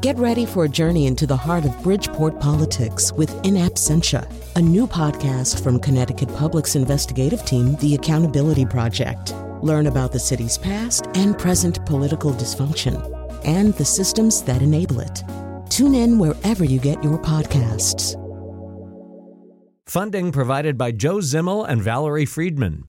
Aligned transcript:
Get 0.00 0.16
ready 0.16 0.46
for 0.46 0.64
a 0.64 0.68
journey 0.68 1.06
into 1.06 1.26
the 1.26 1.36
heart 1.36 1.66
of 1.66 1.82
Bridgeport 1.82 2.40
politics 2.40 3.12
with 3.12 3.30
In 3.44 3.52
Absentia, 3.56 4.26
a 4.56 4.62
new 4.62 4.86
podcast 4.86 5.62
from 5.62 5.78
Connecticut 5.78 6.34
Public's 6.36 6.74
investigative 6.74 7.44
team, 7.44 7.76
The 7.76 7.96
Accountability 7.96 8.64
Project. 8.64 9.34
Learn 9.60 9.88
about 9.88 10.10
the 10.10 10.18
city's 10.18 10.56
past 10.56 11.08
and 11.12 11.38
present 11.38 11.84
political 11.84 12.32
dysfunction 12.32 12.96
and 13.44 13.74
the 13.74 13.84
systems 13.84 14.40
that 14.44 14.62
enable 14.62 15.00
it. 15.00 15.22
Tune 15.68 15.94
in 15.94 16.18
wherever 16.18 16.64
you 16.64 16.80
get 16.80 17.04
your 17.04 17.18
podcasts. 17.18 18.16
Funding 19.86 20.32
provided 20.32 20.78
by 20.78 20.92
Joe 20.92 21.18
Zimmel 21.18 21.68
and 21.68 21.82
Valerie 21.82 22.24
Friedman. 22.24 22.84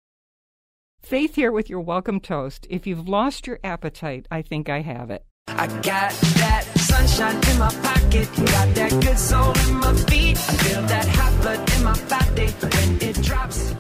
Faith 1.01 1.35
here 1.35 1.51
with 1.51 1.69
your 1.69 1.81
welcome 1.81 2.21
toast. 2.21 2.65
If 2.69 2.87
you've 2.87 3.09
lost 3.09 3.47
your 3.47 3.59
appetite, 3.65 4.27
I 4.31 4.41
think 4.41 4.69
I 4.69 4.79
have 4.79 5.11
it. 5.11 5.25
I 5.47 5.67
got 5.67 6.11
that 6.39 6.65
sunshine 7.07 7.51
in 7.51 7.59
my 7.59 7.69
pocket, 7.69 8.29
got 8.35 8.75
that 8.75 8.91
good 9.01 9.17
soul 9.17 9.53
in 9.67 9.75
my 9.75 9.93
feet. 9.93 10.37
I 10.37 10.53
feel 10.63 10.81
that 10.83 11.07
hot 11.07 11.41
blood 11.41 11.73
in 11.75 11.83
my 11.83 11.99
body 12.05 12.47
when 12.47 13.09
it 13.09 13.21
drops. 13.23 13.73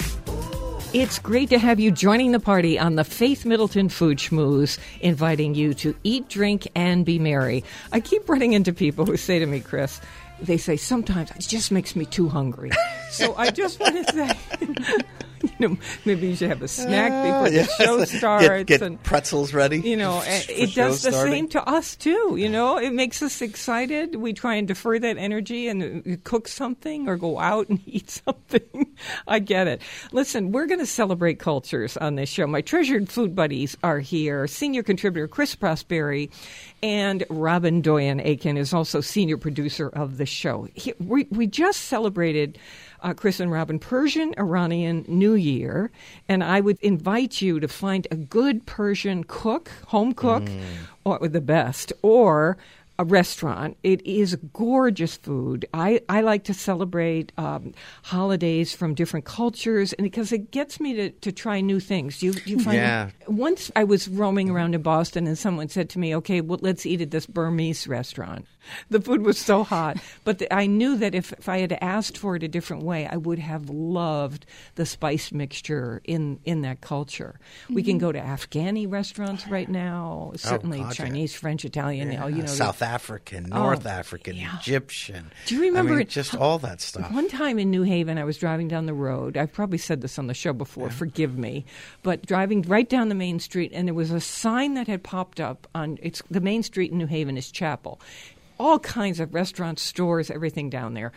It's 0.93 1.19
great 1.19 1.49
to 1.49 1.59
have 1.59 1.79
you 1.79 1.91
joining 1.91 2.31
the 2.31 2.39
party 2.39 2.77
on 2.77 2.95
the 2.95 3.03
Faith 3.03 3.45
Middleton 3.45 3.89
Food 3.89 4.17
Schmooze, 4.17 4.77
inviting 4.99 5.55
you 5.55 5.73
to 5.75 5.95
eat, 6.03 6.27
drink, 6.27 6.67
and 6.75 7.05
be 7.05 7.17
merry. 7.17 7.63
I 7.91 8.01
keep 8.01 8.27
running 8.27 8.53
into 8.53 8.73
people 8.73 9.05
who 9.05 9.15
say 9.17 9.39
to 9.39 9.45
me, 9.45 9.61
Chris, 9.61 10.01
they 10.41 10.57
say 10.57 10.75
sometimes 10.75 11.31
it 11.31 11.41
just 11.41 11.71
makes 11.71 11.95
me 11.95 12.05
too 12.05 12.27
hungry. 12.27 12.71
so 13.09 13.35
I 13.35 13.51
just 13.51 13.79
want 13.79 14.05
to 14.05 14.13
say, 14.13 14.35
you 15.59 15.69
know, 15.69 15.77
maybe 16.05 16.27
you 16.27 16.35
should 16.35 16.49
have 16.49 16.61
a 16.61 16.67
snack 16.67 17.11
before 17.23 17.49
the 17.49 17.65
show 17.77 18.03
starts. 18.05 18.47
Get, 18.47 18.67
get 18.67 18.81
and, 18.81 19.01
pretzels 19.03 19.53
ready. 19.53 19.79
you 19.79 19.97
know, 19.97 20.21
it 20.25 20.73
does 20.75 21.01
the 21.03 21.11
starting. 21.11 21.33
same 21.33 21.47
to 21.49 21.67
us 21.67 21.95
too. 21.95 22.35
You 22.37 22.49
know, 22.49 22.77
it 22.77 22.93
makes 22.93 23.21
us 23.21 23.41
excited. 23.41 24.15
We 24.15 24.33
try 24.33 24.55
and 24.55 24.67
defer 24.67 24.99
that 24.99 25.17
energy 25.17 25.67
and 25.67 26.07
uh, 26.07 26.17
cook 26.23 26.47
something 26.47 27.07
or 27.07 27.17
go 27.17 27.39
out 27.39 27.69
and 27.69 27.79
eat 27.85 28.09
something. 28.09 28.95
I 29.27 29.39
get 29.39 29.67
it. 29.67 29.81
Listen, 30.11 30.51
we're 30.51 30.67
going 30.67 30.79
to 30.79 30.85
celebrate 30.85 31.39
cultures 31.39 31.97
on 31.97 32.15
this 32.15 32.29
show. 32.29 32.47
My 32.47 32.61
treasured 32.61 33.09
food 33.09 33.35
buddies 33.35 33.77
are 33.83 33.99
here. 33.99 34.47
Senior 34.47 34.83
contributor 34.83 35.27
Chris 35.27 35.55
Prosperi 35.55 36.29
and 36.83 37.23
Robin 37.29 37.81
Doyon 37.81 38.19
Aiken 38.19 38.57
is 38.57 38.73
also 38.73 39.01
senior 39.01 39.37
producer 39.37 39.89
of 39.89 40.17
the 40.17 40.25
show. 40.25 40.67
He, 40.73 40.93
we, 40.99 41.27
we 41.29 41.47
just 41.47 41.81
celebrated 41.81 42.57
uh, 43.01 43.13
Chris 43.13 43.39
and 43.39 43.51
Robin, 43.51 43.79
Persian 43.79 44.33
Iranian 44.37 45.05
New 45.07 45.33
Year. 45.33 45.91
And 46.27 46.43
I 46.43 46.61
would 46.61 46.79
invite 46.81 47.41
you 47.41 47.59
to 47.59 47.67
find 47.67 48.07
a 48.11 48.15
good 48.15 48.65
Persian 48.65 49.23
cook, 49.23 49.71
home 49.87 50.13
cook, 50.13 50.43
or 51.03 51.27
the 51.27 51.41
best, 51.41 51.93
or 52.01 52.57
a 52.99 53.03
restaurant. 53.03 53.77
It 53.81 54.05
is 54.05 54.35
gorgeous 54.53 55.17
food. 55.17 55.65
I, 55.73 56.01
I 56.07 56.21
like 56.21 56.43
to 56.43 56.53
celebrate 56.53 57.31
um, 57.35 57.73
holidays 58.03 58.73
from 58.75 58.93
different 58.93 59.25
cultures 59.25 59.91
and 59.93 60.03
because 60.03 60.31
it 60.31 60.51
gets 60.51 60.79
me 60.79 60.93
to, 60.93 61.09
to 61.09 61.31
try 61.31 61.61
new 61.61 61.79
things. 61.79 62.19
Do 62.19 62.27
you, 62.27 62.33
you 62.45 62.59
find 62.59 62.77
Yeah. 62.77 63.09
Once 63.27 63.71
I 63.75 63.85
was 63.85 64.07
roaming 64.07 64.51
around 64.51 64.75
in 64.75 64.83
Boston 64.83 65.25
and 65.25 65.35
someone 65.35 65.67
said 65.69 65.89
to 65.91 65.99
me, 65.99 66.15
okay, 66.17 66.41
well, 66.41 66.59
let's 66.61 66.85
eat 66.85 67.01
at 67.01 67.09
this 67.09 67.25
Burmese 67.25 67.87
restaurant. 67.87 68.45
The 68.89 69.01
food 69.01 69.25
was 69.25 69.37
so 69.37 69.63
hot. 69.63 69.97
But 70.23 70.39
the, 70.39 70.53
I 70.53 70.65
knew 70.65 70.97
that 70.97 71.15
if, 71.15 71.33
if 71.33 71.49
I 71.49 71.59
had 71.59 71.77
asked 71.81 72.17
for 72.17 72.35
it 72.35 72.43
a 72.43 72.47
different 72.47 72.83
way, 72.83 73.07
I 73.07 73.17
would 73.17 73.39
have 73.39 73.69
loved 73.69 74.45
the 74.75 74.85
spice 74.85 75.31
mixture 75.31 76.01
in, 76.03 76.39
in 76.45 76.61
that 76.61 76.81
culture. 76.81 77.39
We 77.69 77.83
can 77.83 77.93
mm-hmm. 77.93 78.05
go 78.05 78.11
to 78.11 78.19
Afghani 78.19 78.91
restaurants 78.91 79.47
right 79.47 79.69
now, 79.69 80.31
oh, 80.33 80.37
certainly 80.37 80.79
God, 80.79 80.97
yeah. 80.99 81.05
Chinese, 81.05 81.35
French, 81.35 81.65
Italian, 81.65 82.11
you 82.11 82.17
oh, 82.17 82.21
know, 82.21 82.27
you 82.27 82.43
know, 82.43 82.47
South 82.47 82.81
African, 82.81 83.49
oh, 83.51 83.63
North 83.63 83.85
African, 83.85 84.37
Egyptian. 84.37 85.31
Do 85.45 85.55
you 85.55 85.61
remember 85.61 85.93
I 85.93 85.95
mean, 85.95 86.01
it- 86.01 86.09
just 86.09 86.35
all 86.35 86.59
that 86.59 86.81
stuff? 86.81 87.11
One 87.11 87.27
time 87.27 87.59
in 87.59 87.71
New 87.71 87.83
Haven, 87.83 88.17
I 88.17 88.23
was 88.23 88.37
driving 88.37 88.67
down 88.67 88.85
the 88.85 88.93
road. 88.93 89.37
I've 89.37 89.51
probably 89.51 89.77
said 89.77 90.01
this 90.01 90.19
on 90.19 90.27
the 90.27 90.33
show 90.33 90.53
before, 90.53 90.89
forgive 90.89 91.37
me. 91.37 91.65
But 92.03 92.25
driving 92.25 92.61
right 92.63 92.87
down 92.87 93.09
the 93.09 93.15
main 93.15 93.39
street, 93.39 93.71
and 93.73 93.87
there 93.87 93.95
was 93.95 94.11
a 94.11 94.19
sign 94.19 94.73
that 94.75 94.87
had 94.87 95.03
popped 95.03 95.39
up 95.39 95.67
on 95.73 95.97
it's 96.01 96.21
the 96.29 96.41
main 96.41 96.63
street 96.63 96.91
in 96.91 96.97
New 96.97 97.07
Haven 97.07 97.37
is 97.37 97.51
Chapel. 97.51 97.99
All 98.61 98.77
kinds 98.79 99.19
of 99.19 99.33
restaurants, 99.33 99.81
stores, 99.81 100.29
everything 100.29 100.69
down 100.69 100.93
there. 100.93 101.11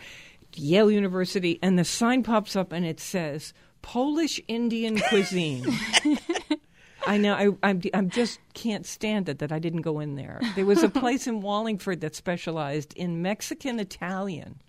Yale 0.57 0.91
University, 0.91 1.59
and 1.63 1.79
the 1.79 1.85
sign 1.85 2.23
pops 2.23 2.57
up 2.57 2.73
and 2.73 2.87
it 2.87 3.01
says 3.01 3.53
Polish 3.83 4.41
Indian 4.49 4.99
cuisine. 4.99 5.67
I 7.07 7.19
know. 7.19 7.35
I 7.35 7.69
I'm, 7.69 7.83
I'm 7.93 8.09
just 8.09 8.39
can't 8.55 8.87
stand 8.87 9.29
it 9.29 9.41
that 9.41 9.53
I 9.53 9.59
didn't 9.59 9.83
go 9.83 10.01
in 10.01 10.15
there. 10.15 10.41
There 10.55 10.65
was 10.65 10.83
a 10.83 10.89
place 11.03 11.27
in 11.27 11.43
Wallingford 11.43 12.01
that 12.01 12.15
specialized 12.15 12.95
in 12.95 13.21
Mexican 13.21 13.79
Italian. 13.79 14.61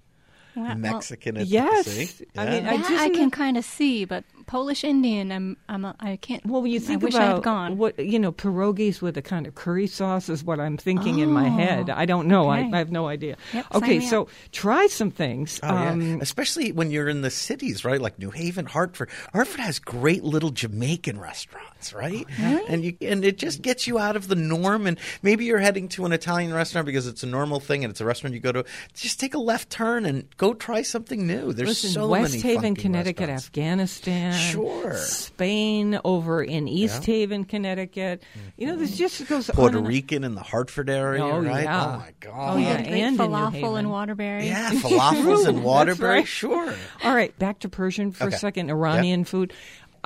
Wow, 0.55 0.73
Mexican. 0.75 1.37
at- 1.37 1.47
yes. 1.47 1.85
see? 1.85 2.25
I 2.37 2.43
Yeah. 2.45 2.51
mean, 2.51 2.65
I 2.67 2.77
just- 2.77 2.91
I 2.91 3.09
can 3.09 3.31
kind 3.31 3.55
of 3.57 3.63
see, 3.63 4.03
but 4.05 4.23
Polish 4.45 4.83
Indian, 4.83 5.31
I'm, 5.31 5.57
I'm, 5.67 5.85
a, 5.85 5.95
I 5.99 6.17
can't. 6.17 6.45
Well, 6.45 6.65
you 6.67 6.79
think 6.79 7.01
I 7.01 7.05
wish 7.05 7.15
about 7.15 7.29
I 7.29 7.33
had 7.35 7.43
gone. 7.43 7.77
what 7.77 7.97
you 7.99 8.19
know, 8.19 8.31
pierogies 8.31 9.01
with 9.01 9.17
a 9.17 9.21
kind 9.21 9.47
of 9.47 9.55
curry 9.55 9.87
sauce 9.87 10.29
is 10.29 10.43
what 10.43 10.59
I'm 10.59 10.77
thinking 10.77 11.19
in 11.19 11.31
my 11.31 11.47
head. 11.49 11.89
I 11.89 12.05
don't 12.05 12.27
know. 12.27 12.49
I, 12.49 12.55
Oh, 12.55 12.67
okay. 12.67 12.71
I 12.73 12.77
have 12.77 12.91
no 12.91 13.07
idea. 13.07 13.35
Yep, 13.53 13.65
okay, 13.75 13.99
so 13.99 14.23
up. 14.23 14.29
try 14.51 14.87
some 14.87 15.11
things. 15.11 15.59
Oh, 15.61 15.67
yeah. 15.67 15.91
Um, 15.91 16.19
Especially 16.21 16.71
when 16.71 16.89
you're 16.89 17.09
in 17.09 17.21
the 17.21 17.29
cities, 17.29 17.83
right? 17.83 17.99
Like 17.99 18.17
New 18.17 18.31
Haven, 18.31 18.65
Hartford. 18.65 19.09
Hartford 19.33 19.59
has 19.59 19.79
great 19.79 20.23
little 20.23 20.51
Jamaican 20.51 21.19
restaurants, 21.19 21.93
right? 21.93 22.25
And 22.39 22.83
you 22.85 22.95
and 23.01 23.25
it 23.25 23.37
just 23.37 23.61
gets 23.61 23.87
you 23.87 23.99
out 23.99 24.15
of 24.15 24.27
the 24.27 24.35
norm. 24.35 24.87
And 24.87 24.97
maybe 25.21 25.45
you're 25.45 25.59
heading 25.59 25.87
to 25.89 26.05
an 26.05 26.13
Italian 26.13 26.53
restaurant 26.53 26.85
because 26.85 27.07
it's 27.07 27.23
a 27.23 27.27
normal 27.27 27.59
thing 27.59 27.83
and 27.83 27.91
it's 27.91 28.01
a 28.01 28.05
restaurant 28.05 28.33
you 28.33 28.39
go 28.39 28.51
to. 28.51 28.65
Just 28.93 29.19
take 29.19 29.33
a 29.33 29.39
left 29.39 29.69
turn 29.69 30.05
and 30.05 30.27
go 30.37 30.53
try 30.53 30.81
something 30.81 31.25
new. 31.27 31.51
There's 31.53 31.69
Listen, 31.69 31.89
so 31.91 32.07
West 32.07 32.31
many 32.33 32.41
Haven, 32.41 32.61
funky 32.75 32.81
Connecticut. 32.83 33.29
Afghanistan, 33.29 34.34
Sure. 34.37 34.95
Spain, 34.97 35.99
over 36.03 36.43
in 36.43 36.67
East 36.67 37.05
Haven, 37.05 37.43
Connecticut. 37.45 38.23
You 38.57 38.67
know, 38.67 38.75
this 38.77 38.97
just 38.97 39.27
goes 39.27 39.49
Puerto 39.49 39.77
on. 39.79 39.85
Rican 39.85 40.23
in 40.23 40.35
the 40.35 40.41
Hartford 40.43 40.89
area, 40.89 41.23
Oh, 41.23 41.39
right? 41.41 41.63
yeah. 41.63 41.85
Oh 41.85 41.97
my 41.99 42.07
oh, 42.09 42.11
god. 42.19 42.53
Oh, 42.53 42.57
yeah, 42.57 42.75
Great 42.77 42.87
and 42.87 42.95
in 42.95 43.17
falafel 43.17 43.51
Haven. 43.51 43.75
and 43.77 43.91
Waterbury. 43.91 44.47
Yeah, 44.47 44.71
falafels 44.73 45.47
and 45.47 45.63
Waterbury, 45.63 46.09
right. 46.19 46.27
sure. 46.27 46.73
All 47.03 47.15
right, 47.15 47.37
back 47.39 47.59
to 47.59 47.69
Persian 47.69 48.11
for 48.11 48.25
Okay. 48.25 48.35
a 48.35 48.39
second. 48.39 48.69
Iranian 48.69 49.23
food. 49.25 49.53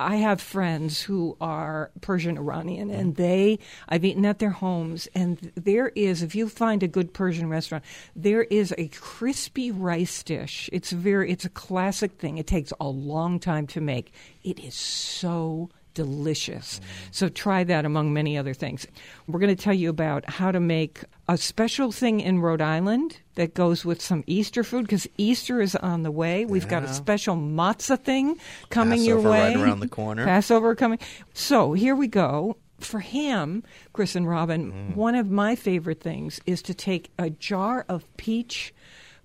I 0.00 0.16
have 0.16 0.40
friends 0.40 1.02
who 1.02 1.36
are 1.40 1.90
Persian 2.00 2.38
Iranian, 2.38 2.90
and 2.90 3.16
they 3.16 3.58
I've 3.88 4.04
eaten 4.04 4.24
at 4.24 4.38
their 4.38 4.50
homes, 4.50 5.08
and 5.14 5.52
there 5.54 5.88
is 5.94 6.22
if 6.22 6.34
you 6.34 6.48
find 6.48 6.82
a 6.82 6.88
good 6.88 7.12
Persian 7.12 7.48
restaurant, 7.48 7.84
there 8.16 8.42
is 8.44 8.74
a 8.78 8.88
crispy 8.88 9.70
rice 9.70 10.22
dish. 10.22 10.70
It's 10.72 10.92
very 10.92 11.30
it's 11.30 11.44
a 11.44 11.50
classic 11.50 12.12
thing. 12.12 12.38
It 12.38 12.46
takes 12.46 12.72
a 12.80 12.88
long 12.88 13.38
time 13.38 13.66
to 13.68 13.80
make. 13.80 14.12
It 14.42 14.58
is 14.58 14.74
so 14.74 15.70
delicious. 15.94 16.80
So 17.10 17.28
try 17.28 17.64
that 17.64 17.84
among 17.84 18.12
many 18.12 18.36
other 18.38 18.54
things. 18.54 18.86
We're 19.26 19.40
going 19.40 19.54
to 19.54 19.62
tell 19.62 19.74
you 19.74 19.90
about 19.90 20.28
how 20.28 20.50
to 20.52 20.60
make 20.60 21.00
a 21.28 21.36
special 21.36 21.92
thing 21.92 22.20
in 22.20 22.40
Rhode 22.40 22.60
Island 22.62 23.18
that 23.36 23.54
goes 23.54 23.84
with 23.84 24.00
some 24.02 24.24
Easter 24.26 24.64
food 24.64 24.82
because 24.86 25.06
Easter 25.18 25.60
is 25.60 25.76
on 25.76 26.02
the 26.02 26.10
way. 26.10 26.44
We've 26.44 26.68
got 26.68 26.82
a 26.82 26.92
special 26.92 27.36
matzah 27.36 27.98
thing 28.00 28.36
coming 28.70 29.02
your 29.02 29.20
way. 29.20 29.54
right 29.54 29.56
around 29.56 29.80
the 29.80 29.88
corner. 29.88 30.24
Passover 30.24 30.74
coming. 30.74 30.98
So 31.34 31.72
here 31.72 31.94
we 31.94 32.08
go. 32.08 32.56
For 32.80 33.00
ham, 33.00 33.62
Chris 33.92 34.16
and 34.16 34.26
Robin, 34.28 34.72
Mm. 34.72 34.96
one 34.96 35.14
of 35.14 35.30
my 35.30 35.54
favorite 35.54 36.00
things 36.00 36.40
is 36.46 36.62
to 36.62 36.72
take 36.74 37.10
a 37.18 37.28
jar 37.30 37.84
of 37.88 38.04
peach 38.16 38.72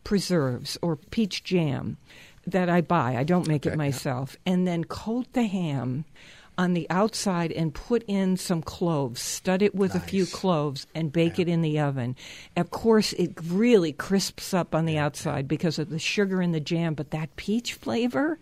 preserves 0.04 0.78
or 0.82 0.96
peach 0.98 1.44
jam 1.44 1.98
that 2.46 2.70
I 2.70 2.82
buy. 2.82 3.16
I 3.18 3.24
don't 3.24 3.48
make 3.48 3.66
it 3.66 3.70
Okay, 3.70 3.74
yeah. 3.76 3.86
myself. 3.86 4.36
And 4.46 4.68
then 4.68 4.84
coat 4.84 5.34
the 5.34 5.44
ham 5.48 6.06
on 6.58 6.74
the 6.74 6.88
outside 6.90 7.52
and 7.52 7.74
put 7.74 8.04
in 8.08 8.38
some 8.38 8.62
cloves, 8.62 9.22
stud 9.22 9.62
it 9.62 9.76
with 9.76 9.94
a 9.96 10.00
few 10.00 10.26
cloves, 10.26 10.88
and 10.96 11.12
bake 11.12 11.38
it 11.40 11.48
in 11.48 11.62
the 11.62 11.80
oven. 11.80 12.16
Of 12.56 12.70
course, 12.72 13.14
it 13.14 13.34
really 13.44 13.92
crisps 13.92 14.54
up 14.54 14.74
on 14.74 14.86
the 14.86 14.98
outside 14.98 15.48
because 15.48 15.80
of 15.80 15.90
the 15.90 16.00
sugar 16.00 16.42
in 16.42 16.52
the 16.52 16.60
jam, 16.60 16.94
but 16.94 17.12
that 17.12 17.36
peach 17.36 17.74
flavor 17.74 18.40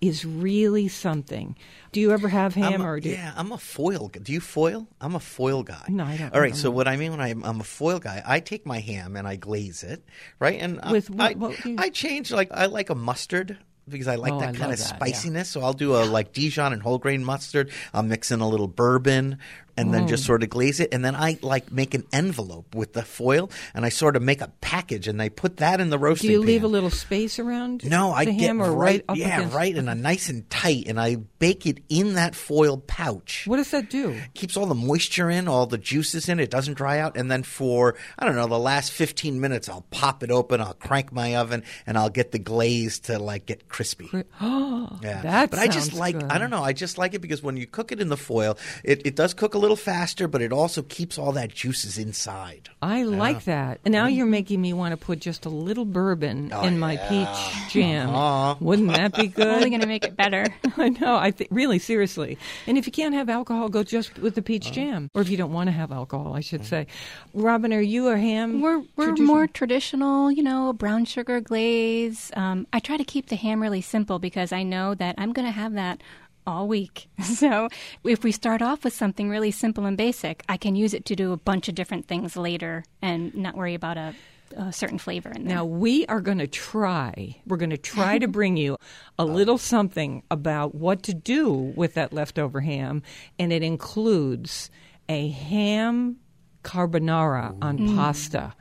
is 0.00 0.24
really 0.24 0.88
something. 0.88 1.56
Do 1.92 2.00
you 2.00 2.12
ever 2.12 2.28
have 2.28 2.54
ham 2.54 2.82
a- 2.82 2.86
or 2.86 3.00
do 3.00 3.08
yeah, 3.08 3.32
I'm 3.36 3.52
a 3.52 3.58
foil. 3.58 4.08
guy. 4.08 4.20
Do 4.22 4.32
you 4.32 4.40
foil? 4.40 4.86
I'm 5.00 5.14
a 5.14 5.20
foil 5.20 5.62
guy. 5.62 5.84
No, 5.88 6.04
I 6.04 6.16
don't- 6.16 6.34
All 6.34 6.40
I 6.42 6.50
So 6.50 6.70
what 6.70 6.88
I 6.88 6.96
mean 6.96 7.12
when 7.12 7.20
I'm, 7.20 7.42
I'm 7.44 7.60
a 7.60 7.64
foil 7.64 7.98
guy, 7.98 8.22
I 8.26 8.40
take 8.40 8.66
my 8.66 8.80
ham 8.80 9.16
and 9.16 9.26
I 9.26 9.36
glaze 9.36 9.82
it, 9.82 10.04
right? 10.38 10.60
And 10.60 10.80
I- 10.82 10.92
With 10.92 11.08
what- 11.10 11.36
I, 11.36 11.68
you- 11.68 11.76
I 11.78 11.90
change 11.90 12.30
like 12.32 12.50
I 12.52 12.66
like 12.66 12.90
a 12.90 12.94
mustard 12.94 13.56
because 13.88 14.08
I 14.08 14.16
like 14.16 14.32
Oh, 14.32 14.40
that 14.40 14.50
I 14.54 14.58
kind 14.58 14.72
of 14.72 14.78
that, 14.78 14.88
yeah. 14.90 14.96
spiciness. 14.96 15.48
So 15.50 15.62
I'll 15.62 15.72
do 15.72 15.94
a 15.96 16.04
like 16.04 16.32
Dijon 16.32 16.72
and 16.72 16.82
whole 16.82 16.98
grain 16.98 17.24
mustard. 17.24 17.70
I'll 17.92 18.02
mix 18.02 18.30
in 18.30 18.40
a 18.40 18.48
little 18.48 18.68
bourbon 18.68 19.38
and 19.76 19.92
then 19.92 20.04
Mm. 20.04 20.08
just 20.08 20.24
sort 20.24 20.42
of 20.42 20.50
glaze 20.50 20.80
it. 20.80 20.92
And 20.92 21.04
then 21.04 21.14
I 21.16 21.38
like 21.42 21.72
make 21.72 21.94
an 21.94 22.04
envelope 22.12 22.74
with 22.74 22.92
the 22.92 23.02
foil 23.02 23.50
and 23.74 23.84
I 23.84 23.88
sort 23.88 24.16
of 24.16 24.22
make 24.22 24.40
a 24.40 24.52
package 24.60 25.08
and 25.08 25.20
I 25.20 25.28
put 25.28 25.58
that 25.58 25.80
in 25.80 25.90
the 25.90 25.98
roasting. 25.98 26.28
Do 26.28 26.32
you 26.32 26.40
leave 26.40 26.60
pan. 26.60 26.66
a 26.70 26.72
little 26.72 26.90
space 26.90 27.38
around? 27.38 27.84
No, 27.84 28.12
I 28.12 28.24
get 28.24 28.52
right, 28.56 29.04
up 29.08 29.16
yeah, 29.16 29.38
against- 29.38 29.54
right, 29.54 29.74
and 29.76 29.88
a 29.90 29.94
nice 29.94 30.28
and 30.28 30.48
tight, 30.50 30.84
and 30.86 31.00
I 31.00 31.16
bake 31.38 31.66
it 31.66 31.78
in 31.88 32.14
that 32.14 32.34
foil 32.34 32.78
pouch. 32.78 33.44
What 33.46 33.56
does 33.56 33.70
that 33.72 33.90
do? 33.90 34.10
It 34.10 34.34
Keeps 34.34 34.56
all 34.56 34.66
the 34.66 34.74
moisture 34.74 35.30
in, 35.30 35.48
all 35.48 35.66
the 35.66 35.78
juices 35.78 36.28
in. 36.28 36.38
It 36.40 36.50
doesn't 36.50 36.74
dry 36.74 36.98
out, 36.98 37.16
and 37.16 37.30
then 37.30 37.42
for 37.42 37.96
I 38.18 38.24
don't 38.26 38.36
know 38.36 38.46
the 38.46 38.58
last 38.58 38.92
fifteen 38.92 39.40
minutes, 39.40 39.68
I'll 39.68 39.86
pop 39.90 40.22
it 40.22 40.30
open. 40.30 40.60
I'll 40.60 40.74
crank 40.74 41.12
my 41.12 41.36
oven, 41.36 41.62
and 41.86 41.96
I'll 41.98 42.10
get 42.10 42.32
the 42.32 42.38
glaze 42.38 42.98
to 43.00 43.18
like 43.18 43.46
get 43.46 43.68
crispy. 43.68 44.08
Oh, 44.40 44.98
Yeah, 45.02 45.22
that 45.22 45.50
but 45.50 45.58
I 45.58 45.66
just 45.68 45.92
like 45.94 46.14
good. 46.18 46.30
I 46.30 46.38
don't 46.38 46.50
know 46.50 46.62
I 46.62 46.72
just 46.72 46.98
like 46.98 47.14
it 47.14 47.20
because 47.20 47.42
when 47.42 47.56
you 47.56 47.66
cook 47.66 47.92
it 47.92 48.00
in 48.00 48.08
the 48.08 48.16
foil, 48.16 48.56
it, 48.82 49.02
it 49.06 49.16
does 49.16 49.34
cook 49.34 49.54
a 49.54 49.58
little 49.64 49.76
faster, 49.76 50.28
but 50.28 50.42
it 50.42 50.52
also 50.52 50.82
keeps 50.82 51.16
all 51.18 51.32
that 51.32 51.48
juices 51.48 51.96
inside. 51.96 52.68
I 52.82 53.04
like 53.04 53.44
that. 53.44 53.80
And 53.84 53.92
now 53.92 54.06
mm-hmm. 54.06 54.16
you're 54.16 54.26
making 54.26 54.60
me 54.60 54.74
want 54.74 54.92
to 54.92 54.98
put 54.98 55.20
just 55.20 55.46
a 55.46 55.48
little 55.48 55.86
bourbon 55.86 56.50
oh, 56.52 56.64
in 56.64 56.78
my 56.78 56.96
peach 56.96 57.72
jam. 57.72 58.10
Uh-huh. 58.10 58.56
Wouldn't 58.60 58.88
that 58.88 59.14
be 59.14 59.26
good? 59.28 59.46
Only 59.46 59.64
good? 59.64 59.70
going 59.70 59.80
to 59.80 59.86
make 59.86 60.04
it 60.04 60.16
better. 60.16 60.46
I 60.76 60.90
know. 60.90 61.16
I 61.16 61.30
think 61.30 61.48
really 61.50 61.78
seriously. 61.78 62.36
And 62.66 62.76
if 62.76 62.86
you 62.86 62.92
can't 62.92 63.14
have 63.14 63.30
alcohol, 63.30 63.70
go 63.70 63.82
just 63.82 64.18
with 64.18 64.34
the 64.34 64.42
peach 64.42 64.66
uh-huh. 64.66 64.74
jam. 64.74 65.10
Or 65.14 65.22
if 65.22 65.30
you 65.30 65.38
don't 65.38 65.52
want 65.52 65.68
to 65.68 65.72
have 65.72 65.90
alcohol, 65.92 66.34
I 66.34 66.40
should 66.40 66.60
mm-hmm. 66.60 66.68
say. 66.68 66.86
Robin, 67.32 67.72
are 67.72 67.80
you 67.80 68.08
a 68.08 68.18
ham? 68.18 68.60
We're 68.60 68.82
we're 68.96 69.06
tradition- 69.06 69.26
more 69.26 69.46
traditional, 69.46 70.30
you 70.30 70.42
know, 70.42 70.74
brown 70.74 71.06
sugar 71.06 71.40
glaze. 71.40 72.30
Um, 72.36 72.66
I 72.72 72.80
try 72.80 72.98
to 72.98 73.04
keep 73.04 73.28
the 73.28 73.36
ham 73.36 73.62
really 73.62 73.80
simple 73.80 74.18
because 74.18 74.52
I 74.52 74.62
know 74.62 74.94
that 74.94 75.14
I'm 75.16 75.32
going 75.32 75.46
to 75.46 75.52
have 75.52 75.72
that 75.72 76.02
all 76.46 76.68
week. 76.68 77.08
So 77.24 77.68
if 78.04 78.22
we 78.22 78.32
start 78.32 78.62
off 78.62 78.84
with 78.84 78.92
something 78.92 79.28
really 79.28 79.50
simple 79.50 79.86
and 79.86 79.96
basic, 79.96 80.44
I 80.48 80.56
can 80.56 80.76
use 80.76 80.94
it 80.94 81.04
to 81.06 81.16
do 81.16 81.32
a 81.32 81.36
bunch 81.36 81.68
of 81.68 81.74
different 81.74 82.06
things 82.06 82.36
later 82.36 82.84
and 83.02 83.34
not 83.34 83.56
worry 83.56 83.74
about 83.74 83.96
a, 83.96 84.14
a 84.56 84.72
certain 84.72 84.98
flavor 84.98 85.30
in 85.30 85.44
there. 85.44 85.56
Now 85.56 85.64
we 85.64 86.06
are 86.06 86.20
going 86.20 86.38
to 86.38 86.46
try. 86.46 87.36
We're 87.46 87.56
going 87.56 87.70
to 87.70 87.76
try 87.76 88.18
to 88.18 88.28
bring 88.28 88.56
you 88.56 88.76
a 89.18 89.24
little 89.38 89.58
something 89.58 90.22
about 90.30 90.74
what 90.74 91.02
to 91.04 91.14
do 91.14 91.50
with 91.50 91.94
that 91.94 92.12
leftover 92.12 92.60
ham, 92.60 93.02
and 93.38 93.52
it 93.52 93.62
includes 93.62 94.70
a 95.08 95.28
ham 95.30 96.16
carbonara 96.62 97.56
on 97.62 97.78
mm. 97.78 97.96
pasta. 97.96 98.54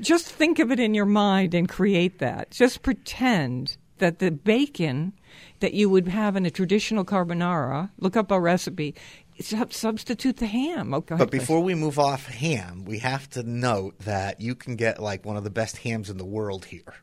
Just 0.00 0.26
think 0.26 0.58
of 0.58 0.70
it 0.70 0.80
in 0.80 0.94
your 0.94 1.06
mind 1.06 1.54
and 1.54 1.68
create 1.68 2.18
that. 2.18 2.50
Just 2.50 2.82
pretend 2.82 3.76
that 3.98 4.18
the 4.18 4.30
bacon 4.30 5.12
that 5.60 5.74
you 5.74 5.88
would 5.88 6.08
have 6.08 6.36
in 6.36 6.46
a 6.46 6.50
traditional 6.50 7.04
carbonara, 7.04 7.90
look 7.98 8.16
up 8.16 8.30
a 8.30 8.40
recipe, 8.40 8.94
substitute 9.40 10.36
the 10.38 10.46
ham. 10.46 10.94
Oh, 10.94 11.04
ahead, 11.14 11.18
But 11.18 11.30
before 11.30 11.60
we 11.60 11.74
move 11.74 11.98
off 11.98 12.26
ham, 12.26 12.84
we 12.84 12.98
have 13.00 13.28
to 13.30 13.42
note 13.42 13.98
that 14.00 14.40
you 14.40 14.54
can 14.54 14.76
get 14.76 15.00
like 15.00 15.24
one 15.24 15.36
of 15.36 15.44
the 15.44 15.50
best 15.50 15.78
hams 15.78 16.10
in 16.10 16.16
the 16.16 16.24
world 16.24 16.66
here 16.66 16.94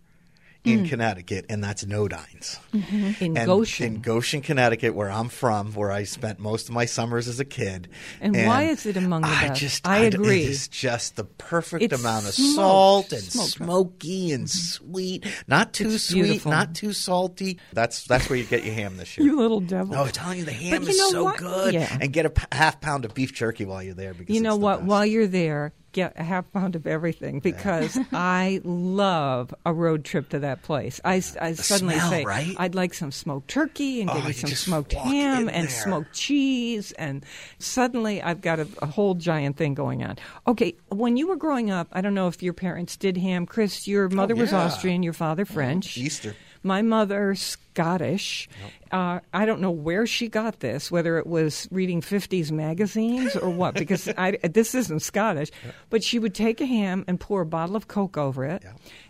in 0.64 0.86
mm. 0.86 0.90
Connecticut, 0.90 1.46
and 1.50 1.62
that's 1.64 1.86
Nodine's. 1.86 2.58
Mm-hmm. 2.74 3.24
in 3.24 3.38
And 3.38 3.46
Goshen. 3.46 3.86
In 3.86 4.02
Goshen, 4.02 4.42
Connecticut, 4.42 4.96
where 4.96 5.12
I'm 5.12 5.28
from, 5.28 5.74
where 5.74 5.92
I 5.92 6.04
spent 6.04 6.40
most 6.40 6.70
of 6.70 6.74
my 6.74 6.86
summers 6.86 7.28
as 7.28 7.40
a 7.40 7.46
kid. 7.46 7.90
And 8.22 8.34
why 8.48 8.64
is 8.64 8.86
it 8.86 8.96
among 8.96 9.24
the 9.24 9.28
I 9.28 9.50
best? 9.50 9.60
Just, 9.60 9.88
I 9.88 10.10
d- 10.10 10.16
agree. 10.16 10.44
It 10.44 10.50
is 10.50 10.68
just 10.70 11.18
the 11.18 11.26
perfect 11.26 11.84
It's 11.84 12.00
amount 12.00 12.28
of 12.28 12.34
smoked, 12.34 12.56
salt 12.56 13.12
and 13.14 13.22
smoked. 13.24 13.50
smoky 13.52 14.32
and 14.32 14.46
mm-hmm. 14.46 14.88
sweet. 14.88 15.26
Not 15.48 15.74
too 15.74 15.90
It's 15.92 16.04
sweet, 16.06 16.24
beautiful. 16.24 16.52
not 16.52 16.76
too 16.76 16.94
salty. 16.94 17.60
That's 17.74 18.06
that's 18.06 18.30
where 18.30 18.40
you 18.40 18.46
get 18.46 18.64
your 18.64 18.74
ham 18.74 18.96
this 18.96 19.18
year. 19.18 19.28
you 19.28 19.36
little 19.38 19.60
devil. 19.60 19.96
No, 19.96 20.04
I'm 20.04 20.12
telling 20.12 20.40
you, 20.40 20.46
the 20.46 20.54
ham 20.54 20.84
you 20.84 20.90
is 20.90 20.98
know 20.98 21.10
so 21.10 21.24
what? 21.26 21.38
good. 21.38 21.74
Yeah. 21.74 21.98
And 22.00 22.14
get 22.14 22.26
a 22.26 22.30
p- 22.30 22.46
half 22.54 22.80
pound 22.80 23.04
of 23.04 23.14
beef 23.14 23.34
jerky 23.34 23.66
while 23.66 23.84
you're 23.84 23.94
there. 23.96 24.14
Because 24.14 24.34
You 24.34 24.42
know 24.42 24.56
it's 24.56 24.62
what? 24.62 24.84
While 24.84 25.06
you're 25.06 25.28
there, 25.28 25.74
get 25.94 26.14
a 26.18 26.24
half 26.24 26.52
pound 26.52 26.76
of 26.76 26.86
everything 26.86 27.40
because 27.40 27.98
I 28.12 28.62
love 28.64 29.54
a 29.66 29.74
road 29.74 30.04
trip 30.04 30.30
to 30.30 30.40
that 30.40 30.64
place. 30.64 31.00
I, 31.06 31.16
I 31.40 31.54
suddenly 31.54 31.96
smell, 31.96 32.10
say 32.10 32.26
right? 32.26 32.56
I'd 32.58 32.76
like 32.76 32.94
some 32.94 33.12
smoked 33.12 33.48
turkey 33.48 34.02
and 34.02 34.10
Oh, 34.10 34.16
give 34.16 34.26
me 34.26 34.34
some 34.34 34.50
smoked 34.52 34.94
ham 34.94 35.48
and 35.50 35.68
there. 35.68 35.84
smoked 35.84 36.14
cheese, 36.14 36.92
and 36.94 37.26
suddenly 37.60 38.22
I've 38.22 38.42
got 38.42 38.60
a, 38.60 38.68
a 38.82 38.86
whole 38.86 39.16
giant 39.16 39.58
thing 39.58 39.74
going 39.74 40.04
on. 40.04 40.18
Okay, 40.48 40.76
when 40.90 41.16
you 41.18 41.28
were 41.28 41.38
growing 41.38 41.72
up, 41.72 41.88
I 41.92 42.02
don't 42.02 42.14
know 42.14 42.28
if 42.28 42.44
your 42.44 42.54
parents 42.54 42.98
did 42.98 43.18
ham. 43.18 43.46
Chris, 43.46 43.88
your 43.88 44.06
oh, 44.06 44.16
mother 44.16 44.36
was 44.36 44.52
Oh, 44.54 44.58
yeah. 44.58 44.66
Austrian, 44.66 45.04
your 45.04 45.14
father 45.14 45.46
mm-hmm. 45.46 45.54
French. 45.54 45.98
Easter. 45.98 46.36
My 46.64 46.82
mother, 46.82 47.36
Scottish. 47.36 48.48
Uh, 48.92 49.20
I 49.34 49.46
don't 49.46 49.60
know 49.60 49.72
where 49.72 50.08
she 50.08 50.30
got 50.30 50.60
this, 50.62 50.90
whether 50.92 51.18
it 51.18 51.28
was 51.28 51.68
reading 51.72 52.02
50s 52.02 52.52
magazines 52.52 53.36
or 53.36 53.50
what, 53.50 53.74
because 53.74 54.08
I, 54.18 54.38
this 54.44 54.74
isn't 54.74 55.02
Scottish. 55.02 55.50
But 55.90 56.04
she 56.04 56.20
would 56.20 56.34
take 56.34 56.62
a 56.62 56.66
ham 56.66 57.04
and 57.08 57.20
pour 57.20 57.42
a 57.42 57.46
bottle 57.46 57.76
of 57.76 57.88
Coke 57.88 58.18
over 58.18 58.46
it 58.46 58.64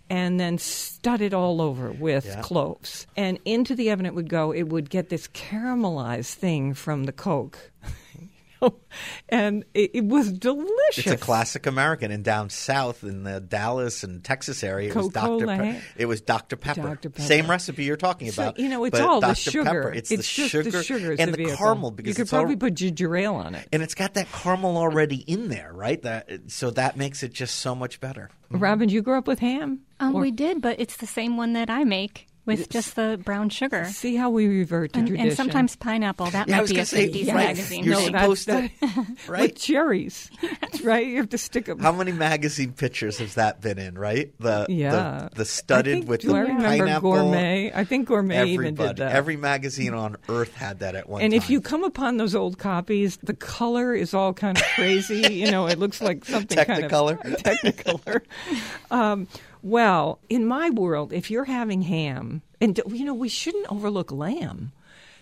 and 0.09 0.39
then 0.39 0.57
stud 0.57 1.21
it 1.21 1.33
all 1.33 1.61
over 1.61 1.91
with 1.91 2.25
cloves. 2.41 3.07
And 3.15 3.39
into 3.45 3.75
the 3.75 3.91
oven 3.91 4.05
it 4.05 4.15
would 4.15 4.29
go. 4.29 4.51
It 4.51 4.63
would 4.63 4.89
get 4.89 5.09
this 5.09 5.27
caramelized 5.27 6.33
thing 6.33 6.73
from 6.73 7.03
the 7.05 7.11
Coke. 7.13 7.71
and 9.29 9.63
it, 9.73 9.91
it 9.93 10.05
was 10.05 10.31
delicious. 10.31 10.97
It's 10.97 11.07
a 11.07 11.17
classic 11.17 11.65
American. 11.65 12.11
And 12.11 12.23
down 12.23 12.49
south 12.49 13.03
in 13.03 13.23
the 13.23 13.39
Dallas 13.39 14.03
and 14.03 14.23
Texas 14.23 14.63
area, 14.63 14.89
it 14.89 14.95
was 14.95 15.09
Dr. 15.09 15.27
Coca-Cola. 15.27 15.57
Pe- 15.57 15.81
it 15.97 16.05
was 16.05 16.21
Dr. 16.21 16.55
Pepper. 16.55 16.81
Dr. 16.81 17.09
Pepper. 17.09 17.21
Same 17.27 17.49
recipe 17.49 17.83
you're 17.83 17.97
talking 17.97 18.31
So, 18.31 18.43
about. 18.43 18.59
you 18.59 18.69
know, 18.69 18.83
it's 18.85 18.97
but 18.99 19.07
all 19.07 19.21
the 19.21 19.33
sugar. 19.33 19.63
Pepper. 19.63 19.91
It's, 19.93 20.09
the 20.09 20.17
just 20.17 20.29
sugar, 20.29 20.69
the 20.69 20.83
sugar 20.83 21.11
and 21.11 21.19
the, 21.33 21.37
the, 21.37 21.43
vehicle. 21.45 21.57
caramel 21.57 21.91
because 21.91 22.09
you 22.09 22.15
could 22.15 22.21
it's 22.23 22.33
all- 22.33 22.39
probably 22.41 22.55
put 22.55 22.73
ginger 22.75 23.15
ale 23.15 23.35
on 23.35 23.55
it. 23.55 23.67
and 23.73 23.81
it's 23.83 23.95
got 23.95 24.13
that 24.15 24.31
caramel 24.31 24.77
already 24.77 25.17
in 25.17 25.49
there, 25.49 25.71
right? 25.73 26.01
That 26.01 26.29
so 26.47 26.69
that 26.71 26.97
makes 26.97 27.23
it 27.23 27.33
just 27.33 27.59
so 27.59 27.73
much 27.75 27.99
better. 27.99 28.29
Robin, 28.49 28.89
you 28.89 29.01
grew 29.01 29.17
up 29.17 29.27
with 29.27 29.39
ham? 29.39 29.79
um, 29.99 30.15
Or- 30.15 30.21
we 30.21 30.31
did, 30.31 30.61
but 30.61 30.79
it's 30.79 30.97
the 30.97 31.07
same 31.07 31.37
one 31.37 31.53
that 31.53 31.69
I 31.69 31.83
make 31.83 32.27
with 32.45 32.69
just 32.69 32.95
the 32.95 33.19
brown 33.23 33.49
sugar. 33.49 33.85
See 33.85 34.15
how 34.15 34.29
we 34.29 34.47
revert 34.47 34.93
to 34.93 34.99
And, 34.99 35.07
tradition. 35.07 35.27
and 35.29 35.37
sometimes 35.37 35.75
pineapple. 35.75 36.27
That 36.27 36.47
Yeah, 36.49 36.57
might 36.57 36.67
be 36.67 36.73
a 36.73 36.75
gonna 36.75 36.85
say, 36.85 37.09
50s 37.09 37.27
right, 37.27 37.35
magazine. 37.35 37.83
you're 37.85 37.95
thing. 37.95 38.05
supposed 38.07 38.45
to, 38.47 38.69
with 38.81 39.09
right? 39.29 39.55
cherries, 39.55 40.29
right? 40.83 41.07
You 41.07 41.17
have 41.17 41.29
to 41.29 41.37
stick 41.37 41.65
them. 41.65 41.79
How 41.79 41.91
many 41.91 42.11
magazine 42.11 42.73
pictures 42.73 43.19
has 43.19 43.35
that 43.35 43.61
been 43.61 43.77
in? 43.79 43.97
Right? 43.97 44.33
The 44.39 44.65
yeah, 44.69 45.29
the, 45.31 45.37
the 45.37 45.45
studded 45.45 45.91
I 45.95 45.97
think, 45.99 46.09
with 46.09 46.21
do 46.21 46.27
the 46.29 46.35
I 46.35 46.39
remember 46.41 46.63
pineapple. 46.67 47.11
gourmet. 47.13 47.71
I 47.73 47.83
think 47.85 48.07
gourmet 48.07 48.45
even 48.47 48.65
Everybody, 48.65 48.87
did 48.89 48.97
that. 48.97 49.11
every 49.15 49.37
magazine 49.37 49.93
on 49.93 50.17
earth 50.29 50.53
had 50.55 50.79
that 50.79 50.95
at 50.95 51.07
one 51.07 51.19
time. 51.21 51.25
and 51.25 51.33
time. 51.33 51.37
if 51.37 51.49
you 51.49 51.61
come 51.61 51.83
upon 51.83 52.17
those 52.17 52.35
old 52.35 52.57
copies, 52.57 53.17
the 53.23 53.33
color 53.33 53.93
is 53.93 54.13
all 54.13 54.33
kind 54.33 54.57
of 54.57 54.63
crazy. 54.75 55.33
you 55.33 55.49
know, 55.49 55.67
it 55.67 55.79
looks 55.79 56.01
like 56.01 56.25
something 56.25 56.57
Technicolor. 56.57 57.21
kind 57.21 57.35
of 57.35 57.41
Technicolor. 57.43 58.21
um, 58.91 59.27
well, 59.63 60.19
in 60.29 60.45
my 60.45 60.69
world, 60.69 61.13
if 61.13 61.31
you're 61.31 61.45
having 61.45 61.81
ham, 61.81 62.41
and 62.61 62.79
you 62.87 63.05
know, 63.05 63.13
we 63.13 63.29
shouldn't 63.29 63.71
overlook 63.71 64.11
lamb 64.11 64.73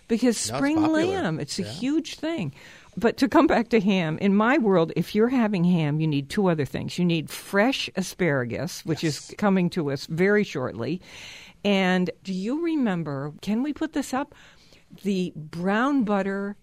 because 0.08 0.22
No, 0.50 0.56
it's 0.56 0.58
spring 0.58 0.76
popular. 0.76 1.04
lamb, 1.04 1.40
it's 1.40 1.58
a 1.58 1.62
huge 1.62 2.16
thing. 2.16 2.52
But 2.96 3.16
to 3.18 3.28
come 3.28 3.46
back 3.46 3.68
to 3.70 3.80
ham, 3.80 4.18
in 4.18 4.34
my 4.34 4.58
world, 4.58 4.92
if 4.96 5.14
you're 5.14 5.28
having 5.28 5.64
ham, 5.64 6.00
you 6.00 6.06
need 6.06 6.28
two 6.28 6.48
other 6.50 6.66
things. 6.66 6.98
You 6.98 7.04
need 7.06 7.30
fresh 7.30 7.88
asparagus, 7.96 8.84
which 8.84 9.02
is 9.02 9.32
coming 9.38 9.70
to 9.70 9.90
us 9.90 10.06
very 10.06 10.44
shortly. 10.44 11.00
And 11.64 12.10
do 12.22 12.34
you 12.34 12.62
remember, 12.62 13.32
can 13.40 13.62
we 13.62 13.72
put 13.72 13.94
this 13.94 14.12
up? 14.12 14.34
The 15.04 15.32
brown 15.36 16.04
butter 16.04 16.56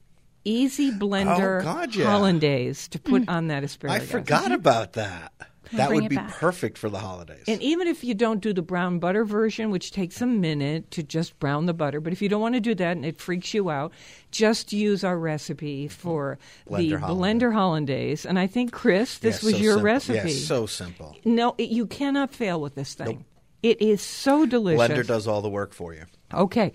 easy 0.44 0.92
oh, 0.94 0.98
blender 1.00 1.62
Oh, 1.62 1.64
God, 1.64 1.96
yeah. 1.96 2.06
hollandaise 2.06 2.88
to 2.90 3.00
put 3.00 3.24
mm. 3.24 3.30
on 3.30 3.48
that 3.48 3.64
asparagus. 3.64 4.04
I 4.04 4.06
forgot 4.06 4.52
about 4.52 4.94
that. 4.94 5.32
That 5.74 5.92
would 5.92 6.10
be 6.10 6.16
back. 6.16 6.32
perfect 6.32 6.78
for 6.78 6.90
the 6.90 7.00
holidays. 7.00 7.44
And 7.48 7.62
even 7.62 7.88
if 7.88 8.04
you 8.04 8.14
don't 8.14 8.42
do 8.42 8.54
the 8.54 8.62
brown 8.62 9.00
butter 9.00 9.24
version, 9.26 9.70
which 9.72 9.92
takes 9.92 10.22
a 10.22 10.26
minute 10.26 10.90
to 10.92 11.04
just 11.04 11.38
brown 11.40 11.66
the 11.68 11.74
butter, 11.74 12.00
but 12.02 12.12
if 12.14 12.22
you 12.22 12.30
don't 12.30 12.42
want 12.42 12.56
to 12.56 12.60
do 12.60 12.74
that 12.76 12.98
and 12.98 13.06
it 13.06 13.20
freaks 13.20 13.54
you 13.54 13.70
out, 13.70 13.92
just 14.32 14.74
use 14.74 15.04
our 15.04 15.18
recipe 15.18 15.88
for 15.88 16.38
the 16.68 16.72
Blender 16.92 17.00
hollandaise. 17.00 17.42
blender 17.50 17.54
hollandaise. 17.54 18.26
And 18.26 18.40
I 18.40 18.48
think 18.48 18.72
Chris, 18.72 19.20
this 19.20 19.44
Yeah, 19.44 19.48
was 19.48 19.56
so 19.56 19.62
your 19.62 19.74
simple. 19.74 19.84
recipe. 19.86 20.32
Yeah, 20.32 20.46
so 20.46 20.66
simple. 20.66 21.16
no, 21.26 21.56
it, 21.58 21.70
you 21.70 21.86
cannot 21.86 22.32
fail 22.34 22.60
with 22.62 22.76
this 22.76 22.94
thing. 22.94 23.26
It 23.62 23.82
is 23.82 24.02
so 24.02 24.46
delicious. 24.46 24.88
Blender 24.88 25.06
does 25.06 25.28
all 25.28 25.42
the 25.42 25.50
work 25.50 25.74
for 25.74 25.94
you. 25.94 26.06
Okay. 26.34 26.72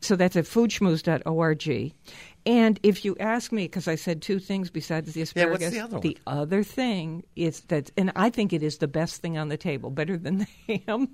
So 0.00 0.14
that's 0.14 0.36
at 0.36 0.44
foodschmooze.org. 0.44 1.92
And 2.48 2.80
if 2.82 3.04
you 3.04 3.14
ask 3.20 3.52
me, 3.52 3.64
because 3.64 3.86
I 3.86 3.94
said 3.94 4.22
two 4.22 4.38
things 4.38 4.70
besides 4.70 5.12
the 5.12 5.20
Yeah, 5.20 5.24
asparagus, 5.24 5.60
what's 5.60 5.70
the 5.70 5.80
other 5.80 5.92
one? 5.98 6.00
the 6.00 6.18
other 6.26 6.62
thing 6.64 7.22
is 7.36 7.60
that, 7.68 7.90
and 7.98 8.10
I 8.16 8.30
think 8.30 8.54
it 8.54 8.62
is 8.62 8.78
the 8.78 8.88
best 8.88 9.20
thing 9.20 9.36
on 9.36 9.48
the 9.48 9.58
table, 9.58 9.90
better 9.90 10.16
than 10.16 10.38
the 10.66 10.80
ham, 10.86 11.08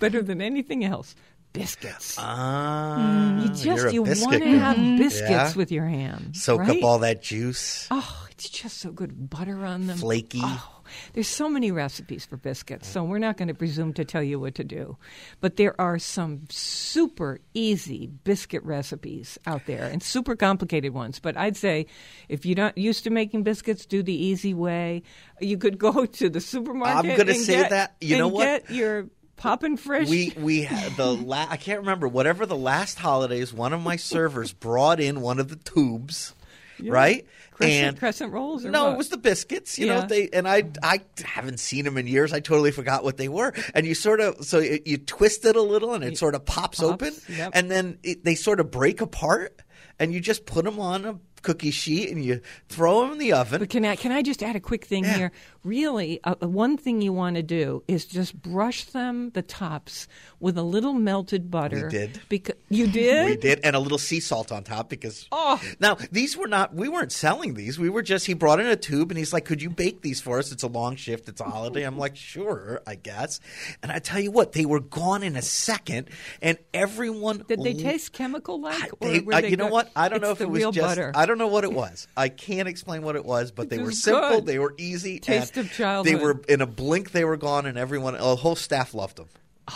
better 0.00 0.20
than 0.20 0.42
anything 0.42 0.84
else, 0.84 1.14
biscuits. 1.52 2.16
Ah, 2.18 3.40
you 3.42 3.48
just 3.50 3.92
you 3.94 4.02
want 4.02 4.42
to 4.42 4.58
have 4.58 4.76
biscuits 4.98 5.30
Yeah. 5.30 5.52
with 5.54 5.70
your 5.70 5.86
ham. 5.86 6.34
Soak 6.34 6.60
right? 6.60 6.78
up 6.78 6.82
all 6.84 6.98
that 6.98 7.22
juice, 7.22 7.86
Oh, 7.92 8.26
it's 8.32 8.48
just 8.50 8.78
so 8.78 8.90
good. 8.90 9.30
Butter 9.30 9.64
on 9.64 9.86
them. 9.86 9.96
flaky. 9.98 10.40
Oh, 10.42 10.79
There's 11.12 11.28
so 11.28 11.48
many 11.48 11.70
recipes 11.70 12.24
for 12.24 12.36
biscuits, 12.36 12.88
mm. 12.88 12.92
so 12.92 13.04
we're 13.04 13.18
not 13.18 13.36
going 13.36 13.48
to 13.48 13.54
presume 13.54 13.92
to 13.94 14.04
tell 14.04 14.22
you 14.22 14.40
what 14.40 14.54
to 14.56 14.64
do. 14.64 14.96
But 15.40 15.56
there 15.56 15.78
are 15.80 15.98
some 15.98 16.42
super 16.50 17.40
easy 17.54 18.06
biscuit 18.06 18.62
recipes 18.64 19.38
out 19.46 19.66
there 19.66 19.86
and 19.86 20.02
super 20.02 20.36
complicated 20.36 20.94
ones. 20.94 21.18
But 21.18 21.36
I'd 21.36 21.56
say 21.56 21.86
if 22.28 22.44
you're 22.46 22.56
not 22.56 22.78
used 22.78 23.04
to 23.04 23.10
making 23.10 23.42
biscuits, 23.42 23.86
do 23.86 24.02
the 24.02 24.14
easy 24.14 24.54
way. 24.54 25.02
You 25.40 25.58
could 25.58 25.78
go 25.78 26.06
to 26.20 26.28
the 26.28 26.40
supermarket. 26.40 27.12
I'm 27.12 27.16
gonna 27.16 27.34
say 27.34 27.56
get- 27.56 27.70
that. 27.70 27.96
You 28.00 28.18
know 28.18 28.28
what? 28.28 28.66
Get 28.66 28.70
your 28.70 29.06
poppin' 29.40 29.76
fresh. 29.76 30.08
We 30.08 30.32
we 30.36 30.62
had 30.62 30.96
the 30.96 31.06
la- 31.14 31.48
I 31.48 31.56
can't 31.56 31.80
remember 31.80 32.06
whatever 32.06 32.46
the 32.46 32.56
last 32.56 32.98
holidays. 32.98 33.52
One 33.52 33.72
of 33.72 33.80
my 33.80 33.96
servers 33.96 34.52
brought 34.52 35.00
in 35.00 35.20
one 35.20 35.40
of 35.40 35.48
the 35.48 35.56
tubes, 35.56 36.34
right? 36.82 37.26
Crescent, 37.66 37.88
and 37.88 37.98
crescent 37.98 38.32
rolls. 38.32 38.64
Or 38.64 38.70
no, 38.70 38.84
what? 38.84 38.92
it 38.94 38.96
was 38.98 39.08
the 39.10 39.16
biscuits. 39.16 39.78
You 39.78 39.86
Yeah. 39.86 40.00
know, 40.00 40.06
they 40.06 40.28
and 40.32 40.48
I 40.48 40.64
I 40.82 41.00
haven't 41.24 41.60
seen 41.60 41.84
them 41.84 41.96
in 41.98 42.06
years. 42.06 42.32
I 42.32 42.40
totally 42.40 42.70
forgot 42.72 43.04
what 43.04 43.16
they 43.16 43.28
were. 43.28 43.52
And 43.74 43.86
you 43.86 43.94
sort 43.94 44.20
of 44.20 44.44
so 44.44 44.58
it, 44.58 44.86
you 44.86 44.98
twist 44.98 45.44
it 45.44 45.56
a 45.56 45.62
little, 45.62 45.94
and 45.94 46.02
it 46.04 46.18
sort 46.18 46.34
of 46.34 46.44
pops, 46.44 46.78
Pops, 46.80 46.82
open, 46.82 47.14
yep. 47.28 47.50
and 47.54 47.70
then 47.70 47.98
it, 48.02 48.24
they 48.24 48.34
sort 48.34 48.60
of 48.60 48.70
break 48.70 49.00
apart, 49.00 49.60
and 49.98 50.12
you 50.12 50.20
just 50.20 50.46
put 50.46 50.64
them 50.64 50.78
on 50.80 51.04
a 51.04 51.14
cookie 51.42 51.70
sheet, 51.70 52.10
and 52.10 52.24
you 52.24 52.40
throw 52.68 53.02
them 53.02 53.12
in 53.12 53.18
the 53.18 53.32
oven. 53.32 53.60
But 53.60 53.70
can 53.70 53.84
I 53.84 53.96
can 53.96 54.12
I 54.12 54.22
just 54.22 54.42
add 54.42 54.56
a 54.56 54.60
quick 54.60 54.84
thing 54.84 55.04
Yeah. 55.04 55.16
here? 55.16 55.32
Really, 55.62 56.20
uh, 56.24 56.36
one 56.40 56.78
thing 56.78 57.02
you 57.02 57.12
want 57.12 57.36
to 57.36 57.42
do 57.42 57.82
is 57.86 58.06
just 58.06 58.40
brush 58.40 58.84
them 58.84 59.30
the 59.34 59.42
tops 59.42 60.08
with 60.40 60.56
a 60.56 60.62
little 60.62 60.94
melted 60.94 61.50
butter. 61.50 61.84
We 61.84 61.90
did. 61.90 62.20
Because 62.30 62.54
you 62.70 62.86
did. 62.86 63.26
We 63.26 63.36
did, 63.36 63.60
and 63.62 63.76
a 63.76 63.78
little 63.78 63.98
sea 63.98 64.20
salt 64.20 64.52
on 64.52 64.64
top 64.64 64.88
because. 64.88 65.28
Oh. 65.32 65.60
Now 65.78 65.98
these 66.10 66.34
were 66.36 66.48
not. 66.48 66.74
We 66.74 66.88
weren't 66.88 67.12
selling 67.12 67.54
these. 67.54 67.78
We 67.78 67.90
were 67.90 68.00
just. 68.02 68.26
He 68.26 68.32
brought 68.34 68.58
in 68.58 68.66
a 68.66 68.76
tube, 68.76 69.10
and 69.10 69.18
he's 69.18 69.32
like, 69.34 69.44
"Could 69.44 69.60
you 69.60 69.68
bake 69.68 70.00
these 70.00 70.20
for 70.20 70.38
us? 70.38 70.50
It's 70.50 70.62
a 70.62 70.66
long 70.68 70.96
shift. 70.96 71.28
It's 71.28 71.40
a 71.42 71.44
holiday." 71.44 71.82
I'm 71.82 71.98
like, 71.98 72.16
"Sure, 72.16 72.80
I 72.86 72.94
guess." 72.94 73.38
And 73.82 73.92
I 73.92 73.98
tell 73.98 74.20
you 74.20 74.30
what, 74.30 74.52
they 74.52 74.64
were 74.64 74.80
gone 74.80 75.22
in 75.22 75.36
a 75.36 75.42
second, 75.42 76.08
and 76.40 76.56
everyone. 76.72 77.44
Did 77.46 77.62
they 77.62 77.72
l- 77.72 77.78
taste 77.78 78.12
chemical 78.12 78.60
like? 78.60 78.98
They- 79.00 79.18
uh, 79.30 79.38
you 79.40 79.56
know 79.58 79.66
what? 79.68 79.90
I 79.94 80.08
don't 80.08 80.22
know 80.22 80.30
if 80.30 80.40
it 80.40 80.48
was 80.48 80.58
real 80.58 80.72
just. 80.72 80.86
butter. 80.86 81.12
I 81.14 81.26
don't 81.30 81.38
know 81.38 81.46
what 81.46 81.64
it 81.64 81.72
was. 81.72 82.06
I 82.16 82.28
can't 82.28 82.68
explain 82.68 83.02
what 83.02 83.16
it 83.16 83.24
was, 83.24 83.50
but 83.50 83.70
they 83.70 83.78
were 83.78 83.92
simple. 83.92 84.28
good. 84.28 84.46
They 84.46 84.58
were 84.58 84.74
easy. 84.76 85.18
Taste 85.18 85.56
of 85.56 85.72
childhood. 85.72 86.12
They 86.12 86.22
were 86.22 86.40
in 86.48 86.60
a 86.60 86.66
blink. 86.66 87.12
They 87.12 87.24
were 87.24 87.36
gone, 87.36 87.64
and 87.64 87.78
everyone, 87.78 88.14
a 88.16 88.34
whole 88.36 88.56
staff 88.56 88.92
loved 88.92 89.16
them. 89.16 89.28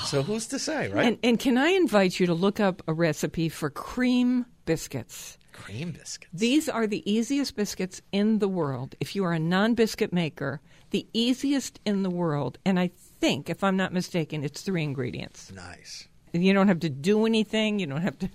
So 0.06 0.22
who's 0.24 0.48
to 0.48 0.58
say, 0.58 0.90
right? 0.90 1.06
And, 1.06 1.18
and 1.22 1.38
can 1.38 1.56
I 1.56 1.68
invite 1.68 2.20
you 2.20 2.26
to 2.26 2.34
look 2.34 2.60
up 2.60 2.82
a 2.86 2.92
recipe 2.92 3.48
for 3.48 3.70
cream 3.70 4.46
biscuits? 4.66 5.38
Cream 5.52 5.92
biscuits. 5.92 6.30
These 6.32 6.68
are 6.68 6.86
the 6.86 7.08
easiest 7.10 7.54
biscuits 7.54 8.02
in 8.10 8.40
the 8.40 8.48
world. 8.48 8.96
If 9.00 9.14
you 9.14 9.24
are 9.24 9.32
a 9.32 9.38
non 9.38 9.74
biscuit 9.74 10.12
maker, 10.12 10.60
the 10.90 11.06
easiest 11.12 11.80
in 11.84 12.02
the 12.02 12.10
world. 12.10 12.58
And 12.64 12.78
I 12.78 12.90
think, 13.20 13.48
if 13.48 13.62
I'm 13.62 13.76
not 13.76 13.92
mistaken, 13.92 14.44
it's 14.44 14.62
three 14.62 14.82
ingredients. 14.82 15.52
Nice. 15.52 16.08
You 16.34 16.52
don't 16.52 16.68
have 16.68 16.80
to 16.80 16.88
do 16.90 17.26
anything. 17.26 17.78
You 17.78 17.86
don't 17.86 18.02
have 18.02 18.18
to. 18.18 18.26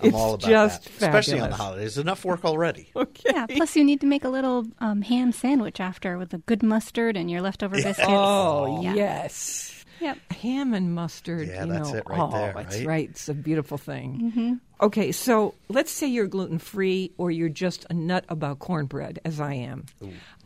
I'm 0.00 0.06
it's 0.08 0.16
all 0.16 0.34
about 0.34 0.48
just 0.48 0.84
that, 0.84 0.90
fabulous. 0.90 1.26
especially 1.26 1.40
on 1.40 1.50
the 1.50 1.56
holidays. 1.56 1.98
Enough 1.98 2.24
work 2.24 2.44
already. 2.44 2.90
Okay. 2.96 3.30
Yeah. 3.34 3.46
Plus, 3.46 3.74
you 3.76 3.84
need 3.84 4.00
to 4.02 4.06
make 4.06 4.22
a 4.24 4.28
little 4.28 4.64
um, 4.78 5.02
ham 5.02 5.32
sandwich 5.32 5.80
after 5.80 6.18
with 6.18 6.32
a 6.34 6.38
good 6.38 6.62
mustard 6.62 7.16
and 7.16 7.30
your 7.30 7.40
leftover 7.40 7.74
biscuits. 7.76 8.00
Oh 8.02 8.80
Yeah. 8.82 8.94
yes. 8.94 9.84
Yep. 10.00 10.18
Ham 10.32 10.74
and 10.74 10.94
mustard. 10.94 11.48
Yeah, 11.48 11.64
you 11.64 11.72
that's 11.72 11.90
know, 11.92 11.98
it 11.98 12.04
right 12.08 12.20
oh, 12.20 12.30
there, 12.32 12.52
that's 12.56 12.76
right? 12.78 12.86
right. 12.86 13.10
It's 13.10 13.28
a 13.28 13.34
beautiful 13.34 13.78
thing. 13.78 14.32
Mm-hmm. 14.34 14.84
Okay, 14.86 15.12
so 15.12 15.54
let's 15.68 15.92
say 15.92 16.08
you're 16.08 16.26
gluten 16.26 16.58
free 16.58 17.12
or 17.18 17.30
you're 17.30 17.48
just 17.48 17.86
a 17.88 17.94
nut 17.94 18.24
about 18.28 18.58
cornbread, 18.58 19.20
as 19.24 19.40
I 19.40 19.54
am. 19.54 19.86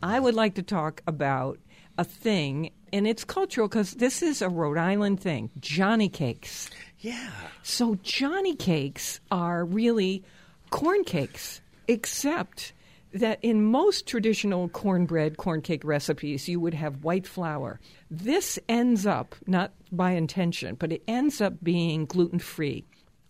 I 0.03 0.19
would 0.19 0.35
like 0.35 0.55
to 0.55 0.61
talk 0.63 1.01
about 1.07 1.57
a 1.97 2.03
thing, 2.03 2.71
and 2.93 3.07
it's 3.07 3.23
cultural 3.23 3.67
because 3.67 3.93
this 3.93 4.21
is 4.21 4.41
a 4.41 4.49
Rhode 4.49 4.77
Island 4.77 5.19
thing 5.19 5.49
Johnny 5.59 6.09
cakes. 6.09 6.69
Yeah. 6.99 7.29
So 7.63 7.95
Johnny 8.03 8.55
cakes 8.55 9.19
are 9.31 9.65
really 9.65 10.23
corn 10.69 11.03
cakes, 11.03 11.61
except 11.87 12.73
that 13.13 13.39
in 13.41 13.63
most 13.63 14.05
traditional 14.05 14.69
cornbread 14.69 15.37
corn 15.37 15.61
cake 15.61 15.83
recipes 15.83 16.47
you 16.47 16.59
would 16.59 16.73
have 16.73 17.03
white 17.03 17.25
flour. 17.25 17.79
This 18.11 18.59
ends 18.67 19.05
up 19.05 19.35
not 19.47 19.71
by 19.91 20.11
intention, 20.11 20.75
but 20.75 20.91
it 20.91 21.03
ends 21.07 21.41
up 21.41 21.53
being 21.63 22.05
gluten 22.05 22.39
free. 22.39 22.85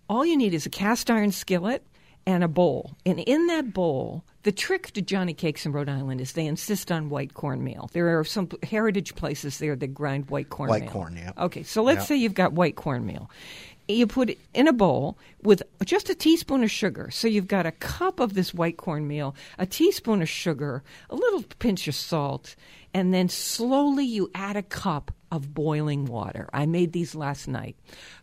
All 0.09 0.25
you 0.25 0.37
need 0.37 0.53
is 0.53 0.65
a 0.65 0.69
cast 0.69 1.11
iron 1.11 1.31
skillet 1.31 1.85
and 2.27 2.43
a 2.43 2.47
bowl. 2.47 2.91
And 3.05 3.19
in 3.19 3.47
that 3.47 3.73
bowl, 3.73 4.23
the 4.43 4.51
trick 4.51 4.91
to 4.91 5.01
Johnny 5.01 5.33
Cakes 5.33 5.65
in 5.65 5.71
Rhode 5.71 5.87
Island 5.87 6.19
is 6.19 6.33
they 6.33 6.45
insist 6.45 6.91
on 6.91 7.09
white 7.09 7.33
cornmeal. 7.33 7.89
There 7.93 8.19
are 8.19 8.25
some 8.25 8.49
heritage 8.63 9.15
places 9.15 9.59
there 9.59 9.77
that 9.77 9.87
grind 9.87 10.29
white 10.29 10.49
cornmeal. 10.49 10.81
White 10.81 10.89
corn, 10.89 11.15
yeah. 11.15 11.31
Okay, 11.37 11.63
so 11.63 11.81
let's 11.81 12.05
say 12.05 12.17
you've 12.17 12.33
got 12.33 12.51
white 12.51 12.75
cornmeal. 12.75 13.31
You 13.87 14.05
put 14.05 14.29
it 14.29 14.39
in 14.53 14.67
a 14.67 14.73
bowl 14.73 15.17
with 15.41 15.63
just 15.85 16.09
a 16.09 16.15
teaspoon 16.15 16.65
of 16.65 16.69
sugar. 16.69 17.09
So 17.09 17.29
you've 17.29 17.47
got 17.47 17.65
a 17.65 17.71
cup 17.71 18.19
of 18.19 18.33
this 18.33 18.53
white 18.53 18.75
cornmeal, 18.75 19.33
a 19.57 19.65
teaspoon 19.65 20.21
of 20.21 20.27
sugar, 20.27 20.83
a 21.09 21.15
little 21.15 21.43
pinch 21.59 21.87
of 21.87 21.95
salt, 21.95 22.57
and 22.93 23.13
then 23.13 23.29
slowly 23.29 24.05
you 24.05 24.29
add 24.33 24.55
a 24.55 24.63
cup 24.63 25.11
of 25.31 25.53
boiling 25.53 26.05
water. 26.05 26.49
I 26.53 26.65
made 26.65 26.93
these 26.93 27.13
last 27.13 27.47
night. 27.47 27.75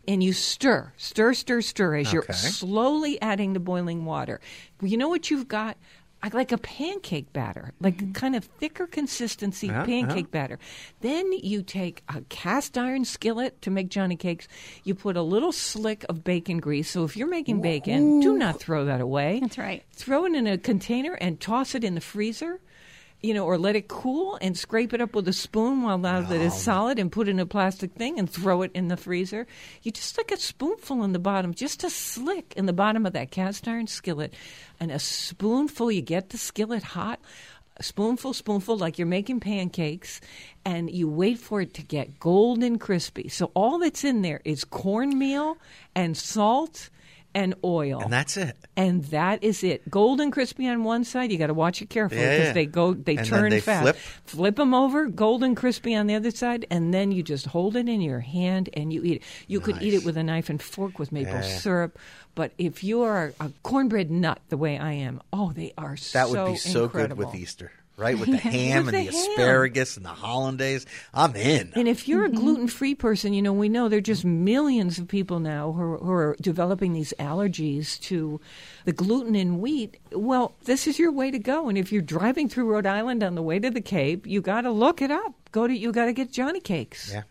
And 0.09 0.23
you 0.23 0.33
stir, 0.33 0.93
stir, 0.97 1.35
stir, 1.35 1.61
stir 1.61 1.97
as 1.97 2.13
you're 2.13 2.25
slowly 2.33 3.21
adding 3.21 3.53
the 3.53 3.61
boiling 3.61 4.05
water. 4.05 4.41
You 4.83 4.97
know 4.97 5.09
what 5.09 5.31
you've 5.31 5.49
got? 5.49 5.77
I 6.23 6.31
like 6.33 6.53
a 6.53 6.57
pancake 6.59 7.35
batter, 7.35 7.75
like 7.83 8.15
kind 8.15 8.35
of 8.35 8.45
thicker 8.45 8.87
consistency 8.87 9.67
Yeah, 9.67 9.85
pancake 9.85 10.25
yeah. 10.29 10.31
batter. 10.41 10.59
Then 11.03 11.31
you 11.33 11.63
take 11.63 12.03
a 12.09 12.23
cast 12.31 12.79
iron 12.79 13.05
skillet 13.05 13.61
to 13.61 13.71
make 13.71 13.91
Johnny 13.91 14.17
cakes. 14.17 14.49
You 14.85 14.95
put 14.95 15.19
a 15.19 15.23
little 15.23 15.53
slick 15.53 16.07
of 16.09 16.25
bacon 16.25 16.61
grease. 16.61 16.89
So 16.89 17.05
if 17.05 17.15
you're 17.15 17.29
making 17.29 17.61
bacon, 17.61 18.21
do 18.21 18.39
not 18.39 18.59
throw 18.59 18.87
that 18.87 19.03
away. 19.03 19.41
That's 19.41 19.59
right. 19.59 19.83
Throw 19.93 20.25
it 20.25 20.35
in 20.35 20.47
a 20.47 20.57
container 20.57 21.13
and 21.13 21.39
toss 21.39 21.75
it 21.75 21.85
in 21.85 21.95
the 21.95 22.01
freezer. 22.01 22.59
You 23.25 23.33
know, 23.33 23.47
or 23.47 23.57
let 23.57 23.75
it 23.75 23.89
cool 23.89 24.37
and 24.43 24.55
scrape 24.55 24.93
it 24.93 25.01
up 25.01 25.15
with 25.15 25.27
a 25.29 25.33
spoon 25.33 25.81
while 25.81 25.97
now 25.97 26.21
that 26.21 26.41
it's 26.43 26.61
solid 26.61 26.99
and 26.99 27.11
put 27.11 27.27
in 27.27 27.41
a 27.41 27.47
plastic 27.47 27.95
thing 27.95 28.19
and 28.19 28.29
throw 28.29 28.61
it 28.61 28.71
in 28.75 28.89
the 28.89 28.99
freezer. 28.99 29.47
You 29.83 29.93
just 29.93 30.11
stick 30.11 30.31
a 30.31 30.37
spoonful 30.37 31.03
in 31.03 31.15
the 31.15 31.19
bottom, 31.19 31.55
just 31.55 31.85
a 31.85 31.89
slick 31.89 32.53
in 32.55 32.67
the 32.67 32.75
bottom 32.75 33.07
of 33.07 33.15
that 33.15 33.31
cast 33.31 33.67
iron 33.67 33.87
skillet, 33.87 34.35
and 34.79 34.91
a 34.91 34.99
spoonful. 34.99 35.91
You 35.91 36.03
get 36.03 36.29
the 36.29 36.37
skillet 36.37 36.83
hot, 36.83 37.19
spoonful, 37.81 38.35
spoonful, 38.35 38.77
like 38.77 38.99
you're 38.99 39.07
making 39.07 39.41
pancakes, 39.41 40.21
and 40.67 40.91
you 40.91 41.09
wait 41.09 41.39
for 41.39 41.63
it 41.63 41.73
to 41.75 41.83
get 41.83 42.21
golden 42.21 42.79
crispy. 42.79 43.29
So 43.31 43.51
all 43.55 43.79
that's 43.79 44.05
in 44.05 44.21
there 44.21 44.43
is 44.45 44.65
cornmeal 44.65 45.57
and 45.95 46.15
salt 46.15 46.91
and 47.35 47.55
oil. 47.65 48.01
And 48.01 48.13
that's 48.13 48.37
it. 48.37 48.57
And 48.77 49.05
that 49.07 49.43
is 49.43 49.63
it. 49.65 49.89
Golden 49.91 50.31
crispy 50.31 50.69
on 50.69 50.85
one 50.85 51.05
side. 51.05 51.33
You 51.33 51.39
got 51.39 51.49
to 51.49 51.55
watch 51.55 51.83
it 51.83 51.91
carefully 51.91 52.21
because 52.21 52.39
yeah. 52.47 52.53
they 52.53 52.67
go, 52.67 52.95
they 52.95 53.17
And 53.17 53.27
turn 53.27 53.51
they 53.51 53.61
fast. 53.61 53.97
flip. 54.25 54.57
them 54.57 54.73
over, 54.75 55.07
golden 55.07 55.55
crispy 55.55 55.95
on 55.95 56.07
the 56.07 56.15
other 56.15 56.31
side, 56.31 56.67
and 56.71 56.93
then 56.95 57.11
you 57.13 57.23
just 57.23 57.47
hold 57.47 57.77
it 57.77 57.89
in 57.89 58.01
your 58.01 58.21
hand 58.21 58.69
and 58.75 58.93
you 58.93 59.03
eat 59.05 59.17
it. 59.17 59.23
You 59.49 59.61
could 59.61 59.83
eat 59.83 59.95
it 59.95 60.05
with 60.05 60.17
a 60.17 60.23
knife 60.23 60.49
and 60.51 60.63
fork 60.63 60.99
with 60.99 61.11
maple 61.13 61.33
Yeah, 61.35 61.43
yeah. 61.47 61.59
syrup. 61.59 61.99
But 62.37 62.53
if 62.59 62.83
you 62.83 63.03
are 63.03 63.33
a 63.41 63.51
cornbread 63.63 64.11
nut 64.11 64.41
the 64.49 64.57
way 64.57 64.77
I 64.79 64.93
am, 64.93 65.21
oh, 65.33 65.53
they 65.53 65.73
are 65.79 65.97
so. 65.97 66.19
That 66.19 66.29
so 66.33 66.45
would 66.45 66.51
be 66.53 66.57
so 66.59 66.85
incredible. 66.85 67.17
good 67.25 67.33
with 67.33 67.41
Easter, 67.41 67.73
right? 67.97 68.19
With 68.19 68.31
the 68.31 68.37
ham 68.39 68.87
With 68.87 68.95
and 68.95 69.07
the 69.07 69.11
the 69.11 69.17
ham. 69.17 69.31
asparagus 69.31 69.97
and 69.97 70.05
the 70.05 70.11
hollandaise. 70.11 70.87
I'm 71.13 71.35
in. 71.37 71.73
And 71.75 71.89
if 71.89 72.09
you're 72.09 72.25
a 72.25 72.29
mm-hmm. 72.29 72.39
gluten 72.39 72.69
free 72.69 72.95
person, 72.95 73.33
you 73.33 73.43
know, 73.43 73.53
we 73.53 73.69
know 73.69 73.89
there 73.89 73.99
are 73.99 74.03
just 74.03 74.23
mm-hmm. 74.23 74.45
millions 74.45 74.99
of 74.99 75.09
people 75.09 75.41
now 75.41 75.73
who 75.73 75.83
are, 75.83 75.99
who 75.99 76.13
are 76.13 76.37
developing 76.41 76.93
these 76.93 77.13
allergies 77.19 78.01
to 78.03 78.41
the 78.85 78.93
gluten 78.93 79.35
in 79.35 79.61
wheat. 79.61 79.99
Well, 80.13 80.55
this 80.65 80.87
is 80.87 80.99
your 80.99 81.13
way 81.13 81.31
to 81.31 81.39
go. 81.39 81.69
And 81.69 81.79
if 81.79 81.93
you're 81.93 82.03
driving 82.03 82.49
through 82.49 82.71
Rhode 82.71 82.87
Island 82.87 83.23
on 83.23 83.35
the 83.35 83.43
way 83.43 83.59
to 83.59 83.71
the 83.71 83.81
Cape, 83.81 84.27
you 84.27 84.41
got 84.41 84.63
to 84.63 84.71
look 84.71 85.01
it 85.03 85.11
up. 85.11 85.35
Go 85.53 85.67
to, 85.67 85.75
you 85.75 85.93
got 85.93 86.07
to 86.07 86.13
get 86.13 86.33
Johnny 86.33 86.61
Cakes. 86.61 87.13
yeah, 87.13 87.23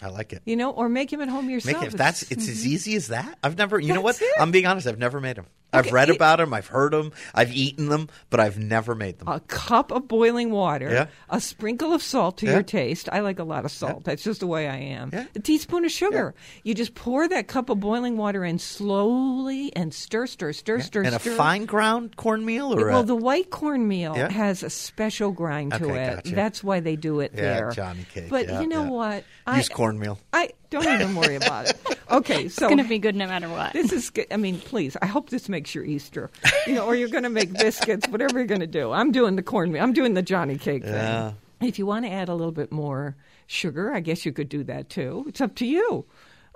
I 0.00 0.08
like 0.08 0.32
it. 0.32 0.42
You 0.44 0.56
know, 0.56 0.70
or 0.70 0.88
make 0.88 1.10
them 1.10 1.20
at 1.20 1.28
home 1.28 1.50
yourself. 1.50 1.78
Make 1.78 1.84
it, 1.84 1.92
if 1.92 1.98
that's 1.98 2.22
it's 2.30 2.48
as 2.48 2.60
mm-hmm. 2.60 2.72
easy 2.72 2.94
as 2.94 3.08
that. 3.08 3.38
I've 3.42 3.58
never, 3.58 3.80
you 3.80 3.92
know 3.92 4.00
what? 4.00 4.20
It. 4.20 4.28
I'm 4.38 4.52
being 4.52 4.66
honest. 4.66 4.86
I've 4.86 4.98
never 4.98 5.20
made 5.20 5.36
them. 5.36 5.46
I've 5.72 5.86
Okay, 5.86 5.94
read 5.94 6.08
it- 6.10 6.16
about 6.16 6.38
them. 6.38 6.52
I've 6.52 6.66
heard 6.66 6.92
them. 6.92 7.12
I've 7.34 7.52
eaten 7.52 7.88
them, 7.88 8.08
but 8.30 8.40
I've 8.40 8.58
never 8.58 8.94
made 8.94 9.18
them. 9.18 9.28
a 9.28 9.40
cup 9.40 9.90
of 9.90 10.08
boiling 10.08 10.50
water, 10.50 10.90
Yeah. 10.90 11.06
a 11.30 11.40
sprinkle 11.40 11.92
of 11.92 12.02
salt 12.02 12.38
to 12.38 12.46
Yeah. 12.46 12.52
your 12.52 12.62
taste. 12.62 13.08
I 13.12 13.20
like 13.20 13.38
a 13.38 13.44
lot 13.44 13.64
of 13.64 13.70
salt. 13.70 14.04
That's 14.04 14.22
just 14.22 14.40
the 14.40 14.46
way 14.46 14.68
I 14.68 14.76
am. 14.76 15.10
Yeah. 15.12 15.24
A 15.34 15.38
teaspoon 15.40 15.84
of 15.84 15.90
sugar. 15.90 16.34
You 16.64 16.74
just 16.74 16.94
pour 16.94 17.26
that 17.28 17.48
cup 17.48 17.70
of 17.70 17.80
boiling 17.80 18.16
water 18.16 18.44
in 18.44 18.58
slowly 18.58 19.74
and 19.74 19.92
stir, 19.92 20.26
stir, 20.26 20.52
stir, 20.52 20.80
stir, 20.80 21.02
and 21.02 21.14
a 21.14 21.18
stir. 21.18 21.34
fine 21.36 21.64
ground 21.64 22.16
cornmeal, 22.16 22.74
or 22.78 22.86
well, 22.88 23.00
a, 23.00 23.04
the 23.04 23.16
white 23.16 23.50
cornmeal 23.50 24.16
Yeah. 24.16 24.30
has 24.30 24.62
a 24.62 24.70
special 24.70 25.30
grind 25.32 25.72
to 25.72 25.84
Okay, 25.84 26.02
it. 26.04 26.14
gotcha. 26.16 26.34
That's 26.34 26.62
why 26.64 26.80
they 26.80 26.96
do 26.96 27.20
it 27.20 27.32
Yeah, 27.34 27.40
there. 27.40 27.70
Johnny 27.72 28.06
cake, 28.12 28.28
But 28.30 28.48
yeah, 28.48 28.60
you 28.60 28.68
know 28.68 28.84
yeah. 28.84 28.90
what? 28.90 29.24
use 29.56 29.68
cornmeal. 29.68 30.18
I 30.32 30.50
don't 30.70 30.86
even 30.86 31.14
worry 31.14 31.36
about 31.36 31.68
it. 31.70 31.76
Okay, 32.12 32.42
so 32.42 32.44
It's 32.44 32.58
going 32.58 32.76
to 32.76 32.84
be 32.84 32.98
good 32.98 33.16
no 33.16 33.26
matter 33.26 33.48
what. 33.48 33.72
this 33.72 33.90
is 33.90 34.10
good. 34.10 34.26
I 34.30 34.36
mean, 34.36 34.58
please. 34.58 34.98
I 35.00 35.06
hope 35.06 35.30
this 35.30 35.48
makes 35.48 35.61
your 35.74 35.84
Easter. 35.84 36.30
You 36.66 36.74
know, 36.74 36.86
or 36.86 36.94
you're 36.94 37.08
going 37.08 37.24
to 37.24 37.30
make 37.30 37.52
biscuits, 37.52 38.08
whatever 38.08 38.38
you're 38.38 38.46
going 38.46 38.60
to 38.60 38.66
do. 38.66 38.92
I'm 38.92 39.12
doing 39.12 39.36
the 39.36 39.42
cornmeal. 39.42 39.82
I'm 39.82 39.92
doing 39.92 40.14
the 40.14 40.22
Johnny 40.22 40.58
cake 40.58 40.82
Yeah. 40.84 41.30
thing. 41.30 41.68
If 41.68 41.78
you 41.78 41.86
want 41.86 42.04
to 42.04 42.10
add 42.10 42.28
a 42.28 42.34
little 42.34 42.52
bit 42.52 42.72
more 42.72 43.14
sugar, 43.46 43.92
I 43.92 44.00
guess 44.00 44.24
you 44.26 44.32
could 44.32 44.48
do 44.48 44.64
that 44.64 44.88
too. 44.88 45.24
It's 45.28 45.40
up 45.40 45.54
to 45.56 45.66
you. 45.66 46.04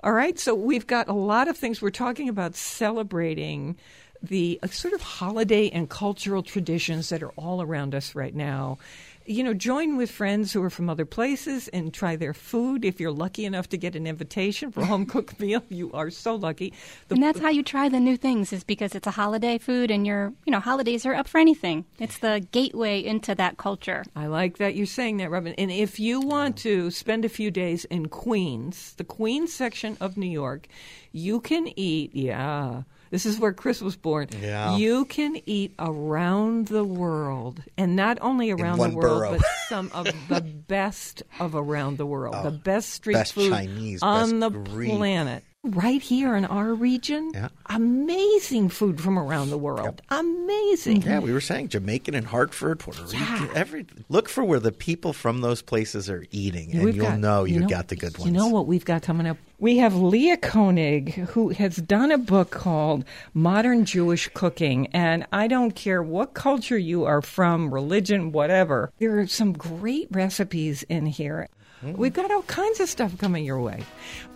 All 0.03 0.11
right. 0.11 0.37
So 0.37 0.53
we've 0.53 0.85
got 0.87 1.07
a 1.07 1.13
lot 1.13 1.47
of 1.47 1.57
things. 1.57 1.81
We're 1.81 1.89
talking 1.91 2.27
about 2.29 2.55
celebrating 2.55 3.75
the 4.23 4.59
uh, 4.63 4.67
sort 4.67 4.93
of 4.93 5.01
holiday 5.01 5.69
and 5.69 5.89
cultural 5.89 6.41
traditions 6.43 7.09
that 7.09 7.21
are 7.21 7.29
all 7.31 7.61
around 7.61 7.93
us 7.93 8.15
right 8.15 8.33
now. 8.35 8.77
You 9.29 9.43
know, 9.43 9.53
join 9.53 9.97
with 9.97 10.09
friends 10.09 10.53
who 10.53 10.63
are 10.63 10.69
from 10.69 10.89
other 10.89 11.05
places 11.05 11.67
and 11.67 11.93
try 11.93 12.15
their 12.15 12.33
food. 12.33 12.85
If 12.85 13.01
you're 13.01 13.11
lucky 13.11 13.43
enough 13.43 13.67
to 13.69 13.77
get 13.77 13.93
an 13.93 14.07
invitation 14.07 14.71
for 14.71 14.79
a 14.79 14.85
home 14.85 15.05
cooked 15.05 15.37
meal, 15.41 15.61
you 15.67 15.91
are 15.91 16.09
so 16.09 16.35
lucky. 16.35 16.71
The- 17.09 17.15
and 17.15 17.23
that's 17.23 17.39
how 17.41 17.49
you 17.49 17.61
try 17.61 17.89
the 17.89 17.99
new 17.99 18.15
things 18.15 18.53
is 18.53 18.63
because 18.63 18.95
it's 18.95 19.05
a 19.05 19.11
holiday 19.11 19.57
food 19.57 19.91
and 19.91 20.07
you're, 20.07 20.31
you 20.45 20.51
know, 20.51 20.61
holidays 20.61 21.05
are 21.05 21.13
up 21.13 21.27
for 21.27 21.39
anything. 21.39 21.83
It's 21.99 22.19
the 22.19 22.47
gateway 22.53 23.03
into 23.03 23.35
that 23.35 23.57
culture. 23.57 24.05
I 24.15 24.27
like 24.27 24.59
that 24.59 24.75
you're 24.75 24.85
saying 24.85 25.17
that, 25.17 25.29
Robin. 25.29 25.53
And 25.57 25.71
if 25.71 25.99
you 25.99 26.21
want 26.21 26.55
to 26.59 26.89
spend 26.89 27.25
a 27.25 27.29
few 27.29 27.51
days 27.51 27.83
in 27.83 28.07
Queens, 28.07 28.93
the 28.95 29.03
Queens 29.03 29.51
section 29.51 29.97
of 29.99 30.15
New 30.15 30.29
York, 30.29 30.67
you 31.11 31.41
can 31.41 31.67
eat, 31.77 32.15
yeah. 32.15 32.83
This 33.09 33.25
is 33.25 33.39
where 33.39 33.53
Chris 33.53 33.81
was 33.81 33.95
born. 33.95 34.27
Yeah. 34.41 34.75
You 34.77 35.05
can 35.05 35.39
eat 35.45 35.73
around 35.79 36.67
the 36.67 36.83
world, 36.83 37.63
and 37.77 37.95
not 37.95 38.17
only 38.21 38.51
around 38.51 38.79
the 38.79 38.89
world, 38.89 39.21
borough. 39.21 39.31
but 39.37 39.45
some 39.67 39.91
of 39.93 40.05
the 40.27 40.41
best 40.67 41.23
of 41.39 41.55
around 41.55 41.97
the 41.97 42.05
world. 42.05 42.35
Oh, 42.37 42.43
the 42.43 42.51
best 42.51 42.89
street 42.91 43.13
best 43.13 43.33
food 43.33 43.51
Chinese, 43.51 44.01
on 44.01 44.39
the 44.39 44.49
Greek. 44.49 44.91
planet. 44.91 45.43
Right 45.67 46.01
here 46.01 46.35
in 46.35 46.45
our 46.45 46.73
region, 46.73 47.31
Yeah. 47.33 47.49
amazing 47.67 48.69
food 48.69 49.01
from 49.01 49.19
around 49.19 49.49
the 49.49 49.57
world. 49.57 50.01
Amazing. 50.09 51.01
Yeah, 51.01 51.19
we 51.19 51.33
were 51.33 51.41
saying 51.41 51.69
Jamaican 51.69 52.15
and 52.15 52.25
Hartford, 52.27 52.79
Puerto 52.79 53.03
Rico, 53.03 53.49
every 53.53 53.85
look 54.09 54.29
for 54.29 54.43
where 54.43 54.59
the 54.59 54.71
people 54.71 55.11
from 55.13 55.41
those 55.41 55.61
places 55.61 56.09
are 56.09 56.25
eating, 56.31 56.71
and 56.73 56.83
We've 56.83 56.95
you'll 56.95 57.07
got- 57.07 57.19
know 57.19 57.43
you, 57.43 57.59
know- 57.61 57.67
got 57.67 57.89
the 57.89 57.95
good 57.95 58.17
ones. 58.17 58.31
You 58.31 58.37
know 58.37 58.47
what 58.47 58.65
we've 58.67 58.85
got 58.85 59.01
coming 59.01 59.27
up? 59.27 59.37
We 59.59 59.77
have 59.77 59.95
Leah 59.95 60.37
Koenig, 60.37 61.13
who 61.15 61.49
has 61.49 61.77
done 61.77 62.11
a 62.11 62.17
book 62.19 62.51
called 62.51 63.03
Modern 63.33 63.85
Jewish 63.85 64.29
Cooking. 64.35 64.85
And 64.93 65.25
I 65.33 65.47
don't 65.47 65.71
care 65.75 66.03
what 66.03 66.35
culture 66.35 66.77
you 66.77 67.05
are 67.05 67.23
from, 67.23 67.73
religion, 67.73 68.31
whatever, 68.31 68.91
there 68.99 69.19
are 69.19 69.25
some 69.27 69.53
great 69.53 70.07
recipes 70.11 70.83
in 70.83 71.07
here. 71.07 71.47
We've 71.83 72.13
got 72.13 72.31
all 72.31 72.41
kinds 72.43 72.79
of 72.79 72.89
stuff 72.89 73.17
coming 73.17 73.45
your 73.45 73.61
way. 73.61 73.83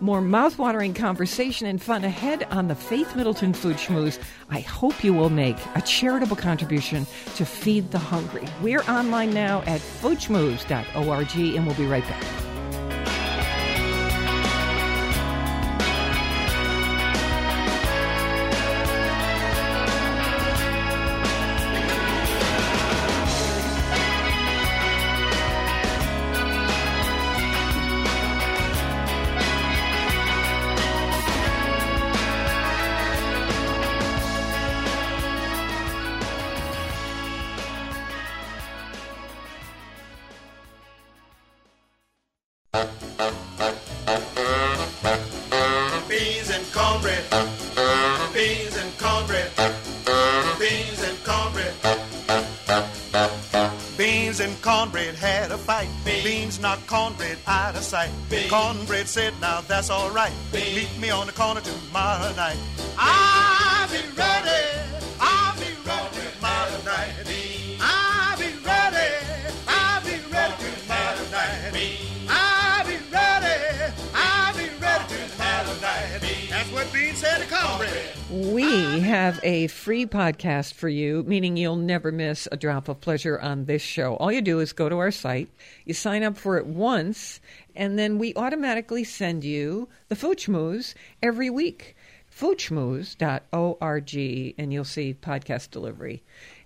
More 0.00 0.20
mouthwatering 0.20 0.94
conversation 0.94 1.66
and 1.66 1.82
fun 1.82 2.04
ahead 2.04 2.44
on 2.50 2.68
the 2.68 2.74
Faith 2.74 3.16
Middleton 3.16 3.52
Food 3.52 3.76
Schmooze. 3.76 4.20
I 4.48 4.60
hope 4.60 5.02
you 5.02 5.12
will 5.12 5.30
make 5.30 5.56
a 5.74 5.82
charitable 5.82 6.36
contribution 6.36 7.04
to 7.34 7.44
feed 7.44 7.90
the 7.90 7.98
hungry. 7.98 8.46
We're 8.62 8.82
online 8.82 9.34
now 9.34 9.62
at 9.62 9.80
foodschmooze.org, 9.80 11.56
and 11.56 11.66
we'll 11.66 11.76
be 11.76 11.86
right 11.86 12.04
back. 12.04 12.51
Cornbread 57.22 57.38
out 57.46 57.76
of 57.76 57.82
sight. 57.82 58.10
Cornbread 58.50 59.06
said, 59.06 59.32
now 59.40 59.60
that's 59.62 59.90
all 59.90 60.10
right. 60.10 60.32
Meet 60.52 60.98
me 61.00 61.10
on 61.10 61.26
the 61.26 61.32
corner 61.32 61.60
tomorrow 61.60 62.34
night. 62.34 62.56
I'll 62.98 63.88
be 63.88 64.00
ready. 64.16 65.01
We 78.32 79.00
have 79.00 79.38
a 79.42 79.66
free 79.66 80.06
podcast 80.06 80.72
for 80.72 80.88
you, 80.88 81.22
meaning 81.26 81.58
you'll 81.58 81.76
never 81.76 82.10
miss 82.10 82.48
a 82.50 82.56
drop 82.56 82.88
of 82.88 83.02
pleasure 83.02 83.38
on 83.38 83.66
this 83.66 83.82
show. 83.82 84.14
All 84.14 84.32
you 84.32 84.40
do 84.40 84.60
is 84.60 84.72
go 84.72 84.88
to 84.88 84.96
our 84.96 85.10
site, 85.10 85.50
you 85.84 85.92
sign 85.92 86.22
up 86.22 86.38
for 86.38 86.56
it 86.56 86.64
once, 86.64 87.40
and 87.76 87.98
then 87.98 88.18
we 88.18 88.34
automatically 88.34 89.04
send 89.04 89.44
you 89.44 89.90
the 90.08 90.16
Food 90.16 90.42
every 91.22 91.50
week. 91.50 91.94
Foodschmooze.org, 92.34 94.54
and 94.56 94.72
you'll 94.72 94.84
see 94.84 95.12
podcast 95.12 95.70
delivery. 95.70 96.22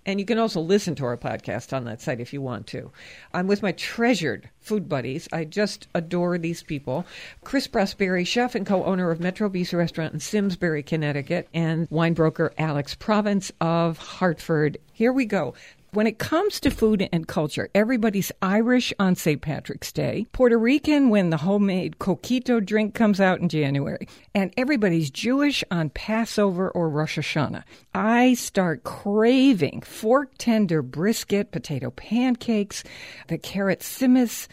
And 0.06 0.20
you 0.20 0.24
can 0.24 0.38
also 0.38 0.60
listen 0.60 0.94
to 0.94 1.04
our 1.04 1.16
podcast 1.16 1.76
on 1.76 1.84
that 1.84 2.00
site 2.00 2.20
if 2.20 2.32
you 2.32 2.40
want 2.40 2.68
to. 2.68 2.92
I'm 3.34 3.48
with 3.48 3.62
my 3.62 3.72
treasured 3.72 4.48
food 4.60 4.88
buddies. 4.88 5.28
I 5.32 5.44
just 5.44 5.88
adore 5.94 6.38
these 6.38 6.62
people. 6.62 7.04
Chris 7.42 7.66
Prosperi, 7.66 8.24
chef 8.24 8.54
and 8.54 8.64
co 8.64 8.84
owner 8.84 9.10
of 9.10 9.18
Metro 9.18 9.48
Bis 9.48 9.74
Restaurant 9.74 10.14
in 10.14 10.20
Simsbury, 10.20 10.84
Connecticut, 10.84 11.48
and 11.52 11.88
wine 11.90 12.14
broker 12.14 12.54
Alex 12.56 12.94
Province 12.94 13.50
of 13.60 13.98
Hartford. 13.98 14.78
Here 14.92 15.12
we 15.12 15.26
go. 15.26 15.54
When 15.92 16.06
it 16.06 16.18
comes 16.18 16.60
to 16.60 16.70
food 16.70 17.08
and 17.12 17.28
culture, 17.28 17.70
everybody's 17.74 18.32
Irish 18.42 18.92
on 18.98 19.14
St. 19.14 19.40
Patrick's 19.40 19.92
Day, 19.92 20.26
Puerto 20.32 20.58
Rican 20.58 21.10
when 21.10 21.30
the 21.30 21.38
homemade 21.38 21.98
coquito 21.98 22.62
drink 22.62 22.92
comes 22.92 23.20
out 23.20 23.40
in 23.40 23.48
January, 23.48 24.08
and 24.34 24.52
everybody's 24.56 25.10
Jewish 25.10 25.62
on 25.70 25.90
Passover 25.90 26.70
or 26.70 26.90
Rosh 26.90 27.18
Hashanah. 27.18 27.62
I 27.94 28.34
start 28.34 28.84
craving 28.84 29.82
fork 29.82 30.32
tender 30.38 30.82
brisket, 30.82 31.52
potato 31.52 31.90
pancakes, 31.90 32.82
the 33.28 33.38
carrot 33.38 33.80
tzimmes. 33.80 34.48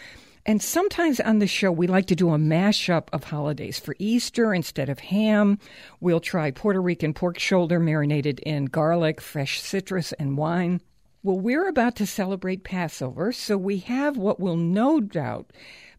And 0.45 0.61
sometimes 0.61 1.19
on 1.19 1.39
the 1.39 1.47
show, 1.47 1.71
we 1.71 1.87
like 1.87 2.05
to 2.07 2.15
do 2.15 2.33
a 2.33 2.37
mashup 2.37 3.07
of 3.11 3.23
holidays. 3.25 3.79
For 3.79 3.95
Easter, 3.97 4.53
instead 4.53 4.87
of 4.87 4.99
ham, 4.99 5.57
we'll 5.99 6.19
try 6.19 6.51
Puerto 6.51 6.81
Rican 6.81 7.13
pork 7.13 7.39
shoulder 7.39 7.79
marinated 7.79 8.39
in 8.41 8.65
garlic, 8.65 9.19
fresh 9.19 9.61
citrus, 9.61 10.13
and 10.13 10.37
wine. 10.37 10.79
Well, 11.25 11.39
we're 11.39 11.69
about 11.69 11.95
to 11.95 12.05
celebrate 12.05 12.65
Passover, 12.65 13.31
so 13.31 13.57
we 13.57 13.77
have 13.77 14.17
what 14.17 14.41
will 14.41 14.57
no 14.57 14.99
doubt 14.99 15.53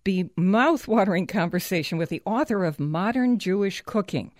be 0.05 0.29
mouth-watering 0.37 1.29
conversation 1.29 1.97
with 1.97 2.11
the 2.11 2.21
author 2.27 2.63
of 2.67 2.79
Modern 2.79 3.39
Jewish 3.39 3.81
Cooking. 3.87 4.33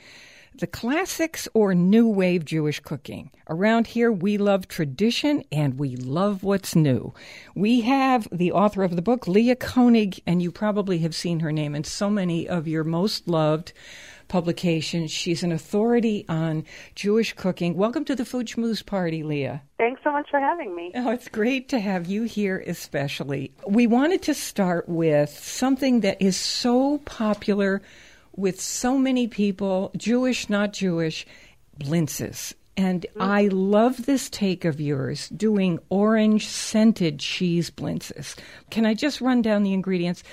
The 0.57 0.67
classics 0.67 1.49
or 1.55 1.75
new 1.75 2.07
wave 2.07 2.45
Jewish 2.45 2.81
cooking. 2.81 3.31
Around 3.49 3.89
here, 3.89 4.13
we 4.13 4.37
love 4.37 4.69
tradition 4.69 5.43
and 5.51 5.79
we 5.79 5.97
love 5.97 6.45
what's 6.45 6.77
new. 6.77 7.15
We 7.57 7.81
have 7.81 8.29
the 8.31 8.53
author 8.53 8.85
of 8.85 8.95
the 8.95 9.03
book, 9.03 9.27
Leah 9.27 9.57
Koenig, 9.57 10.21
and 10.27 10.43
you 10.43 10.53
probably 10.53 10.99
have 10.99 11.15
seen 11.15 11.41
her 11.41 11.51
name 11.51 11.75
in 11.75 11.83
so 11.83 12.09
many 12.11 12.47
of 12.47 12.69
your 12.69 12.85
most 12.85 13.27
loved 13.27 13.73
publications. 14.29 15.11
She's 15.11 15.43
an 15.43 15.53
authority 15.53 16.25
on 16.29 16.65
Jewish 16.95 17.33
cooking. 17.33 17.77
Welcome 17.77 18.05
to 18.07 18.15
the 18.15 18.25
Food 18.25 18.47
Schmooze 18.47 18.85
Party, 18.85 19.23
Leah. 19.23 19.63
Thanks 19.79 20.01
so 20.05 20.13
much 20.13 20.29
for 20.31 20.41
having 20.41 20.75
me. 20.75 20.93
Oh, 20.95 21.11
it's 21.11 21.29
great 21.29 21.69
to 21.71 21.79
have 21.79 22.07
you 22.07 22.25
here, 22.25 22.63
especially. 22.67 23.53
We 23.67 23.87
wanted 23.87 24.23
to 24.23 24.35
start 24.35 24.89
with 24.89 25.31
something 25.31 26.01
that 26.01 26.21
is 26.21 26.37
so 26.37 26.99
popular 26.99 27.83
with 28.37 28.61
so 28.61 28.99
many 28.99 29.29
people, 29.29 29.91
Jewish, 29.97 30.49
not 30.49 30.73
Jewish, 30.73 31.27
blintzes. 31.79 32.55
And 32.77 33.03
mm-hmm. 33.03 33.23
I 33.23 33.49
love 33.49 34.07
this 34.07 34.29
take 34.29 34.65
of 34.65 34.81
yours 34.81 35.29
doing 35.29 35.79
orange 35.89 36.49
scented 36.49 37.21
cheese 37.21 37.71
blintzes. 37.71 38.37
Can 38.71 38.85
I 38.85 38.95
just 38.95 39.21
run 39.21 39.43
down 39.43 39.63
the 39.63 39.73
ingredients? 39.73 40.25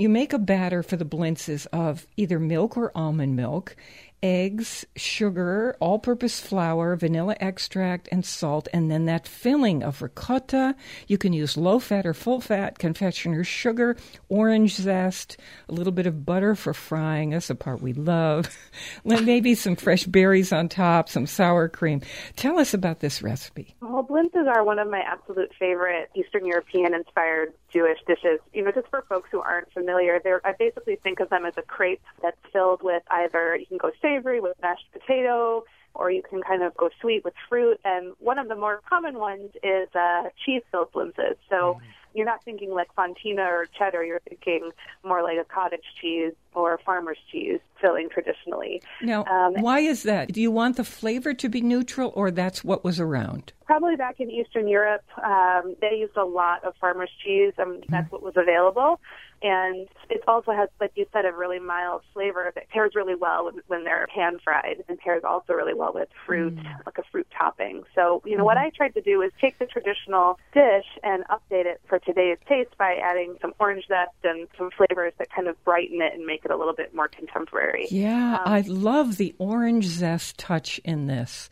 You 0.00 0.08
make 0.08 0.32
a 0.32 0.38
batter 0.38 0.82
for 0.82 0.96
the 0.96 1.04
blintzes 1.04 1.66
of 1.74 2.06
either 2.16 2.38
milk 2.38 2.74
or 2.74 2.90
almond 2.94 3.36
milk, 3.36 3.76
eggs, 4.22 4.84
sugar, 4.96 5.76
all 5.80 5.98
purpose 5.98 6.40
flour, 6.40 6.96
vanilla 6.96 7.36
extract, 7.40 8.08
and 8.12 8.24
salt, 8.24 8.68
and 8.72 8.90
then 8.90 9.06
that 9.06 9.26
filling 9.26 9.82
of 9.82 10.02
ricotta. 10.02 10.74
You 11.06 11.18
can 11.18 11.32
use 11.32 11.56
low 11.56 11.78
fat 11.78 12.06
or 12.06 12.14
full 12.14 12.40
fat 12.40 12.78
confectioner's 12.78 13.46
sugar, 13.46 13.96
orange 14.28 14.74
zest, 14.76 15.36
a 15.68 15.72
little 15.72 15.92
bit 15.92 16.06
of 16.06 16.24
butter 16.24 16.54
for 16.54 16.74
frying. 16.74 17.30
That's 17.30 17.48
the 17.48 17.54
part 17.54 17.80
we 17.80 17.92
love. 17.92 18.56
Maybe 19.04 19.54
some 19.54 19.76
fresh 19.76 20.04
berries 20.04 20.52
on 20.52 20.68
top, 20.68 21.08
some 21.08 21.26
sour 21.26 21.68
cream. 21.68 22.02
Tell 22.36 22.58
us 22.58 22.74
about 22.74 23.00
this 23.00 23.22
recipe. 23.22 23.74
Well, 23.80 24.04
blintzes 24.04 24.46
are 24.46 24.64
one 24.64 24.78
of 24.78 24.88
my 24.88 25.00
absolute 25.00 25.52
favorite 25.58 26.10
Eastern 26.14 26.46
European 26.46 26.94
inspired 26.94 27.52
Jewish 27.72 27.98
dishes. 28.06 28.40
You 28.52 28.64
know, 28.64 28.72
just 28.72 28.88
for 28.88 29.02
folks 29.08 29.28
who 29.30 29.40
aren't 29.40 29.72
familiar, 29.72 30.20
I 30.44 30.52
basically 30.58 30.96
think 30.96 31.20
of 31.20 31.30
them 31.30 31.44
as 31.44 31.54
a 31.56 31.62
crepe 31.62 32.02
that's 32.22 32.36
filled 32.52 32.82
with 32.82 33.02
either, 33.10 33.56
you 33.56 33.66
can 33.66 33.78
go 33.78 33.90
savory 34.10 34.40
with 34.40 34.56
mashed 34.60 34.86
potato, 34.92 35.64
or 35.94 36.10
you 36.10 36.22
can 36.28 36.40
kind 36.42 36.62
of 36.62 36.76
go 36.76 36.88
sweet 37.00 37.24
with 37.24 37.34
fruit. 37.48 37.78
And 37.84 38.12
one 38.18 38.38
of 38.38 38.48
the 38.48 38.54
more 38.56 38.80
common 38.88 39.18
ones 39.18 39.50
is 39.62 39.88
uh, 39.94 40.22
cheese 40.44 40.62
filled 40.70 40.92
blintzes. 40.92 41.36
So 41.48 41.80
you're 42.14 42.26
not 42.26 42.42
thinking 42.44 42.70
like 42.72 42.88
fontina 42.98 43.46
or 43.46 43.66
cheddar, 43.78 44.04
you're 44.04 44.20
thinking 44.28 44.70
more 45.04 45.22
like 45.22 45.38
a 45.38 45.44
cottage 45.44 45.84
cheese 46.00 46.32
or 46.54 46.78
farmer's 46.84 47.18
cheese 47.30 47.60
filling 47.80 48.08
traditionally. 48.10 48.82
Now, 49.02 49.24
Um, 49.26 49.54
why 49.62 49.78
is 49.80 50.02
that? 50.04 50.32
Do 50.32 50.40
you 50.40 50.50
want 50.50 50.76
the 50.76 50.84
flavor 50.84 51.32
to 51.34 51.48
be 51.48 51.60
neutral, 51.60 52.12
or 52.16 52.30
that's 52.30 52.64
what 52.64 52.84
was 52.84 52.98
around? 53.00 53.52
probably 53.64 53.94
back 53.94 54.18
in 54.18 54.28
Eastern 54.28 54.66
Europe, 54.66 55.04
um, 55.22 55.76
they 55.80 55.94
used 56.04 56.16
a 56.16 56.24
lot 56.24 56.64
of 56.64 56.74
farmer's 56.80 57.10
cheese, 57.22 57.52
and 57.56 57.84
that's 57.88 58.10
what 58.10 58.20
was 58.20 58.34
available. 58.36 58.98
And 59.42 59.88
it 60.10 60.22
also 60.28 60.52
has, 60.52 60.68
like 60.80 60.92
you 60.96 61.06
said, 61.12 61.24
a 61.24 61.32
really 61.32 61.58
mild 61.58 62.02
flavor 62.12 62.52
that 62.54 62.68
pairs 62.68 62.92
really 62.94 63.14
well 63.14 63.46
when, 63.46 63.54
when 63.68 63.84
they're 63.84 64.06
pan 64.14 64.38
fried, 64.42 64.84
and 64.88 64.98
pairs 64.98 65.22
also 65.24 65.54
really 65.54 65.72
well 65.74 65.92
with 65.94 66.08
fruit, 66.26 66.58
like 66.84 66.98
a 66.98 67.02
fruit 67.10 67.26
topping. 67.36 67.84
So, 67.94 68.22
you 68.26 68.36
know, 68.36 68.44
what 68.44 68.58
I 68.58 68.70
tried 68.70 68.94
to 68.94 69.00
do 69.00 69.22
is 69.22 69.32
take 69.40 69.58
the 69.58 69.66
traditional 69.66 70.38
dish 70.52 70.84
and 71.02 71.24
update 71.28 71.64
it 71.66 71.80
for 71.88 71.98
today's 71.98 72.38
taste 72.46 72.76
by 72.78 72.96
adding 73.02 73.36
some 73.40 73.54
orange 73.58 73.86
zest 73.88 74.10
and 74.24 74.46
some 74.58 74.70
flavors 74.76 75.14
that 75.18 75.30
kind 75.34 75.48
of 75.48 75.62
brighten 75.64 76.02
it 76.02 76.12
and 76.12 76.26
make 76.26 76.44
it 76.44 76.50
a 76.50 76.56
little 76.56 76.74
bit 76.74 76.94
more 76.94 77.08
contemporary. 77.08 77.86
Yeah, 77.90 78.34
Um, 78.44 78.52
I 78.52 78.60
love 78.66 79.16
the 79.16 79.34
orange 79.38 79.86
zest 79.86 80.38
touch 80.38 80.78
in 80.84 81.06
this. 81.06 81.48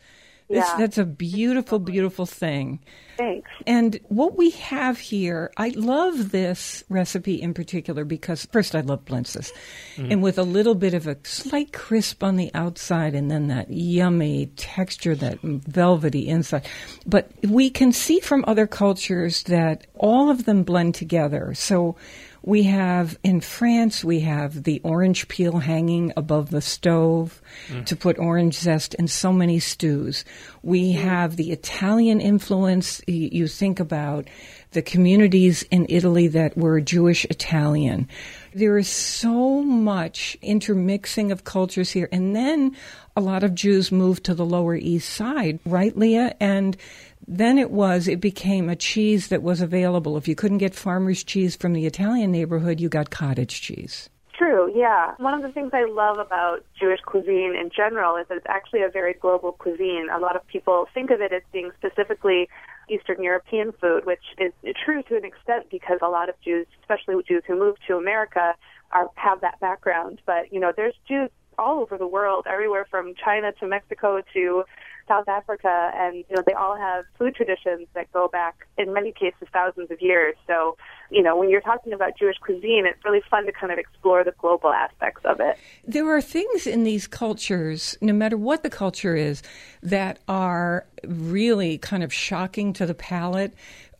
It's, 0.49 0.67
Yeah. 0.67 0.77
That's 0.77 0.97
a 0.97 1.05
beautiful, 1.05 1.79
beautiful 1.79 2.25
thing. 2.25 2.79
Thanks. 3.17 3.49
And 3.67 3.99
what 4.07 4.37
we 4.37 4.51
have 4.51 4.97
here, 4.97 5.51
I 5.57 5.69
love 5.75 6.31
this 6.31 6.83
recipe 6.89 7.39
in 7.41 7.53
particular 7.53 8.05
because 8.05 8.45
first 8.45 8.75
I 8.75 8.81
love 8.81 9.05
blintzes. 9.05 9.51
Mm-hmm. 9.97 10.11
And 10.11 10.23
with 10.23 10.39
a 10.39 10.43
little 10.43 10.73
bit 10.73 10.93
of 10.93 11.05
a 11.05 11.17
slight 11.23 11.73
crisp 11.73 12.23
on 12.23 12.37
the 12.37 12.49
outside 12.53 13.13
and 13.13 13.29
then 13.29 13.47
that 13.47 13.69
yummy 13.69 14.47
texture, 14.55 15.15
that 15.15 15.39
velvety 15.41 16.27
inside. 16.27 16.67
But 17.05 17.29
we 17.43 17.69
can 17.69 17.91
see 17.91 18.19
from 18.19 18.45
other 18.47 18.65
cultures 18.65 19.43
that 19.43 19.85
all 19.95 20.29
of 20.29 20.45
them 20.45 20.63
blend 20.63 20.95
together. 20.95 21.53
So 21.53 21.97
we 22.41 22.63
have 22.63 23.17
in 23.23 23.41
France, 23.41 24.03
we 24.03 24.21
have 24.21 24.63
the 24.63 24.79
orange 24.83 25.27
peel 25.27 25.59
hanging 25.59 26.13
above 26.15 26.49
the 26.49 26.61
stove 26.61 27.41
mm. 27.67 27.85
to 27.85 27.95
put 27.95 28.17
orange 28.17 28.55
zest 28.55 28.93
in 28.95 29.07
so 29.07 29.33
many 29.33 29.59
stews. 29.59 30.25
We 30.63 30.93
mm. 30.93 31.01
have 31.01 31.35
the 31.35 31.51
Italian 31.51 32.21
influence. 32.21 33.01
Y- 33.07 33.29
You 33.31 33.47
think 33.47 33.79
about 33.79 34.27
the 34.71 34.81
communities 34.81 35.63
in 35.71 35.85
Italy 35.89 36.27
that 36.27 36.55
were 36.55 36.79
Jewish 36.79 37.25
Italian. 37.25 38.07
There 38.53 38.77
is 38.77 38.87
so 38.87 39.61
much 39.61 40.37
intermixing 40.41 41.31
of 41.31 41.43
cultures 41.43 41.91
here. 41.91 42.07
And 42.11 42.35
then 42.35 42.75
a 43.15 43.21
lot 43.21 43.43
of 43.43 43.55
Jews 43.55 43.91
moved 43.91 44.23
to 44.25 44.33
the 44.33 44.45
Lower 44.45 44.75
East 44.75 45.09
Side, 45.09 45.59
right, 45.65 45.97
Leah? 45.97 46.35
And 46.39 46.77
then 47.27 47.57
it 47.57 47.71
was, 47.71 48.07
it 48.07 48.21
became 48.21 48.69
a 48.69 48.75
cheese 48.75 49.27
that 49.27 49.43
was 49.43 49.61
available. 49.61 50.17
If 50.17 50.27
you 50.27 50.35
couldn't 50.35 50.57
get 50.59 50.73
farmer's 50.73 51.23
cheese 51.23 51.55
from 51.55 51.73
the 51.73 51.85
Italian 51.85 52.31
neighborhood, 52.31 52.79
you 52.79 52.89
got 52.89 53.09
cottage 53.09 53.61
cheese. 53.61 54.09
True, 54.37 54.71
yeah. 54.73 55.15
One 55.17 55.33
of 55.33 55.41
the 55.41 55.51
things 55.51 55.71
I 55.73 55.83
love 55.83 56.17
about 56.17 56.63
Jewish 56.79 57.01
cuisine 57.01 57.55
in 57.59 57.69
general 57.75 58.15
is 58.15 58.25
that 58.29 58.37
it's 58.37 58.45
actually 58.47 58.83
a 58.83 58.89
very 58.89 59.13
global 59.13 59.51
cuisine. 59.51 60.07
A 60.09 60.17
lot 60.17 60.37
of 60.37 60.47
people 60.47 60.87
think 60.93 61.11
of 61.11 61.19
it 61.19 61.33
as 61.33 61.41
being 61.51 61.71
specifically 61.77 62.47
Eastern 62.89 63.21
European 63.21 63.73
food, 63.73 64.05
which 64.05 64.23
is 64.37 64.53
true 64.85 65.03
to 65.03 65.17
an 65.17 65.25
extent 65.25 65.65
because 65.69 65.99
a 66.01 66.07
lot 66.07 66.29
of 66.29 66.35
Jews, 66.41 66.67
especially 66.81 67.21
Jews 67.27 67.43
who 67.45 67.59
moved 67.59 67.79
to 67.87 67.97
America, 67.97 68.55
are 68.93 69.09
have 69.15 69.41
that 69.41 69.59
background. 69.59 70.21
But 70.25 70.53
you 70.53 70.59
know, 70.61 70.71
there's 70.75 70.95
Jews 71.05 71.29
all 71.57 71.81
over 71.81 71.97
the 71.97 72.07
world, 72.07 72.45
everywhere 72.49 72.87
from 72.89 73.13
China 73.15 73.51
to 73.59 73.67
Mexico 73.67 74.21
to 74.33 74.63
South 75.09 75.27
Africa, 75.27 75.91
and 75.95 76.17
you 76.17 76.35
know 76.35 76.43
they 76.45 76.53
all 76.53 76.77
have 76.77 77.03
food 77.17 77.35
traditions 77.35 77.87
that 77.95 78.09
go 78.13 78.29
back, 78.29 78.67
in 78.77 78.93
many 78.93 79.11
cases, 79.11 79.47
thousands 79.51 79.91
of 79.91 80.01
years. 80.01 80.35
So, 80.47 80.77
you 81.09 81.23
know, 81.23 81.35
when 81.35 81.49
you're 81.49 81.59
talking 81.61 81.91
about 81.91 82.17
Jewish 82.17 82.37
cuisine, 82.37 82.85
it's 82.85 83.03
really 83.03 83.23
fun 83.29 83.45
to 83.47 83.51
kind 83.51 83.73
of 83.73 83.79
explore 83.79 84.23
the 84.23 84.33
global 84.37 84.69
aspects 84.69 85.21
of 85.25 85.41
it. 85.41 85.57
There 85.85 86.07
are 86.15 86.21
things 86.21 86.67
in 86.67 86.83
these 86.83 87.07
cultures, 87.07 87.97
no 87.99 88.13
matter 88.13 88.37
what 88.37 88.63
the 88.63 88.69
culture 88.69 89.15
is, 89.15 89.41
that 89.83 90.19
are 90.27 90.85
really 91.03 91.77
kind 91.79 92.03
of 92.03 92.13
shocking 92.13 92.71
to 92.73 92.85
the 92.85 92.93
palate 92.93 93.53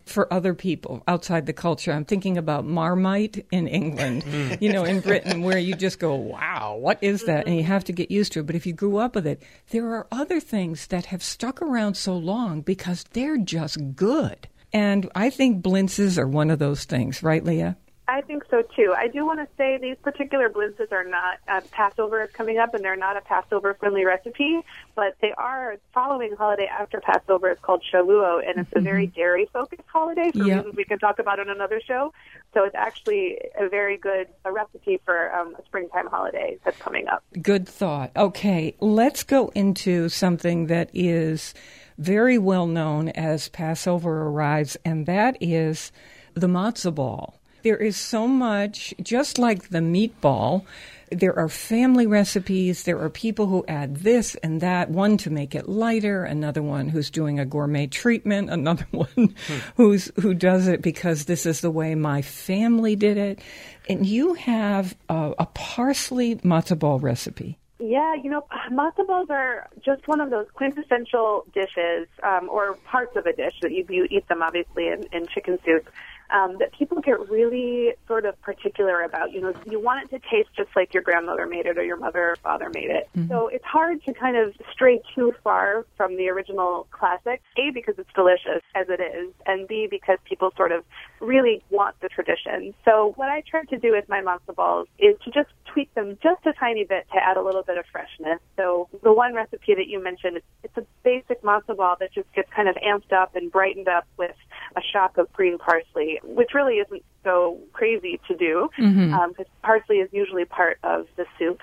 for 0.09 0.31
other 0.33 0.53
people 0.53 1.03
outside 1.07 1.45
the 1.45 1.53
culture. 1.53 1.91
I'm 1.91 2.05
thinking 2.05 2.37
about 2.37 2.65
Marmite 2.65 3.45
in 3.51 3.67
England, 3.67 4.23
mm. 4.23 4.61
you 4.61 4.71
know, 4.71 4.83
in 4.83 4.99
Britain, 4.99 5.41
where 5.41 5.57
you 5.57 5.75
just 5.75 5.99
go, 5.99 6.15
wow, 6.15 6.77
what 6.79 6.97
is 7.01 7.23
that? 7.25 7.45
And 7.45 7.55
you 7.55 7.61
mm-hmm. 7.61 7.71
have 7.71 7.83
to 7.85 7.93
get 7.93 8.11
used 8.11 8.33
to 8.33 8.41
it. 8.41 8.45
But 8.45 8.55
if 8.55 8.65
you 8.65 8.73
grew 8.73 8.97
up 8.97 9.15
with 9.15 9.27
it, 9.27 9.41
there 9.69 9.87
are 9.93 10.07
other 10.11 10.39
things 10.39 10.87
that 10.87 11.05
have 11.07 11.23
stuck 11.23 11.61
around 11.61 11.95
so 11.95 12.17
long 12.17 12.61
because 12.61 13.05
they're 13.11 13.37
just 13.37 13.95
good. 13.95 14.47
And 14.71 15.09
I 15.15 15.29
think 15.29 15.63
blintzes 15.63 16.17
are 16.17 16.27
one 16.27 16.49
of 16.49 16.59
those 16.59 16.83
things, 16.85 17.23
right, 17.23 17.43
Leah? 17.43 17.77
I 18.09 18.21
think 18.21 18.43
so 18.49 18.63
too. 18.75 18.95
I 18.97 19.07
do 19.07 19.23
want 19.23 19.39
to 19.39 19.47
say 19.55 19.77
these 19.77 19.95
particular 20.01 20.49
blintzes 20.49 20.91
are 20.91 21.03
not 21.03 21.37
uh, 21.47 21.61
Passover 21.69 22.23
is 22.23 22.31
coming 22.31 22.57
up, 22.57 22.73
and 22.73 22.83
they're 22.83 22.95
not 22.95 23.15
a 23.15 23.21
Passover 23.21 23.75
friendly 23.75 24.03
recipe, 24.03 24.61
but 24.95 25.15
they 25.21 25.31
are 25.37 25.77
following 25.93 26.35
holiday 26.35 26.65
after 26.65 26.99
Passover. 27.01 27.49
It's 27.49 27.61
called 27.61 27.83
Shavuot, 27.93 28.49
and 28.49 28.59
it's 28.59 28.71
a 28.75 28.81
very 28.81 29.05
dairy 29.05 29.47
focused 29.53 29.83
holiday 29.85 30.31
for 30.31 30.43
Yeah. 30.43 30.57
reasons 30.57 30.75
we 30.75 30.85
can 30.85 30.97
talk 30.97 31.19
about 31.19 31.39
on 31.39 31.49
another 31.49 31.79
show. 31.79 32.11
So 32.55 32.63
it's 32.63 32.73
actually 32.75 33.37
a 33.55 33.69
very 33.69 33.97
good 33.97 34.27
a 34.43 34.51
recipe 34.51 34.99
for 35.05 35.31
um, 35.35 35.55
a 35.59 35.63
springtime 35.65 36.07
holiday 36.07 36.57
that's 36.65 36.77
coming 36.79 37.07
up. 37.07 37.23
Good 37.39 37.67
thought. 37.69 38.09
Okay, 38.17 38.75
let's 38.79 39.21
go 39.21 39.49
into 39.53 40.09
something 40.09 40.65
that 40.65 40.89
is 40.95 41.53
very 41.99 42.39
well 42.39 42.65
known 42.65 43.09
as 43.09 43.49
Passover 43.49 44.23
arrives, 44.23 44.77
and 44.83 45.05
that 45.05 45.37
is 45.39 45.91
the 46.33 46.47
matzo 46.47 46.93
ball. 46.95 47.38
There 47.63 47.77
is 47.77 47.97
so 47.97 48.27
much, 48.27 48.93
just 49.01 49.37
like 49.37 49.69
the 49.69 49.79
meatball, 49.79 50.65
there 51.11 51.37
are 51.37 51.49
family 51.49 52.05
recipes. 52.05 52.83
There 52.83 52.99
are 52.99 53.09
people 53.09 53.47
who 53.47 53.65
add 53.67 53.97
this 53.97 54.35
and 54.35 54.61
that, 54.61 54.89
one 54.89 55.17
to 55.17 55.29
make 55.29 55.55
it 55.55 55.67
lighter, 55.67 56.23
another 56.23 56.61
one 56.61 56.89
who's 56.89 57.09
doing 57.09 57.39
a 57.39 57.45
gourmet 57.45 57.87
treatment, 57.87 58.49
another 58.51 58.87
one 58.91 59.35
who's 59.75 60.11
who 60.19 60.33
does 60.33 60.67
it 60.67 60.81
because 60.81 61.25
this 61.25 61.45
is 61.45 61.61
the 61.61 61.71
way 61.71 61.95
my 61.95 62.21
family 62.21 62.95
did 62.95 63.17
it. 63.17 63.39
And 63.87 64.05
you 64.05 64.35
have 64.35 64.95
a, 65.09 65.33
a 65.39 65.45
parsley 65.47 66.35
matzo 66.37 66.77
ball 66.77 66.99
recipe. 66.99 67.57
Yeah, 67.81 68.13
you 68.13 68.29
know, 68.29 68.45
matzo 68.71 69.07
balls 69.07 69.29
are 69.29 69.69
just 69.83 70.07
one 70.07 70.19
of 70.19 70.29
those 70.29 70.47
quintessential 70.53 71.45
dishes, 71.53 72.07
um, 72.23 72.49
or 72.51 72.73
parts 72.85 73.15
of 73.15 73.25
a 73.25 73.31
dish 73.31 73.53
that 73.61 73.71
you, 73.71 73.85
you 73.89 74.05
eat 74.11 74.27
them 74.27 74.43
obviously 74.43 74.89
in, 74.89 75.05
in 75.13 75.27
chicken 75.27 75.57
soup. 75.65 75.89
Um, 76.31 76.57
that 76.59 76.71
people 76.73 77.01
get 77.01 77.27
really 77.29 77.93
sort 78.07 78.25
of 78.25 78.39
particular 78.41 79.01
about. 79.01 79.31
You 79.31 79.41
know, 79.41 79.53
you 79.67 79.79
want 79.79 80.03
it 80.03 80.09
to 80.11 80.29
taste 80.29 80.49
just 80.55 80.69
like 80.75 80.93
your 80.93 81.01
grandmother 81.01 81.47
made 81.47 81.65
it 81.65 81.77
or 81.77 81.83
your 81.83 81.97
mother 81.97 82.31
or 82.31 82.35
father 82.35 82.69
made 82.69 82.91
it. 82.91 83.09
So 83.27 83.47
it's 83.47 83.65
hard 83.65 84.03
to 84.05 84.13
kind 84.13 84.37
of 84.37 84.53
stray 84.71 85.01
too 85.15 85.33
far 85.43 85.85
from 85.97 86.17
the 86.17 86.29
original 86.29 86.87
classic. 86.91 87.41
A 87.57 87.71
because 87.71 87.95
it's 87.97 88.13
delicious 88.13 88.61
as 88.75 88.87
it 88.89 89.01
is, 89.01 89.33
and 89.47 89.67
B 89.67 89.87
because 89.89 90.19
people 90.23 90.53
sort 90.55 90.71
of 90.71 90.83
really 91.21 91.63
want 91.69 91.95
the 92.01 92.09
tradition. 92.09 92.73
So 92.85 93.13
what 93.15 93.29
I 93.29 93.41
try 93.49 93.63
to 93.65 93.77
do 93.77 93.91
with 93.91 94.07
my 94.09 94.21
matzo 94.21 94.55
balls 94.55 94.87
is 94.97 95.15
to 95.25 95.31
just 95.31 95.49
tweak 95.65 95.93
them 95.93 96.17
just 96.23 96.45
a 96.45 96.53
tiny 96.53 96.83
bit 96.85 97.07
to 97.13 97.17
add 97.23 97.37
a 97.37 97.41
little 97.41 97.63
bit 97.63 97.77
of 97.77 97.85
freshness. 97.91 98.39
So 98.57 98.87
the 99.03 99.13
one 99.13 99.33
recipe 99.33 99.75
that 99.75 99.87
you 99.87 100.01
mentioned, 100.03 100.37
it's, 100.63 100.77
a 100.77 100.85
basic 101.03 101.41
matzo 101.41 101.75
ball 101.75 101.95
that 101.99 102.13
just 102.13 102.31
gets 102.33 102.49
kind 102.55 102.69
of 102.69 102.75
amped 102.75 103.11
up 103.11 103.35
and 103.35 103.51
brightened 103.51 103.87
up 103.89 104.05
with 104.17 104.35
a 104.77 104.81
shock 104.93 105.17
of 105.17 105.31
green 105.33 105.57
parsley, 105.57 106.19
which 106.23 106.49
really 106.53 106.75
isn't 106.75 107.03
so 107.23 107.57
crazy 107.73 108.19
to 108.27 108.35
do 108.37 108.69
because 108.77 109.45
parsley 109.61 109.97
is 109.97 110.09
usually 110.13 110.45
part 110.45 110.77
of 110.83 111.07
the 111.17 111.25
soup. 111.37 111.59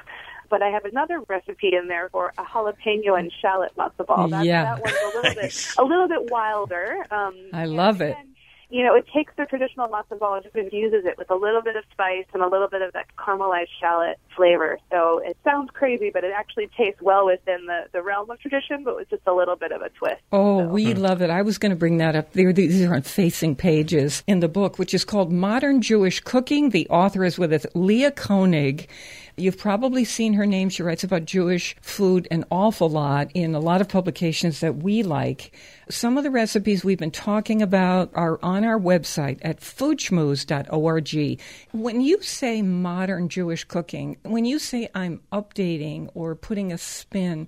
But 0.48 0.62
I 0.62 0.68
have 0.68 0.84
another 0.84 1.20
recipe 1.28 1.74
in 1.74 1.88
there 1.88 2.08
for 2.10 2.32
a 2.38 2.44
jalapeno 2.44 3.18
and 3.18 3.32
shallot 3.40 3.72
matzo 3.76 4.06
ball. 4.06 4.28
That, 4.28 4.44
Yeah. 4.44 4.76
that 4.76 4.82
one's 4.82 4.96
a 5.02 5.16
little 5.16 5.34
bit 5.34 5.74
a 5.78 5.82
little 5.84 6.08
bit 6.08 6.30
wilder. 6.30 7.06
Um, 7.10 7.34
I 7.52 7.64
love 7.64 8.00
it. 8.00 8.10
again, 8.12 8.35
you 8.68 8.82
know, 8.82 8.94
it 8.96 9.06
takes 9.14 9.32
the 9.36 9.44
traditional 9.46 9.88
matzo 9.88 10.18
ball 10.18 10.34
and 10.34 10.42
just 10.42 10.56
infuses 10.56 11.04
it 11.04 11.16
with 11.18 11.30
a 11.30 11.34
little 11.34 11.62
bit 11.62 11.76
of 11.76 11.84
spice 11.92 12.24
and 12.34 12.42
a 12.42 12.48
little 12.48 12.68
bit 12.68 12.82
of 12.82 12.92
that 12.94 13.06
caramelized 13.16 13.68
shallot 13.80 14.18
flavor. 14.34 14.78
So 14.90 15.20
it 15.24 15.36
sounds 15.44 15.70
crazy, 15.72 16.10
but 16.12 16.24
it 16.24 16.32
actually 16.36 16.68
tastes 16.76 17.00
well 17.00 17.26
within 17.26 17.66
the, 17.66 17.84
the 17.92 18.02
realm 18.02 18.28
of 18.30 18.40
tradition, 18.40 18.82
but 18.84 18.96
with 18.96 19.08
just 19.08 19.22
a 19.26 19.32
little 19.32 19.56
bit 19.56 19.70
of 19.72 19.82
a 19.82 19.88
twist. 19.90 20.20
Oh, 20.32 20.60
So- 20.60 20.66
we 20.68 20.94
love 20.94 21.22
it. 21.22 21.30
I 21.30 21.42
was 21.42 21.58
going 21.58 21.70
to 21.70 21.76
bring 21.76 21.98
that 21.98 22.16
up. 22.16 22.32
There, 22.32 22.52
these 22.52 22.82
are 22.82 22.94
on 22.94 23.02
facing 23.02 23.54
pages 23.54 24.24
in 24.26 24.40
the 24.40 24.48
book, 24.48 24.78
which 24.78 24.94
is 24.94 25.04
called 25.04 25.30
Modern 25.32 25.80
Jewish 25.80 26.20
Cooking. 26.20 26.70
The 26.70 26.88
author 26.88 27.24
is 27.24 27.38
with 27.38 27.52
us, 27.52 27.66
Leah 27.74 28.10
Koenig. 28.10 28.88
You've 29.38 29.58
probably 29.58 30.06
seen 30.06 30.32
her 30.32 30.46
name. 30.46 30.70
She 30.70 30.82
writes 30.82 31.04
about 31.04 31.26
Jewish 31.26 31.76
food 31.82 32.26
an 32.30 32.46
awful 32.50 32.88
lot 32.88 33.30
in 33.34 33.54
a 33.54 33.60
lot 33.60 33.82
of 33.82 33.88
publications 33.88 34.60
that 34.60 34.76
we 34.76 35.02
like. 35.02 35.54
Some 35.90 36.16
of 36.16 36.24
the 36.24 36.30
recipes 36.30 36.82
we've 36.82 36.98
been 36.98 37.10
talking 37.10 37.60
about 37.60 38.10
are 38.14 38.38
on 38.42 38.64
our 38.64 38.80
website 38.80 39.38
at 39.42 39.60
foodschmooze.org. 39.60 41.40
When 41.72 42.00
you 42.00 42.22
say 42.22 42.62
modern 42.62 43.28
Jewish 43.28 43.64
cooking, 43.64 44.16
when 44.22 44.46
you 44.46 44.58
say 44.58 44.88
I'm 44.94 45.20
updating 45.30 46.08
or 46.14 46.34
putting 46.34 46.72
a 46.72 46.78
spin, 46.78 47.46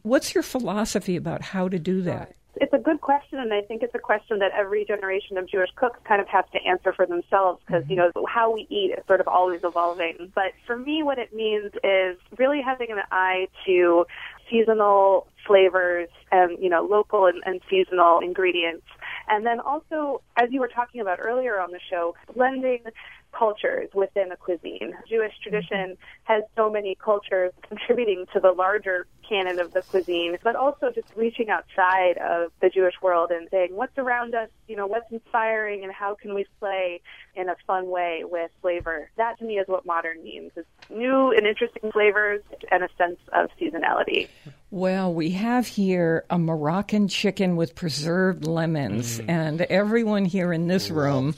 what's 0.00 0.34
your 0.34 0.42
philosophy 0.42 1.16
about 1.16 1.42
how 1.42 1.68
to 1.68 1.78
do 1.78 2.00
that? 2.02 2.34
It's 2.58 2.72
a 2.72 2.78
good 2.78 3.02
question, 3.02 3.38
and 3.38 3.52
I 3.52 3.60
think 3.60 3.82
it's 3.82 3.94
a 3.94 3.98
question 3.98 4.38
that 4.38 4.52
every 4.52 4.84
generation 4.86 5.36
of 5.36 5.46
Jewish 5.46 5.68
cooks 5.76 5.98
kind 6.08 6.22
of 6.22 6.28
has 6.28 6.44
to 6.52 6.58
answer 6.66 6.92
for 6.92 7.04
themselves 7.04 7.60
because, 7.66 7.84
you 7.88 7.96
know, 7.96 8.10
how 8.26 8.50
we 8.50 8.66
eat 8.70 8.94
is 8.96 9.04
sort 9.06 9.20
of 9.20 9.28
always 9.28 9.60
evolving. 9.62 10.32
But 10.34 10.52
for 10.66 10.76
me, 10.76 11.02
what 11.02 11.18
it 11.18 11.34
means 11.34 11.72
is 11.84 12.16
really 12.38 12.62
having 12.62 12.90
an 12.90 13.02
eye 13.10 13.48
to 13.66 14.06
seasonal 14.50 15.26
flavors 15.46 16.08
and, 16.32 16.56
you 16.62 16.70
know, 16.70 16.82
local 16.82 17.26
and, 17.26 17.42
and 17.44 17.60
seasonal 17.68 18.20
ingredients. 18.20 18.86
And 19.28 19.44
then 19.44 19.60
also, 19.60 20.22
as 20.36 20.48
you 20.50 20.60
were 20.60 20.68
talking 20.68 21.00
about 21.00 21.18
earlier 21.20 21.60
on 21.60 21.72
the 21.72 21.80
show, 21.90 22.14
blending 22.34 22.84
cultures 23.32 23.88
within 23.94 24.32
a 24.32 24.36
cuisine. 24.36 24.94
Jewish 25.08 25.32
tradition 25.42 25.96
has 26.24 26.42
so 26.56 26.70
many 26.70 26.94
cultures 26.94 27.52
contributing 27.68 28.26
to 28.32 28.40
the 28.40 28.52
larger 28.52 29.06
canon 29.28 29.58
of 29.58 29.72
the 29.72 29.82
cuisine, 29.82 30.36
but 30.42 30.56
also 30.56 30.90
just 30.94 31.08
reaching 31.16 31.50
outside 31.50 32.16
of 32.18 32.52
the 32.60 32.70
Jewish 32.70 32.94
world 33.02 33.30
and 33.30 33.48
saying 33.50 33.70
what's 33.72 33.96
around 33.98 34.34
us, 34.34 34.48
you 34.68 34.76
know, 34.76 34.86
what's 34.86 35.10
inspiring 35.10 35.82
and 35.84 35.92
how 35.92 36.14
can 36.14 36.34
we 36.34 36.46
play 36.60 37.00
in 37.34 37.48
a 37.48 37.56
fun 37.66 37.88
way 37.88 38.22
with 38.24 38.50
flavor. 38.62 39.10
That 39.16 39.38
to 39.38 39.44
me 39.44 39.58
is 39.58 39.66
what 39.68 39.84
modern 39.84 40.22
means. 40.22 40.52
It's 40.56 40.68
new 40.90 41.32
and 41.32 41.46
interesting 41.46 41.90
flavors 41.92 42.42
and 42.70 42.84
a 42.84 42.88
sense 42.96 43.18
of 43.32 43.50
seasonality. 43.60 44.28
Well, 44.72 45.14
we 45.14 45.30
have 45.30 45.68
here 45.68 46.24
a 46.28 46.40
Moroccan 46.40 47.06
chicken 47.06 47.54
with 47.54 47.76
preserved 47.76 48.44
lemons, 48.44 49.20
and 49.28 49.60
everyone 49.62 50.24
here 50.24 50.52
in 50.52 50.66
this 50.66 50.90
room, 50.90 51.36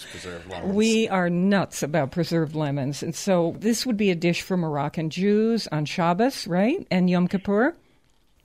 we 0.64 1.11
are 1.11 1.29
nuts 1.29 1.83
about 1.83 2.11
preserved 2.11 2.55
lemons. 2.55 3.03
And 3.03 3.14
so 3.14 3.55
this 3.59 3.85
would 3.85 3.99
be 3.99 4.11
a 4.11 4.14
dish 4.14 4.41
for 4.41 4.57
Moroccan 4.57 5.11
Jews 5.11 5.69
on 5.69 5.85
Shabbos, 5.85 6.47
right? 6.47 6.87
And 6.91 7.11
Yom 7.11 7.29
Kippur? 7.29 7.75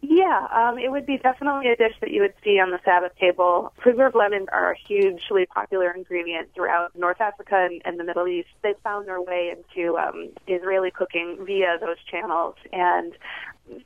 Yeah, 0.02 0.48
um, 0.54 0.78
it 0.78 0.92
would 0.92 1.06
be 1.06 1.18
definitely 1.18 1.70
a 1.70 1.78
dish 1.78 1.96
that 2.02 2.12
you 2.12 2.20
would 2.20 2.34
see 2.44 2.60
on 2.60 2.72
the 2.72 2.80
Sabbath 2.84 3.16
table. 3.18 3.72
Preserved 3.78 4.16
lemons 4.16 4.48
are 4.52 4.74
a 4.74 4.78
hugely 4.78 5.46
popular 5.46 5.92
ingredient 5.92 6.50
throughout 6.54 6.94
North 6.94 7.22
Africa 7.22 7.56
and, 7.72 7.82
and 7.86 7.98
the 7.98 8.04
Middle 8.04 8.28
East. 8.28 8.50
They 8.64 8.74
found 8.84 9.08
their 9.08 9.22
way 9.22 9.54
into 9.56 9.98
um, 9.98 10.32
Israeli 10.46 10.92
cooking 10.92 11.38
via 11.46 11.78
those 11.80 12.04
channels, 12.12 12.56
and 12.74 13.14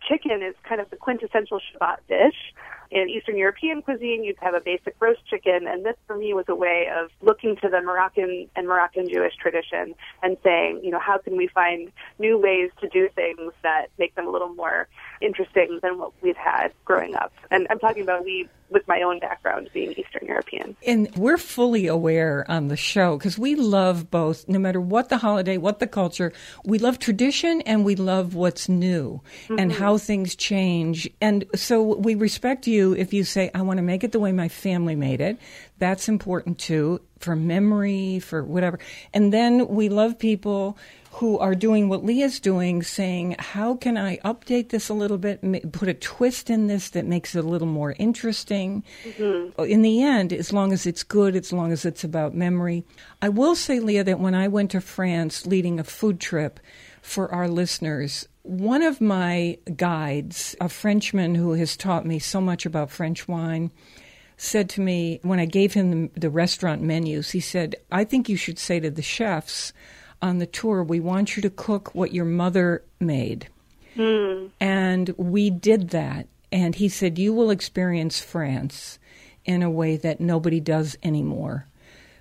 chicken 0.07 0.41
is 0.41 0.55
kind 0.67 0.81
of 0.81 0.89
the 0.89 0.95
quintessential 0.95 1.59
Shabbat 1.59 1.97
dish. 2.07 2.53
In 2.91 3.09
Eastern 3.09 3.37
European 3.37 3.81
cuisine, 3.81 4.23
you'd 4.23 4.37
have 4.39 4.53
a 4.53 4.61
basic 4.61 4.95
roast 4.99 5.25
chicken, 5.27 5.67
and 5.67 5.85
this 5.85 5.95
for 6.05 6.17
me 6.17 6.33
was 6.33 6.45
a 6.47 6.55
way 6.55 6.87
of 6.95 7.09
looking 7.21 7.55
to 7.57 7.69
the 7.69 7.81
Moroccan 7.81 8.49
and 8.55 8.67
Moroccan 8.67 9.09
Jewish 9.09 9.35
tradition 9.35 9.95
and 10.23 10.37
saying, 10.43 10.81
you 10.83 10.91
know, 10.91 10.99
how 10.99 11.17
can 11.17 11.35
we 11.37 11.47
find 11.47 11.91
new 12.19 12.37
ways 12.37 12.71
to 12.81 12.87
do 12.89 13.09
things 13.15 13.53
that 13.63 13.87
make 13.97 14.15
them 14.15 14.27
a 14.27 14.31
little 14.31 14.53
more 14.53 14.87
interesting 15.21 15.79
than 15.81 15.97
what 15.97 16.11
we've 16.21 16.37
had 16.37 16.69
growing 16.85 17.15
up. 17.15 17.33
And 17.51 17.67
I'm 17.69 17.79
talking 17.79 18.03
about 18.03 18.23
we 18.23 18.47
with 18.69 18.85
my 18.87 19.01
own 19.01 19.19
background 19.19 19.69
being 19.73 19.91
Eastern 19.93 20.27
European. 20.27 20.75
And 20.85 21.09
we're 21.15 21.37
fully 21.37 21.87
aware 21.87 22.45
on 22.49 22.67
the 22.67 22.75
show 22.75 23.17
because 23.17 23.37
we 23.37 23.55
love 23.55 24.11
both, 24.11 24.47
no 24.49 24.59
matter 24.59 24.81
what 24.81 25.07
the 25.07 25.17
holiday, 25.17 25.57
what 25.57 25.79
the 25.79 25.87
culture, 25.87 26.33
we 26.65 26.77
love 26.77 26.99
tradition 26.99 27.61
and 27.61 27.85
we 27.85 27.95
love 27.95 28.35
what's 28.35 28.67
new 28.67 29.21
and 29.49 29.71
mm-hmm. 29.71 29.79
how 29.79 29.97
things 29.97 30.35
change. 30.35 31.09
And 31.21 31.45
so 31.55 31.81
we 31.81 32.15
respect 32.15 32.67
you 32.67 32.76
if 32.77 33.13
you 33.13 33.23
say, 33.23 33.51
I 33.53 33.61
want 33.61 33.77
to 33.77 33.83
make 33.83 34.03
it 34.03 34.11
the 34.11 34.19
way 34.19 34.31
my 34.31 34.47
family 34.47 34.95
made 34.95 35.21
it. 35.21 35.37
That's 35.79 36.09
important 36.09 36.59
too, 36.59 37.01
for 37.19 37.35
memory, 37.35 38.19
for 38.19 38.43
whatever. 38.43 38.79
And 39.13 39.33
then 39.33 39.67
we 39.67 39.89
love 39.89 40.19
people 40.19 40.77
who 41.17 41.39
are 41.39 41.55
doing 41.55 41.89
what 41.89 42.05
Leah's 42.05 42.39
doing, 42.39 42.83
saying, 42.83 43.35
How 43.39 43.75
can 43.75 43.97
I 43.97 44.17
update 44.17 44.69
this 44.69 44.87
a 44.87 44.93
little 44.93 45.17
bit, 45.17 45.41
put 45.71 45.89
a 45.89 45.93
twist 45.95 46.49
in 46.49 46.67
this 46.67 46.89
that 46.89 47.05
makes 47.05 47.33
it 47.35 47.43
a 47.43 47.47
little 47.47 47.67
more 47.67 47.95
interesting? 47.97 48.83
Mm-hmm. 49.03 49.63
In 49.63 49.81
the 49.81 50.03
end, 50.03 50.31
as 50.31 50.53
long 50.53 50.71
as 50.71 50.85
it's 50.85 51.01
good, 51.01 51.35
as 51.35 51.51
long 51.51 51.71
as 51.71 51.85
it's 51.85 52.03
about 52.03 52.35
memory. 52.35 52.83
I 53.19 53.29
will 53.29 53.55
say, 53.55 53.79
Leah, 53.79 54.03
that 54.03 54.19
when 54.19 54.35
I 54.35 54.47
went 54.47 54.71
to 54.71 54.81
France 54.81 55.47
leading 55.47 55.79
a 55.79 55.83
food 55.83 56.19
trip 56.19 56.59
for 57.01 57.31
our 57.31 57.47
listeners, 57.47 58.27
one 58.47 58.81
of 58.81 59.01
my 59.01 59.57
guides, 59.75 60.55
a 60.61 60.69
Frenchman 60.69 61.35
who 61.35 61.53
has 61.53 61.75
taught 61.75 62.05
me 62.05 62.19
so 62.19 62.39
much 62.39 62.65
about 62.65 62.89
French 62.89 63.27
wine, 63.27 63.71
said 64.37 64.69
to 64.69 64.81
me 64.81 65.19
when 65.23 65.39
I 65.39 65.45
gave 65.45 65.73
him 65.73 65.91
the, 65.91 66.19
the 66.19 66.29
restaurant 66.29 66.81
menus, 66.81 67.31
he 67.31 67.39
said, 67.39 67.75
I 67.91 68.03
think 68.03 68.29
you 68.29 68.37
should 68.37 68.59
say 68.59 68.79
to 68.79 68.89
the 68.89 69.01
chefs 69.01 69.73
on 70.21 70.37
the 70.37 70.45
tour, 70.45 70.83
we 70.83 70.99
want 70.99 71.35
you 71.35 71.41
to 71.41 71.49
cook 71.49 71.93
what 71.93 72.13
your 72.13 72.25
mother 72.25 72.83
made. 72.99 73.47
Hmm. 73.95 74.47
And 74.59 75.09
we 75.17 75.49
did 75.49 75.89
that. 75.89 76.27
And 76.51 76.75
he 76.75 76.87
said, 76.87 77.19
You 77.19 77.33
will 77.33 77.49
experience 77.49 78.19
France 78.19 78.99
in 79.43 79.63
a 79.63 79.69
way 79.69 79.97
that 79.97 80.21
nobody 80.21 80.59
does 80.59 80.97
anymore. 81.03 81.65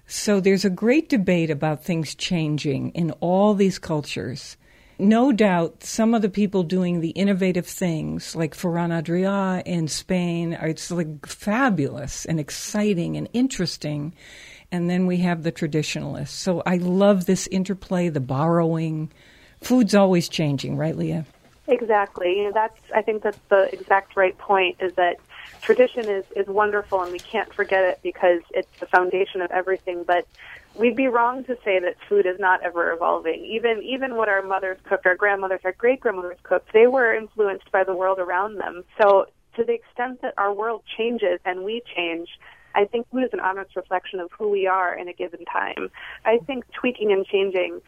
So 0.06 0.40
there's 0.40 0.64
a 0.64 0.70
great 0.70 1.08
debate 1.08 1.50
about 1.50 1.84
things 1.84 2.14
changing 2.14 2.90
in 2.90 3.10
all 3.20 3.54
these 3.54 3.78
cultures. 3.78 4.56
No 4.98 5.30
doubt 5.30 5.82
some 5.84 6.14
of 6.14 6.22
the 6.22 6.30
people 6.30 6.62
doing 6.62 7.00
the 7.00 7.10
innovative 7.10 7.66
things, 7.66 8.34
like 8.34 8.56
Ferran 8.56 8.90
Adrià 8.90 9.62
in 9.66 9.88
Spain, 9.88 10.54
are 10.54 10.68
it's 10.68 10.90
like 10.90 11.26
fabulous 11.26 12.24
and 12.24 12.40
exciting 12.40 13.16
and 13.16 13.28
interesting. 13.34 14.14
And 14.72 14.88
then 14.88 15.06
we 15.06 15.18
have 15.18 15.42
the 15.42 15.52
traditionalists. 15.52 16.36
So 16.36 16.62
I 16.64 16.78
love 16.78 17.26
this 17.26 17.46
interplay, 17.48 18.08
the 18.08 18.20
borrowing. 18.20 19.12
Food's 19.60 19.94
always 19.94 20.28
changing, 20.28 20.76
right, 20.76 20.96
Leah? 20.96 21.26
Exactly. 21.68 22.38
You 22.38 22.44
know, 22.44 22.52
that's 22.54 22.80
I 22.94 23.02
think 23.02 23.22
that's 23.22 23.38
the 23.48 23.72
exact 23.72 24.16
right 24.16 24.36
point 24.38 24.76
is 24.80 24.94
that 24.94 25.16
tradition 25.62 26.08
is, 26.08 26.24
is 26.34 26.46
wonderful 26.46 27.02
and 27.02 27.12
we 27.12 27.18
can't 27.18 27.52
forget 27.52 27.84
it 27.84 27.98
because 28.02 28.40
it's 28.50 28.68
the 28.80 28.86
foundation 28.86 29.40
of 29.42 29.50
everything, 29.50 30.04
but 30.04 30.26
we'd 30.78 30.96
be 30.96 31.06
wrong 31.06 31.44
to 31.44 31.56
say 31.64 31.78
that 31.80 31.96
food 32.08 32.26
is 32.26 32.38
not 32.38 32.62
ever 32.62 32.92
evolving. 32.92 33.44
Even 33.44 33.82
even 33.82 34.16
what 34.16 34.28
our 34.28 34.42
mothers 34.42 34.78
cooked, 34.88 35.06
our 35.06 35.16
grandmothers, 35.16 35.60
our 35.64 35.72
great 35.72 36.00
grandmothers 36.00 36.38
cooked, 36.42 36.72
they 36.72 36.86
were 36.86 37.14
influenced 37.14 37.70
by 37.72 37.84
the 37.84 37.94
world 37.94 38.18
around 38.18 38.58
them. 38.58 38.84
So 39.00 39.26
to 39.56 39.64
the 39.64 39.72
extent 39.72 40.22
that 40.22 40.34
our 40.36 40.52
world 40.52 40.82
changes 40.96 41.40
and 41.44 41.64
we 41.64 41.82
change, 41.96 42.28
I 42.74 42.84
think 42.84 43.08
food 43.10 43.24
is 43.24 43.30
an 43.32 43.40
honest 43.40 43.74
reflection 43.74 44.20
of 44.20 44.30
who 44.38 44.50
we 44.50 44.66
are 44.66 44.94
in 44.94 45.08
a 45.08 45.12
given 45.14 45.44
time. 45.46 45.90
I 46.26 46.38
think 46.46 46.64
tweaking 46.72 47.10
and 47.10 47.24
changing 47.26 47.80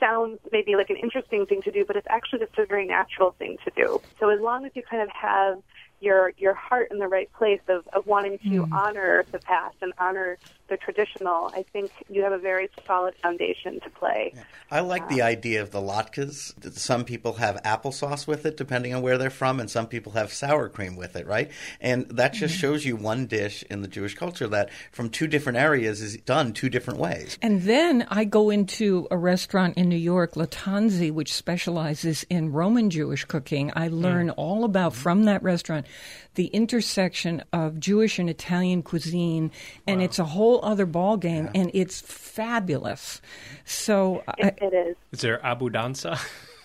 sounds 0.00 0.38
maybe 0.50 0.76
like 0.76 0.88
an 0.88 0.96
interesting 0.96 1.44
thing 1.44 1.60
to 1.62 1.70
do, 1.70 1.84
but 1.84 1.96
it's 1.96 2.06
actually 2.08 2.40
just 2.40 2.58
a 2.58 2.64
very 2.64 2.86
natural 2.86 3.32
thing 3.38 3.58
to 3.64 3.70
do. 3.76 4.00
So 4.18 4.30
as 4.30 4.40
long 4.40 4.64
as 4.64 4.72
you 4.74 4.82
kind 4.82 5.02
of 5.02 5.10
have 5.10 5.58
your 6.00 6.32
your 6.38 6.54
heart 6.54 6.88
in 6.90 6.98
the 6.98 7.08
right 7.08 7.30
place 7.32 7.60
of, 7.68 7.86
of 7.92 8.06
wanting 8.06 8.38
to 8.38 8.64
hmm. 8.64 8.72
honor 8.72 9.24
the 9.30 9.38
past 9.38 9.76
and 9.82 9.92
honor 9.98 10.38
the 10.70 10.76
traditional, 10.76 11.50
I 11.52 11.64
think 11.64 11.90
you 12.08 12.22
have 12.22 12.32
a 12.32 12.38
very 12.38 12.70
solid 12.86 13.14
foundation 13.16 13.80
to 13.80 13.90
play. 13.90 14.32
I 14.70 14.80
like 14.80 15.08
the 15.08 15.20
uh, 15.20 15.26
idea 15.26 15.62
of 15.62 15.72
the 15.72 15.80
latkes. 15.80 16.54
That 16.60 16.76
Some 16.76 17.04
people 17.04 17.34
have 17.34 17.56
applesauce 17.64 18.26
with 18.26 18.46
it, 18.46 18.56
depending 18.56 18.94
on 18.94 19.02
where 19.02 19.18
they're 19.18 19.30
from, 19.30 19.60
and 19.60 19.68
some 19.68 19.88
people 19.88 20.12
have 20.12 20.32
sour 20.32 20.68
cream 20.68 20.96
with 20.96 21.16
it, 21.16 21.26
right? 21.26 21.50
And 21.80 22.08
that 22.10 22.32
just 22.32 22.54
mm-hmm. 22.54 22.60
shows 22.60 22.84
you 22.84 22.96
one 22.96 23.26
dish 23.26 23.64
in 23.68 23.82
the 23.82 23.88
Jewish 23.88 24.14
culture 24.14 24.46
that 24.46 24.70
from 24.92 25.10
two 25.10 25.26
different 25.26 25.58
areas 25.58 26.00
is 26.00 26.16
done 26.18 26.52
two 26.52 26.70
different 26.70 27.00
ways. 27.00 27.36
And 27.42 27.62
then 27.62 28.06
I 28.08 28.24
go 28.24 28.50
into 28.50 29.08
a 29.10 29.18
restaurant 29.18 29.76
in 29.76 29.88
New 29.88 29.96
York, 29.96 30.34
Lattanzi, 30.34 31.10
which 31.10 31.34
specializes 31.34 32.24
in 32.30 32.52
Roman 32.52 32.90
Jewish 32.90 33.24
cooking. 33.24 33.72
I 33.74 33.88
hmm. 33.88 33.96
learn 33.96 34.30
all 34.30 34.64
about 34.64 34.92
hmm. 34.92 35.00
from 35.00 35.24
that 35.24 35.42
restaurant 35.42 35.86
the 36.34 36.46
intersection 36.46 37.42
of 37.52 37.80
Jewish 37.80 38.18
and 38.18 38.30
Italian 38.30 38.82
cuisine, 38.82 39.50
and 39.86 40.00
it's 40.00 40.18
a 40.18 40.24
whole 40.24 40.64
other 40.64 40.86
ball 40.86 41.16
game, 41.16 41.50
and 41.54 41.70
it's 41.74 42.00
fabulous. 42.00 43.20
So, 43.64 44.22
I, 44.28 44.48
It, 44.48 44.58
it 44.60 44.74
is. 44.74 44.96
Is 45.12 45.20
there 45.20 45.38
abbondanza? 45.38 46.20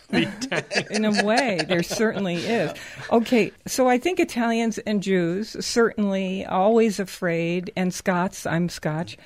in 0.91 1.05
a 1.05 1.23
way, 1.23 1.59
there 1.67 1.83
certainly 2.01 2.35
is. 2.35 2.71
Okay, 3.11 3.51
so 3.65 3.87
I 3.89 3.97
think 3.97 4.19
Italians 4.19 4.77
and 4.79 5.01
Jews 5.01 5.55
certainly 5.65 6.45
always 6.45 6.99
afraid, 6.99 7.71
and 7.75 7.93
Scots. 7.93 8.45
I'm 8.45 8.69
Scotch. 8.69 9.17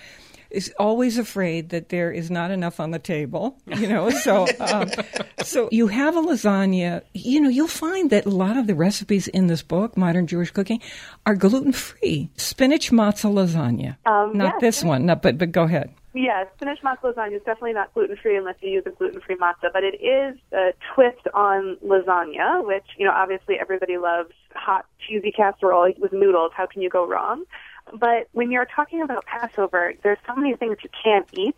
Is 0.50 0.74
always 0.80 1.18
afraid 1.18 1.70
that 1.70 1.90
there 1.90 2.12
is 2.12 2.32
not 2.32 2.52
enough 2.52 2.80
on 2.80 2.92
the 2.92 3.00
table. 3.00 3.58
You 3.68 3.88
know, 3.88 4.10
so 4.10 4.48
um, 4.60 4.90
so 5.44 5.70
you 5.72 5.88
have 5.88 6.16
a 6.16 6.22
lasagna. 6.22 7.04
You 7.14 7.42
know, 7.42 7.50
you'll 7.50 7.68
find 7.68 8.10
that 8.10 8.26
a 8.26 8.30
lot 8.30 8.58
of 8.58 8.68
the 8.68 8.76
recipes 8.76 9.28
in 9.28 9.48
this 9.48 9.62
book, 9.62 9.96
Modern 9.98 10.28
Jewish 10.28 10.52
Cooking, 10.52 10.82
are 11.26 11.36
gluten 11.36 11.72
free. 11.72 12.30
Spinach 12.38 12.92
matzo 12.92 13.32
lasagna. 13.32 13.98
Um, 14.06 14.38
not 14.38 14.56
yes. 14.56 14.62
this 14.62 14.84
one. 14.84 15.06
Not, 15.06 15.22
but 15.22 15.38
but 15.38 15.52
go 15.52 15.64
ahead. 15.64 15.94
Yeah, 16.14 16.46
spinach 16.56 16.80
matzo 16.84 17.14
lasagna 17.14 17.36
is 17.36 17.44
definitely 17.46 17.74
not 17.74 17.94
gluten 17.94 18.18
free 18.18 18.36
unless 18.36 18.56
you 18.62 18.72
use 18.72 18.84
a 18.88 18.90
gluten 18.90 19.22
free 19.22 19.36
matzo, 19.38 19.72
but 19.72 19.84
it 19.84 20.02
is 20.02 20.38
a 20.52 20.74
twist 20.96 21.28
on 21.36 21.78
lasagna, 21.86 22.66
which, 22.66 22.86
you 22.98 23.06
know, 23.06 23.12
obviously 23.12 23.56
everybody 23.60 23.98
loves 23.98 24.34
hot, 24.56 24.86
cheesy 25.08 25.32
casserole 25.32 25.94
with 26.00 26.12
noodles. 26.12 26.52
How 26.56 26.66
can 26.66 26.82
you 26.82 26.90
go 26.90 27.08
wrong? 27.08 27.46
But 27.94 28.28
when 28.34 28.52
you're 28.52 28.68
talking 28.76 29.02
about 29.02 29.26
Passover, 29.26 29.94
there's 30.04 30.18
so 30.28 30.36
many 30.36 30.56
things 30.56 30.78
you 30.84 30.90
can't 31.04 31.28
eat 31.32 31.56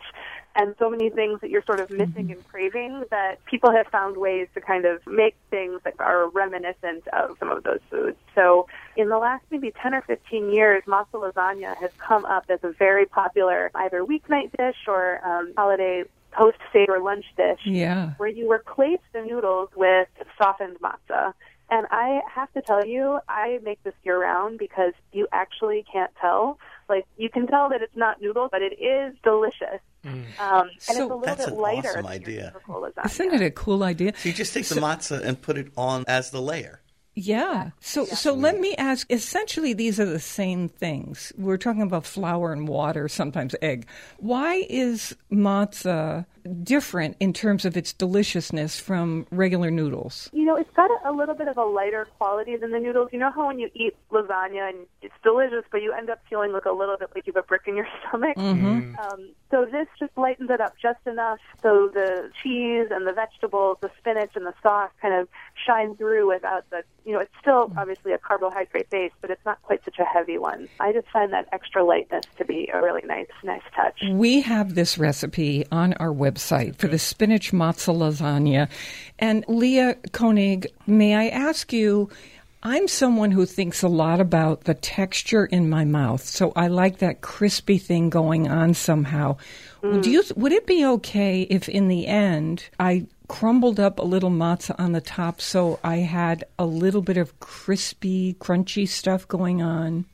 and 0.54 0.74
so 0.78 0.90
many 0.90 1.08
things 1.10 1.40
that 1.40 1.50
you're 1.50 1.64
sort 1.64 1.80
of 1.80 1.90
missing 1.90 2.30
and 2.30 2.44
craving 2.48 3.04
that 3.10 3.42
people 3.46 3.72
have 3.72 3.86
found 3.88 4.16
ways 4.18 4.48
to 4.54 4.60
kind 4.60 4.84
of 4.84 5.00
make 5.06 5.34
things 5.50 5.80
that 5.84 5.94
are 5.98 6.28
reminiscent 6.28 7.06
of 7.12 7.36
some 7.38 7.50
of 7.50 7.62
those 7.64 7.80
foods. 7.90 8.18
So 8.34 8.66
in 8.96 9.08
the 9.08 9.18
last 9.18 9.44
maybe 9.50 9.72
10 9.82 9.94
or 9.94 10.02
15 10.02 10.52
years, 10.52 10.82
matzo 10.86 11.14
lasagna 11.14 11.76
has 11.80 11.90
come 12.06 12.24
up 12.26 12.44
as 12.50 12.58
a 12.62 12.72
very 12.72 13.06
popular 13.06 13.70
either 13.74 14.04
weeknight 14.04 14.50
dish 14.58 14.76
or 14.86 15.24
um, 15.26 15.52
holiday 15.56 16.04
post 16.32 16.58
Seder 16.72 16.98
lunch 17.00 17.26
dish 17.36 17.60
Yeah. 17.64 18.12
where 18.16 18.28
you 18.28 18.50
replace 18.50 19.00
the 19.12 19.22
noodles 19.22 19.68
with 19.76 20.08
softened 20.38 20.78
matzah. 20.80 21.34
And 21.72 21.86
I 21.90 22.20
have 22.30 22.52
to 22.52 22.60
tell 22.60 22.84
you, 22.84 23.18
I 23.30 23.58
make 23.64 23.82
this 23.82 23.94
year 24.04 24.20
round 24.20 24.58
because 24.58 24.92
you 25.10 25.26
actually 25.32 25.86
can't 25.90 26.10
tell. 26.20 26.58
Like, 26.86 27.06
you 27.16 27.30
can 27.30 27.46
tell 27.46 27.70
that 27.70 27.80
it's 27.80 27.96
not 27.96 28.20
noodles, 28.20 28.50
but 28.52 28.60
it 28.60 28.74
is 28.78 29.14
delicious. 29.24 29.80
Um, 30.04 30.26
and 30.38 30.70
it's 30.76 30.90
a 30.90 31.00
little 31.00 31.20
That's 31.20 31.46
bit 31.46 31.54
an 31.54 31.60
lighter 31.60 31.88
awesome 31.88 32.02
than 32.02 32.12
your 32.12 32.12
idea. 32.12 32.50
typical. 32.52 32.88
Isn't 33.02 33.32
it 33.32 33.40
a 33.40 33.50
cool 33.50 33.82
idea? 33.84 34.12
So 34.18 34.28
you 34.28 34.34
just 34.34 34.52
take 34.52 34.66
the 34.66 34.74
matzah 34.82 35.24
and 35.24 35.40
put 35.40 35.56
it 35.56 35.72
on 35.74 36.04
as 36.08 36.30
the 36.30 36.42
layer. 36.42 36.82
Yeah. 37.14 37.70
So 37.80 38.06
so 38.06 38.32
let 38.32 38.58
me 38.58 38.74
ask 38.76 39.06
essentially 39.10 39.74
these 39.74 40.00
are 40.00 40.06
the 40.06 40.18
same 40.18 40.68
things. 40.68 41.32
We're 41.36 41.58
talking 41.58 41.82
about 41.82 42.06
flour 42.06 42.52
and 42.52 42.66
water, 42.66 43.06
sometimes 43.08 43.54
egg. 43.60 43.86
Why 44.18 44.66
is 44.68 45.14
matzah 45.30 46.24
different 46.62 47.16
in 47.20 47.32
terms 47.32 47.64
of 47.64 47.76
its 47.76 47.92
deliciousness 47.92 48.78
from 48.78 49.26
regular 49.30 49.70
noodles? 49.70 50.30
You 50.32 50.44
know, 50.44 50.56
it's 50.56 50.74
got 50.74 50.90
a, 50.90 51.10
a 51.10 51.12
little 51.12 51.34
bit 51.34 51.48
of 51.48 51.56
a 51.56 51.64
lighter 51.64 52.06
quality 52.18 52.56
than 52.56 52.70
the 52.70 52.80
noodles. 52.80 53.10
You 53.12 53.18
know 53.18 53.30
how 53.30 53.46
when 53.46 53.58
you 53.58 53.70
eat 53.74 53.96
lasagna 54.10 54.68
and 54.68 54.86
it's 55.00 55.14
delicious, 55.22 55.64
but 55.70 55.82
you 55.82 55.92
end 55.92 56.10
up 56.10 56.20
feeling 56.28 56.52
like 56.52 56.64
a 56.64 56.72
little 56.72 56.96
bit 56.98 57.10
like 57.14 57.26
you 57.26 57.32
have 57.34 57.44
a 57.44 57.46
brick 57.46 57.62
in 57.66 57.76
your 57.76 57.88
stomach. 58.08 58.36
Mm-hmm. 58.36 58.96
Um, 58.96 59.30
so 59.50 59.66
this 59.66 59.86
just 59.98 60.16
lightens 60.16 60.50
it 60.50 60.60
up 60.60 60.74
just 60.80 61.06
enough 61.06 61.38
so 61.62 61.90
the 61.92 62.30
cheese 62.42 62.88
and 62.90 63.06
the 63.06 63.12
vegetables, 63.12 63.78
the 63.80 63.90
spinach 63.98 64.32
and 64.34 64.46
the 64.46 64.54
sauce 64.62 64.90
kind 65.00 65.14
of 65.14 65.28
shine 65.66 65.94
through 65.96 66.32
without 66.32 66.68
the, 66.70 66.82
you 67.04 67.12
know, 67.12 67.20
it's 67.20 67.32
still 67.40 67.72
obviously 67.76 68.12
a 68.12 68.18
carbohydrate 68.18 68.90
base, 68.90 69.12
but 69.20 69.30
it's 69.30 69.44
not 69.44 69.62
quite 69.62 69.84
such 69.84 69.98
a 69.98 70.04
heavy 70.04 70.38
one. 70.38 70.68
I 70.80 70.92
just 70.92 71.08
find 71.08 71.32
that 71.32 71.48
extra 71.52 71.84
lightness 71.84 72.24
to 72.38 72.44
be 72.44 72.68
a 72.72 72.82
really 72.82 73.02
nice, 73.04 73.28
nice 73.44 73.62
touch. 73.74 74.02
We 74.10 74.40
have 74.42 74.74
this 74.74 74.98
recipe 74.98 75.64
on 75.70 75.92
our 75.94 76.12
website 76.12 76.31
for 76.38 76.88
the 76.88 76.98
spinach 76.98 77.52
matzo 77.52 77.94
lasagna. 77.94 78.68
And 79.18 79.44
Leah 79.48 79.96
Koenig, 80.12 80.66
may 80.86 81.14
I 81.14 81.28
ask 81.28 81.72
you? 81.72 82.10
I'm 82.64 82.86
someone 82.86 83.32
who 83.32 83.44
thinks 83.44 83.82
a 83.82 83.88
lot 83.88 84.20
about 84.20 84.64
the 84.64 84.74
texture 84.74 85.46
in 85.46 85.68
my 85.68 85.84
mouth, 85.84 86.22
so 86.22 86.52
I 86.54 86.68
like 86.68 86.98
that 86.98 87.20
crispy 87.20 87.76
thing 87.76 88.08
going 88.08 88.48
on 88.48 88.74
somehow. 88.74 89.38
Do 89.82 90.08
you? 90.08 90.22
Would 90.36 90.52
it 90.52 90.64
be 90.64 90.86
okay 90.86 91.42
if, 91.42 91.68
in 91.68 91.88
the 91.88 92.06
end, 92.06 92.68
I 92.78 93.06
crumbled 93.26 93.80
up 93.80 93.98
a 93.98 94.04
little 94.04 94.30
matzah 94.30 94.78
on 94.78 94.92
the 94.92 95.00
top, 95.00 95.40
so 95.40 95.80
I 95.82 95.96
had 95.96 96.44
a 96.56 96.64
little 96.64 97.02
bit 97.02 97.16
of 97.16 97.40
crispy, 97.40 98.34
crunchy 98.34 98.86
stuff 98.86 99.26
going 99.26 99.60
on? 99.60 100.04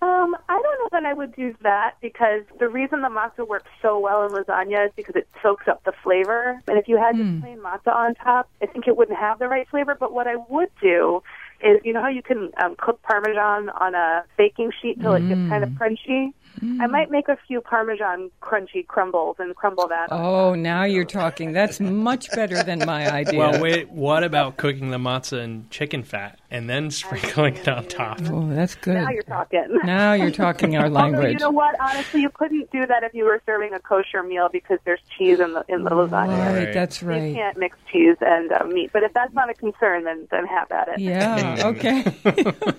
Um, 0.00 0.36
I 0.48 0.60
don't 0.60 0.71
know 0.92 1.00
that 1.00 1.06
I 1.06 1.12
would 1.12 1.34
use 1.36 1.54
that 1.62 1.94
because 2.00 2.42
the 2.58 2.68
reason 2.68 3.02
the 3.02 3.08
matzah 3.08 3.46
works 3.46 3.70
so 3.80 3.98
well 3.98 4.24
in 4.24 4.32
lasagna 4.32 4.86
is 4.86 4.92
because 4.96 5.16
it 5.16 5.28
soaks 5.42 5.68
up 5.68 5.84
the 5.84 5.92
flavor. 6.02 6.60
And 6.68 6.78
if 6.78 6.88
you 6.88 6.96
had 6.98 7.16
just 7.16 7.28
hmm. 7.28 7.40
plain 7.40 7.58
matzah 7.58 7.94
on 7.94 8.14
top, 8.14 8.48
I 8.62 8.66
think 8.66 8.86
it 8.86 8.96
wouldn't 8.96 9.18
have 9.18 9.38
the 9.38 9.48
right 9.48 9.68
flavor. 9.68 9.96
But 9.98 10.12
what 10.12 10.26
I 10.26 10.36
would 10.48 10.70
do 10.80 11.22
is, 11.60 11.80
you 11.84 11.92
know 11.92 12.02
how 12.02 12.08
you 12.08 12.22
can 12.22 12.50
um, 12.62 12.76
cook 12.78 13.00
Parmesan 13.02 13.70
on 13.70 13.94
a 13.94 14.24
baking 14.36 14.72
sheet 14.80 15.00
till 15.00 15.14
it 15.14 15.28
gets 15.28 15.48
kind 15.48 15.64
of 15.64 15.70
hmm. 15.70 15.82
crunchy? 15.82 16.32
I 16.56 16.64
hmm. 16.64 16.90
might 16.90 17.10
make 17.10 17.28
a 17.28 17.38
few 17.48 17.60
Parmesan 17.60 18.30
crunchy 18.42 18.86
crumbles 18.86 19.36
and 19.38 19.56
crumble 19.56 19.88
that. 19.88 20.12
on 20.12 20.20
Oh, 20.20 20.54
now 20.54 20.84
you're 20.84 21.04
talking. 21.04 21.52
That's 21.52 21.80
much 21.80 22.30
better 22.32 22.62
than 22.62 22.80
my 22.80 23.10
idea. 23.10 23.38
Well, 23.38 23.60
wait. 23.60 23.90
What 23.90 24.22
about 24.22 24.58
cooking 24.58 24.90
the 24.90 24.98
matzah 24.98 25.42
in 25.42 25.66
chicken 25.70 26.02
fat 26.02 26.38
and 26.52 26.68
then 26.68 26.90
sprinkling 26.90 27.56
it 27.56 27.66
on 27.66 27.86
top? 27.86 28.20
Oh, 28.26 28.46
that's 28.50 28.74
good. 28.74 28.94
Now 28.94 29.08
you're 29.10 29.22
talking. 29.22 29.78
Now 29.84 30.12
you're 30.12 30.30
talking 30.30 30.76
our 30.76 30.84
Although, 30.94 31.26
you 31.26 31.38
know 31.38 31.50
what? 31.50 31.74
Honestly, 31.80 32.20
you 32.20 32.28
couldn't 32.30 32.70
do 32.70 32.86
that 32.86 33.02
if 33.02 33.14
you 33.14 33.24
were 33.24 33.40
serving 33.46 33.72
a 33.72 33.80
kosher 33.80 34.22
meal 34.22 34.48
because 34.52 34.78
there's 34.84 35.00
cheese 35.16 35.40
in 35.40 35.54
the 35.54 35.64
in 35.68 35.82
the 35.84 35.90
lasagna. 35.90 36.28
Right, 36.38 36.64
Right. 36.66 36.74
that's 36.74 37.02
You 37.02 37.34
can't 37.34 37.56
mix 37.56 37.78
cheese 37.90 38.16
and 38.20 38.52
uh, 38.52 38.64
meat. 38.64 38.90
But 38.92 39.02
if 39.02 39.14
that's 39.14 39.32
not 39.34 39.48
a 39.48 39.54
concern, 39.54 40.04
then 40.04 40.28
then 40.30 40.46
have 40.46 40.70
at 40.70 40.88
it. 40.88 40.98
Yeah. 41.00 41.60
Okay. 41.72 42.04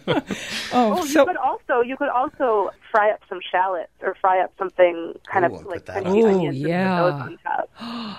oh, 0.08 0.22
Oh, 0.74 1.06
so 1.06 1.22
you 1.22 1.26
could 1.26 1.38
also 1.38 1.82
you 1.82 1.98
could 1.98 2.10
also 2.10 2.70
fry 2.92 3.10
up 3.12 3.22
some 3.28 3.40
shallots 3.52 3.90
or 4.02 4.16
fry 4.22 4.40
up 4.42 4.52
something 4.60 5.14
kind 5.26 5.46
Ooh, 5.46 5.56
of 5.56 5.66
like 5.66 5.78
put 5.78 5.86
that 5.88 6.04
crunchy 6.04 6.08
on. 6.08 6.18
Ooh, 6.18 6.28
onions 6.28 6.56
and 6.56 6.64
put 6.64 6.70
yeah. 6.70 7.02
those 7.02 7.14
on 7.14 7.38
top. 7.44 7.70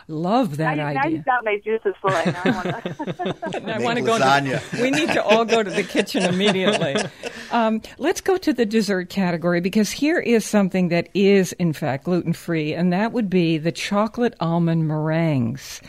love 0.08 0.56
that 0.56 0.76
now, 0.76 0.88
you, 0.88 0.94
now 0.94 1.06
you've 1.06 1.24
got 1.24 1.44
my 1.44 1.58
juices 1.64 1.94
flowing. 2.00 2.34
I 2.44 2.50
wanna- 2.50 2.82
I 3.72 3.94
to 3.94 4.00
go. 4.02 4.18
lasagna. 4.18 4.82
We 4.82 4.90
need 4.90 5.08
to 5.10 5.22
all 5.22 5.43
go 5.44 5.62
to 5.62 5.70
the 5.70 5.82
kitchen 5.82 6.24
immediately. 6.24 6.96
Um, 7.50 7.82
let's 7.98 8.20
go 8.20 8.36
to 8.36 8.52
the 8.52 8.66
dessert 8.66 9.10
category 9.10 9.60
because 9.60 9.90
here 9.90 10.18
is 10.18 10.44
something 10.44 10.88
that 10.88 11.08
is, 11.14 11.52
in 11.52 11.72
fact, 11.72 12.04
gluten 12.04 12.32
free, 12.32 12.74
and 12.74 12.92
that 12.92 13.12
would 13.12 13.30
be 13.30 13.58
the 13.58 13.72
chocolate 13.72 14.34
almond 14.40 14.88
meringues. 14.88 15.80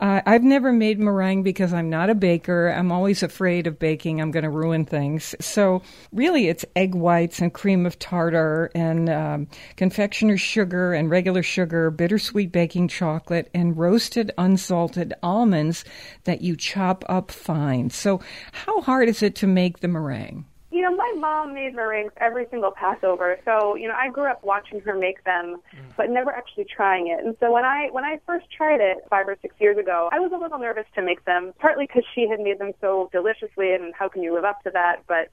Uh, 0.00 0.20
I've 0.24 0.42
never 0.42 0.72
made 0.72 0.98
meringue 0.98 1.42
because 1.42 1.72
I'm 1.72 1.90
not 1.90 2.10
a 2.10 2.14
baker. 2.14 2.68
I'm 2.68 2.92
always 2.92 3.22
afraid 3.22 3.66
of 3.66 3.78
baking. 3.78 4.20
I'm 4.20 4.30
going 4.30 4.44
to 4.44 4.50
ruin 4.50 4.84
things. 4.84 5.34
So 5.40 5.82
really, 6.12 6.48
it's 6.48 6.64
egg 6.76 6.94
whites 6.94 7.40
and 7.40 7.52
cream 7.52 7.86
of 7.86 7.98
tartar 7.98 8.70
and 8.74 9.08
um, 9.08 9.48
confectioner's 9.76 10.40
sugar 10.40 10.92
and 10.92 11.10
regular 11.10 11.42
sugar, 11.42 11.90
bittersweet 11.90 12.52
baking 12.52 12.88
chocolate, 12.88 13.50
and 13.54 13.76
roasted 13.76 14.32
unsalted 14.38 15.14
almonds 15.22 15.84
that 16.24 16.40
you 16.40 16.56
chop 16.56 17.04
up 17.08 17.30
fine. 17.30 17.90
So, 17.90 18.20
how 18.52 18.80
hard 18.90 19.08
is 19.08 19.22
it 19.22 19.36
to 19.36 19.46
make 19.46 19.78
the 19.78 19.86
meringue? 19.86 20.44
You 20.72 20.82
know, 20.82 20.96
my 20.96 21.14
mom 21.16 21.54
made 21.54 21.76
meringues 21.76 22.12
every 22.16 22.46
single 22.50 22.72
Passover, 22.72 23.38
so 23.44 23.76
you 23.76 23.86
know 23.86 23.94
I 23.94 24.08
grew 24.08 24.28
up 24.28 24.42
watching 24.42 24.80
her 24.80 24.94
make 24.94 25.22
them, 25.22 25.60
mm. 25.72 25.96
but 25.96 26.10
never 26.10 26.32
actually 26.32 26.64
trying 26.64 27.06
it. 27.06 27.24
And 27.24 27.36
so 27.38 27.52
when 27.52 27.64
I 27.64 27.88
when 27.92 28.04
I 28.04 28.18
first 28.26 28.46
tried 28.50 28.80
it 28.80 28.98
five 29.08 29.28
or 29.28 29.36
six 29.42 29.54
years 29.60 29.78
ago, 29.78 30.08
I 30.10 30.18
was 30.18 30.32
a 30.32 30.36
little 30.36 30.58
nervous 30.58 30.86
to 30.96 31.02
make 31.02 31.24
them, 31.24 31.52
partly 31.60 31.86
because 31.86 32.02
she 32.14 32.28
had 32.28 32.40
made 32.40 32.58
them 32.58 32.72
so 32.80 33.08
deliciously, 33.12 33.74
and 33.74 33.94
how 33.94 34.08
can 34.08 34.24
you 34.24 34.34
live 34.34 34.44
up 34.44 34.60
to 34.64 34.70
that? 34.72 35.04
But 35.06 35.30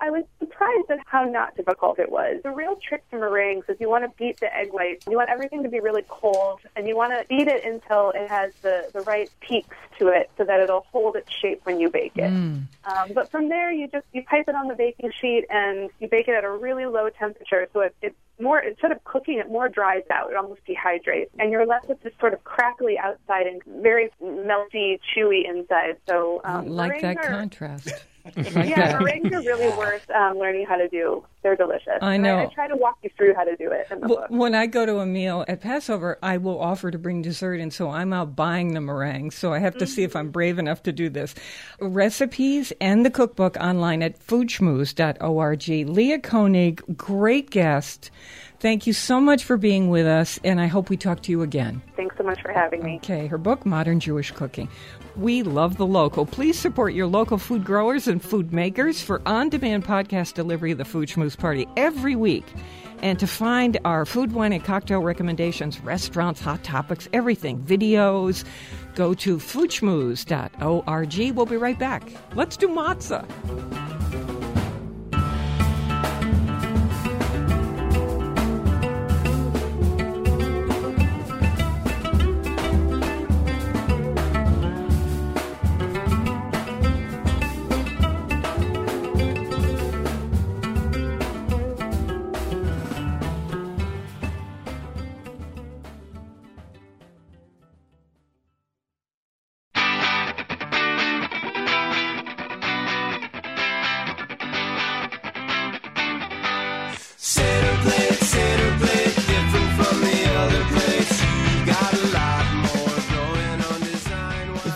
I 0.00 0.10
was 0.10 0.24
surprised 0.38 0.90
at 0.90 0.98
how 1.06 1.24
not 1.24 1.56
difficult 1.56 1.98
it 1.98 2.10
was. 2.10 2.40
The 2.42 2.50
real 2.50 2.76
trick 2.76 3.08
to 3.10 3.18
meringues 3.18 3.64
is 3.68 3.76
you 3.80 3.88
want 3.88 4.04
to 4.04 4.10
beat 4.16 4.40
the 4.40 4.54
egg 4.54 4.72
whites. 4.72 5.06
You 5.08 5.16
want 5.16 5.30
everything 5.30 5.62
to 5.62 5.68
be 5.68 5.80
really 5.80 6.04
cold, 6.08 6.60
and 6.76 6.86
you 6.86 6.96
want 6.96 7.12
to 7.12 7.24
beat 7.28 7.48
it 7.48 7.64
until 7.64 8.10
it 8.14 8.28
has 8.28 8.52
the, 8.62 8.90
the 8.92 9.00
right 9.00 9.30
peaks 9.40 9.76
to 9.98 10.08
it 10.08 10.30
so 10.38 10.44
that 10.44 10.60
it'll 10.60 10.86
hold 10.92 11.16
its 11.16 11.32
shape 11.32 11.60
when 11.64 11.80
you 11.80 11.90
bake 11.90 12.12
it. 12.16 12.30
Um, 12.84 13.12
but 13.14 13.30
from 13.30 13.48
there, 13.48 13.70
you 13.72 13.88
just 13.88 14.06
you 14.12 14.22
pipe 14.24 14.48
it 14.48 14.54
on 14.54 14.68
the 14.68 14.74
baking 14.74 15.12
sheet 15.20 15.44
and 15.50 15.90
you 15.98 16.08
bake 16.08 16.28
it 16.28 16.34
at 16.34 16.44
a 16.44 16.50
really 16.50 16.86
low 16.86 17.08
temperature, 17.10 17.68
so 17.72 17.80
it, 17.80 17.94
it 18.02 18.14
more 18.40 18.60
instead 18.60 18.92
of 18.92 19.02
cooking, 19.04 19.38
it 19.38 19.48
more 19.50 19.68
dries 19.68 20.04
out. 20.10 20.30
It 20.30 20.36
almost 20.36 20.60
dehydrates, 20.66 21.30
and 21.38 21.50
you're 21.50 21.66
left 21.66 21.88
with 21.88 22.00
this 22.02 22.12
sort 22.20 22.32
of 22.34 22.44
crackly 22.44 22.98
outside 22.98 23.46
and 23.46 23.60
very 23.82 24.10
melty, 24.22 25.00
chewy 25.16 25.48
inside. 25.48 25.96
So 26.08 26.40
um, 26.44 26.68
like 26.68 27.00
that 27.02 27.16
are- 27.18 27.30
contrast. 27.30 27.92
yeah, 28.36 28.98
meringues 29.00 29.32
are 29.34 29.40
really 29.40 29.68
worth 29.76 30.08
um, 30.10 30.38
learning 30.38 30.66
how 30.66 30.76
to 30.76 30.88
do. 30.88 31.24
They're 31.42 31.56
delicious. 31.56 31.98
I 32.02 32.14
And 32.14 32.22
know. 32.24 32.38
I, 32.38 32.46
try 32.46 32.66
to 32.68 32.76
walk 32.76 32.98
you 33.02 33.10
through 33.16 33.34
how 33.34 33.44
to 33.44 33.54
do 33.56 33.70
it 33.70 33.86
in 33.90 34.00
the 34.00 34.08
Well, 34.08 34.16
book. 34.18 34.26
when 34.30 34.54
I 34.54 34.66
go 34.66 34.84
to 34.84 34.98
a 34.98 35.06
meal 35.06 35.44
at 35.48 35.60
Passover, 35.60 36.18
I 36.22 36.36
will 36.36 36.60
offer 36.60 36.90
to 36.90 36.98
bring 36.98 37.22
dessert, 37.22 37.60
and 37.60 37.72
so 37.72 37.90
I'm 37.90 38.12
out 38.12 38.34
buying 38.34 38.74
the 38.74 38.80
meringues. 38.80 39.36
So 39.36 39.52
I 39.52 39.58
have 39.60 39.76
to 39.78 39.86
see 39.86 40.02
if 40.02 40.16
I'm 40.16 40.30
brave 40.30 40.58
enough 40.58 40.82
to 40.84 40.92
do 40.92 41.08
this. 41.08 41.34
Recipes 41.80 42.72
and 42.80 43.04
the 43.06 43.10
cookbook 43.10 43.56
online 43.58 44.02
at 44.02 44.18
foodschmooze.org. 44.18 45.68
Leah 45.88 46.18
Koenig, 46.18 46.96
great 46.96 47.50
guest. 47.50 48.10
Thank 48.60 48.88
you 48.88 48.92
so 48.92 49.20
much 49.20 49.44
for 49.44 49.56
being 49.56 49.88
with 49.88 50.06
us, 50.06 50.40
and 50.42 50.60
I 50.60 50.66
hope 50.66 50.90
we 50.90 50.96
talk 50.96 51.22
to 51.22 51.30
you 51.30 51.42
again. 51.42 51.80
Thanks 51.96 52.16
so 52.18 52.24
much 52.24 52.42
for 52.42 52.52
having 52.52 52.82
me. 52.82 52.96
Okay, 52.96 53.28
her 53.28 53.38
book, 53.38 53.64
Modern 53.64 54.00
Jewish 54.00 54.32
Cooking. 54.32 54.68
We 55.18 55.42
love 55.42 55.78
the 55.78 55.86
local. 55.86 56.24
Please 56.26 56.56
support 56.56 56.94
your 56.94 57.08
local 57.08 57.38
food 57.38 57.64
growers 57.64 58.06
and 58.06 58.22
food 58.22 58.52
makers 58.52 59.02
for 59.02 59.20
on 59.26 59.48
demand 59.48 59.84
podcast 59.84 60.34
delivery 60.34 60.70
of 60.70 60.78
the 60.78 60.84
Food 60.84 61.08
Schmooze 61.08 61.36
Party 61.36 61.66
every 61.76 62.14
week. 62.14 62.44
And 63.02 63.18
to 63.18 63.26
find 63.26 63.80
our 63.84 64.06
food, 64.06 64.30
wine, 64.30 64.52
and 64.52 64.62
cocktail 64.62 65.00
recommendations, 65.00 65.80
restaurants, 65.80 66.40
hot 66.40 66.62
topics, 66.62 67.08
everything, 67.12 67.58
videos, 67.60 68.44
go 68.94 69.12
to 69.14 69.38
foodschmooze.org. 69.38 71.36
We'll 71.36 71.46
be 71.46 71.56
right 71.56 71.78
back. 71.78 72.12
Let's 72.36 72.56
do 72.56 72.68
matzah. 72.68 73.26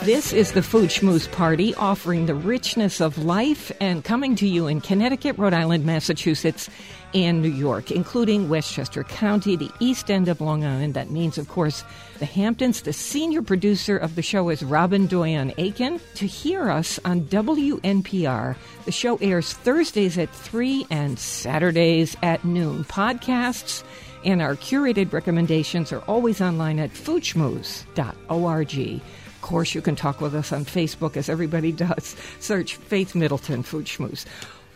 This 0.05 0.33
is 0.33 0.51
the 0.51 0.63
Food 0.65 0.91
Schmooze 0.91 1.31
Party, 1.31 1.73
offering 1.77 2.27
the 2.27 2.35
richness 2.35 3.01
of 3.01 3.25
life 3.25 3.71
and 3.81 4.03
coming 4.03 4.35
to 4.35 4.49
you 4.49 4.67
in 4.67 4.81
Connecticut, 4.81 5.39
Rhode 5.39 5.55
Island, 5.55 5.85
Massachusetts, 5.87 6.69
and 7.15 7.43
New 7.43 7.49
York, 7.49 7.91
including 7.91 8.49
Westchester 8.49 9.05
County, 9.05 9.57
the 9.57 9.71
east 9.81 10.11
end 10.11 10.29
of 10.29 10.41
Long 10.41 10.65
Island. 10.65 10.95
That 10.95 11.11
means, 11.11 11.39
of 11.39 11.49
course, 11.49 11.85
the 12.19 12.27
Hamptons. 12.27 12.83
The 12.83 12.93
senior 12.93 13.43
producer 13.43 13.97
of 13.97 14.15
the 14.15 14.23
show 14.23 14.49
is 14.49 14.63
Robin 14.63 15.07
Doyon 15.07 15.53
Aiken. 15.59 16.01
To 16.17 16.27
hear 16.27 16.71
us 16.71 16.99
on 17.05 17.23
WNPR, 17.23 18.57
the 18.85 18.93
show 18.93 19.17
airs 19.17 19.53
Thursdays 19.53 20.19
at 20.19 20.31
3 20.31 20.87
and 20.91 21.19
Saturdays 21.19 22.17
at 22.23 22.45
noon. 22.45 22.85
Podcasts 22.85 23.83
and 24.25 24.41
our 24.41 24.57
curated 24.57 25.13
recommendations 25.13 25.93
are 25.93 26.03
always 26.03 26.41
online 26.41 26.79
at 26.79 26.91
foodschmooze.org. 26.91 29.03
Of 29.27 29.43
course, 29.43 29.75
you 29.75 29.83
can 29.83 29.97
talk 29.97 30.21
with 30.21 30.37
us 30.37 30.53
on 30.53 30.65
Facebook, 30.65 31.17
as 31.17 31.29
everybody 31.29 31.73
does. 31.73 32.15
Search 32.39 32.77
Faith 32.77 33.17
Middleton 33.17 33.65
Food. 33.65 33.91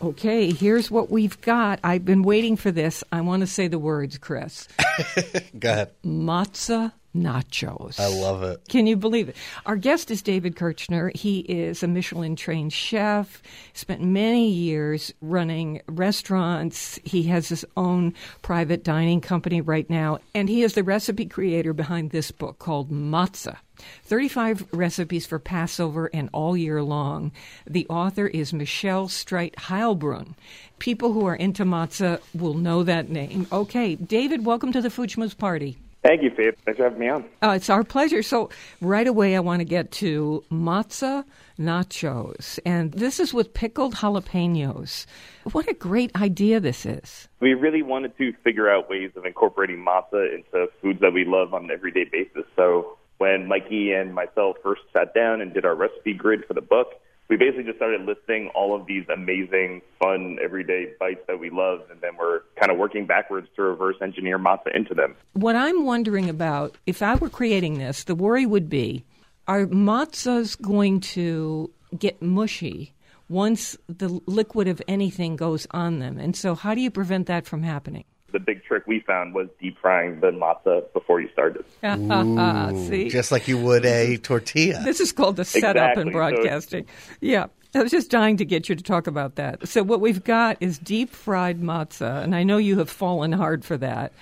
Okay, 0.02 0.52
here's 0.52 0.90
what 0.90 1.10
we've 1.10 1.40
got. 1.40 1.80
I've 1.82 2.04
been 2.04 2.22
waiting 2.22 2.56
for 2.56 2.70
this. 2.70 3.02
I 3.12 3.22
want 3.22 3.40
to 3.40 3.46
say 3.46 3.66
the 3.66 3.78
words, 3.78 4.18
Chris. 4.18 4.68
Go 5.58 5.70
ahead. 5.70 5.90
Matzah 6.04 6.92
nachos. 7.16 7.98
I 7.98 8.08
love 8.08 8.42
it. 8.42 8.60
Can 8.68 8.86
you 8.86 8.96
believe 8.96 9.28
it? 9.28 9.36
Our 9.64 9.76
guest 9.76 10.10
is 10.10 10.22
David 10.22 10.54
Kirchner. 10.54 11.10
He 11.14 11.40
is 11.40 11.82
a 11.82 11.88
Michelin 11.88 12.36
trained 12.36 12.72
chef, 12.72 13.42
spent 13.72 14.02
many 14.02 14.50
years 14.50 15.12
running 15.22 15.80
restaurants. 15.88 16.98
He 17.04 17.22
has 17.24 17.48
his 17.48 17.64
own 17.76 18.12
private 18.42 18.84
dining 18.84 19.20
company 19.20 19.60
right 19.60 19.88
now, 19.88 20.18
and 20.34 20.48
he 20.48 20.62
is 20.62 20.74
the 20.74 20.84
recipe 20.84 21.26
creator 21.26 21.72
behind 21.72 22.10
this 22.10 22.30
book 22.30 22.58
called 22.58 22.90
Matzah. 22.90 23.56
35 24.04 24.66
recipes 24.72 25.26
for 25.26 25.38
Passover 25.38 26.10
and 26.12 26.28
all 26.32 26.56
year 26.56 26.82
long. 26.82 27.32
The 27.66 27.86
author 27.88 28.26
is 28.26 28.52
Michelle 28.52 29.08
Streit 29.08 29.54
Heilbrunn. 29.54 30.34
People 30.78 31.12
who 31.12 31.26
are 31.26 31.36
into 31.36 31.64
matzah 31.64 32.20
will 32.34 32.54
know 32.54 32.82
that 32.82 33.08
name. 33.08 33.46
Okay, 33.52 33.94
David, 33.94 34.44
welcome 34.44 34.72
to 34.72 34.80
the 34.80 34.88
Schmooze 34.88 35.36
Party. 35.36 35.78
Thank 36.06 36.22
you, 36.22 36.30
Faith. 36.30 36.54
Thanks 36.64 36.78
for 36.78 36.84
having 36.84 37.00
me 37.00 37.08
on. 37.08 37.24
Uh, 37.42 37.54
it's 37.56 37.68
our 37.68 37.82
pleasure. 37.82 38.22
So, 38.22 38.48
right 38.80 39.08
away, 39.08 39.34
I 39.34 39.40
want 39.40 39.58
to 39.58 39.64
get 39.64 39.90
to 39.92 40.44
matzah 40.52 41.24
nachos. 41.58 42.60
And 42.64 42.92
this 42.92 43.18
is 43.18 43.34
with 43.34 43.52
pickled 43.54 43.96
jalapenos. 43.96 45.06
What 45.50 45.68
a 45.68 45.74
great 45.74 46.14
idea 46.14 46.60
this 46.60 46.86
is. 46.86 47.28
We 47.40 47.54
really 47.54 47.82
wanted 47.82 48.16
to 48.18 48.32
figure 48.44 48.70
out 48.70 48.88
ways 48.88 49.10
of 49.16 49.24
incorporating 49.24 49.84
matzah 49.84 50.32
into 50.32 50.68
foods 50.80 51.00
that 51.00 51.12
we 51.12 51.24
love 51.24 51.52
on 51.54 51.64
an 51.64 51.70
everyday 51.72 52.04
basis. 52.04 52.44
So 52.54 52.98
when 53.18 53.46
Mikey 53.46 53.92
and 53.92 54.14
myself 54.14 54.56
first 54.62 54.82
sat 54.92 55.14
down 55.14 55.40
and 55.40 55.52
did 55.52 55.64
our 55.64 55.74
recipe 55.74 56.14
grid 56.14 56.44
for 56.46 56.54
the 56.54 56.60
book, 56.60 56.88
we 57.28 57.36
basically 57.36 57.64
just 57.64 57.78
started 57.78 58.02
listing 58.02 58.50
all 58.54 58.74
of 58.78 58.86
these 58.86 59.04
amazing, 59.12 59.82
fun, 59.98 60.38
everyday 60.42 60.92
bites 61.00 61.20
that 61.26 61.40
we 61.40 61.50
love, 61.50 61.80
and 61.90 62.00
then 62.00 62.12
we're 62.16 62.42
kind 62.58 62.70
of 62.70 62.78
working 62.78 63.06
backwards 63.06 63.48
to 63.56 63.62
reverse 63.62 63.96
engineer 64.00 64.38
matzah 64.38 64.74
into 64.74 64.94
them. 64.94 65.16
What 65.32 65.56
I'm 65.56 65.84
wondering 65.84 66.28
about, 66.28 66.76
if 66.86 67.02
I 67.02 67.16
were 67.16 67.30
creating 67.30 67.78
this, 67.78 68.04
the 68.04 68.14
worry 68.14 68.46
would 68.46 68.68
be 68.68 69.04
are 69.48 69.66
matzahs 69.66 70.60
going 70.60 71.00
to 71.00 71.70
get 71.96 72.20
mushy 72.20 72.92
once 73.28 73.76
the 73.88 74.20
liquid 74.26 74.68
of 74.68 74.82
anything 74.86 75.36
goes 75.36 75.66
on 75.70 75.98
them? 75.98 76.18
And 76.18 76.36
so, 76.36 76.54
how 76.54 76.74
do 76.74 76.80
you 76.80 76.90
prevent 76.90 77.26
that 77.26 77.46
from 77.46 77.62
happening? 77.62 78.04
The 78.32 78.40
big 78.40 78.64
trick 78.64 78.86
we 78.86 79.00
found 79.00 79.34
was 79.34 79.48
deep 79.60 79.78
frying 79.80 80.20
the 80.20 80.30
matzah 80.32 80.92
before 80.92 81.20
you 81.20 81.28
started. 81.32 81.64
See? 82.88 83.08
Just 83.08 83.30
like 83.32 83.48
you 83.48 83.56
would 83.58 83.84
a 83.86 84.16
tortilla. 84.18 84.82
This 84.84 85.00
is 85.00 85.12
called 85.12 85.36
the 85.36 85.44
setup 85.44 85.96
in 85.96 86.08
Exactly. 86.08 86.12
So- 86.12 86.12
broadcasting. 86.12 86.86
yeah. 87.20 87.46
I 87.74 87.82
was 87.82 87.90
just 87.90 88.10
dying 88.10 88.38
to 88.38 88.44
get 88.46 88.70
you 88.70 88.74
to 88.74 88.82
talk 88.82 89.06
about 89.06 89.34
that. 89.34 89.68
So, 89.68 89.82
what 89.82 90.00
we've 90.00 90.24
got 90.24 90.56
is 90.60 90.78
deep 90.78 91.10
fried 91.10 91.60
matzah, 91.60 92.22
and 92.24 92.34
I 92.34 92.42
know 92.42 92.56
you 92.56 92.78
have 92.78 92.88
fallen 92.88 93.32
hard 93.32 93.66
for 93.66 93.76
that. 93.76 94.12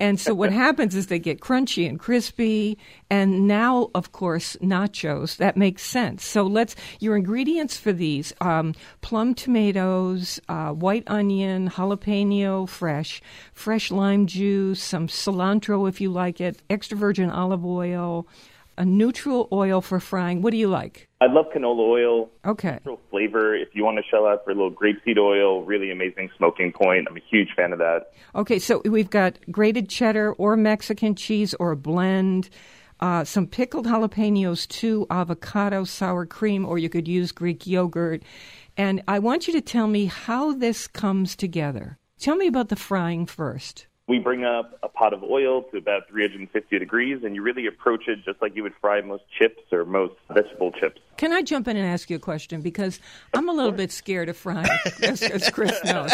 And 0.00 0.18
so, 0.18 0.34
what 0.34 0.50
happens 0.50 0.94
is 0.94 1.06
they 1.08 1.18
get 1.18 1.40
crunchy 1.40 1.86
and 1.86 2.00
crispy. 2.00 2.78
And 3.10 3.46
now, 3.46 3.90
of 3.94 4.12
course, 4.12 4.56
nachos. 4.62 5.36
That 5.36 5.58
makes 5.58 5.84
sense. 5.84 6.24
So, 6.24 6.44
let's, 6.44 6.74
your 7.00 7.16
ingredients 7.16 7.76
for 7.76 7.92
these 7.92 8.32
um, 8.40 8.74
plum 9.02 9.34
tomatoes, 9.34 10.40
uh, 10.48 10.70
white 10.70 11.04
onion, 11.06 11.68
jalapeno 11.68 12.66
fresh, 12.66 13.20
fresh 13.52 13.90
lime 13.90 14.26
juice, 14.26 14.82
some 14.82 15.06
cilantro 15.06 15.86
if 15.86 16.00
you 16.00 16.10
like 16.10 16.40
it, 16.40 16.62
extra 16.70 16.96
virgin 16.96 17.30
olive 17.30 17.64
oil, 17.66 18.26
a 18.78 18.84
neutral 18.84 19.48
oil 19.52 19.80
for 19.80 20.00
frying. 20.00 20.42
What 20.42 20.52
do 20.52 20.56
you 20.56 20.68
like? 20.68 21.08
I 21.20 21.26
love 21.26 21.46
canola 21.54 21.80
oil. 21.80 22.30
Okay. 22.46 22.72
Natural 22.72 23.00
flavor. 23.10 23.54
If 23.54 23.68
you 23.74 23.84
want 23.84 23.98
to 23.98 24.02
shell 24.10 24.26
out 24.26 24.44
for 24.44 24.50
a 24.50 24.54
little 24.54 24.70
grapeseed 24.72 25.18
oil, 25.18 25.62
really 25.64 25.90
amazing 25.90 26.30
smoking 26.36 26.72
point. 26.72 27.06
I'm 27.08 27.16
a 27.16 27.22
huge 27.30 27.48
fan 27.54 27.72
of 27.72 27.78
that. 27.78 28.12
Okay, 28.34 28.58
so 28.58 28.80
we've 28.84 29.10
got 29.10 29.38
grated 29.50 29.88
cheddar 29.88 30.32
or 30.32 30.56
Mexican 30.56 31.14
cheese 31.14 31.54
or 31.54 31.72
a 31.72 31.76
blend, 31.76 32.48
uh, 33.00 33.24
some 33.24 33.46
pickled 33.46 33.86
jalapenos, 33.86 34.66
two 34.68 35.06
avocado, 35.10 35.84
sour 35.84 36.26
cream, 36.26 36.64
or 36.64 36.78
you 36.78 36.88
could 36.88 37.08
use 37.08 37.32
Greek 37.32 37.66
yogurt. 37.66 38.22
And 38.76 39.02
I 39.08 39.18
want 39.18 39.46
you 39.46 39.52
to 39.54 39.60
tell 39.60 39.88
me 39.88 40.06
how 40.06 40.52
this 40.52 40.86
comes 40.86 41.36
together. 41.36 41.98
Tell 42.18 42.36
me 42.36 42.46
about 42.46 42.68
the 42.68 42.76
frying 42.76 43.26
first. 43.26 43.86
We 44.10 44.18
bring 44.18 44.44
up 44.44 44.76
a 44.82 44.88
pot 44.88 45.12
of 45.12 45.22
oil 45.22 45.62
to 45.70 45.76
about 45.76 46.08
350 46.08 46.80
degrees, 46.80 47.22
and 47.22 47.36
you 47.36 47.42
really 47.42 47.68
approach 47.68 48.08
it 48.08 48.24
just 48.24 48.42
like 48.42 48.56
you 48.56 48.64
would 48.64 48.74
fry 48.80 49.00
most 49.02 49.22
chips 49.38 49.62
or 49.70 49.84
most 49.84 50.14
vegetable 50.28 50.72
chips. 50.72 51.00
Can 51.16 51.32
I 51.32 51.42
jump 51.42 51.68
in 51.68 51.76
and 51.76 51.86
ask 51.86 52.10
you 52.10 52.16
a 52.16 52.18
question? 52.18 52.60
Because 52.60 52.98
I'm 53.34 53.48
a 53.48 53.52
little 53.52 53.70
bit 53.70 53.92
scared 53.92 54.28
of 54.28 54.36
frying, 54.36 54.66
as, 55.04 55.22
as 55.22 55.48
Chris 55.50 55.78
knows. 55.84 56.10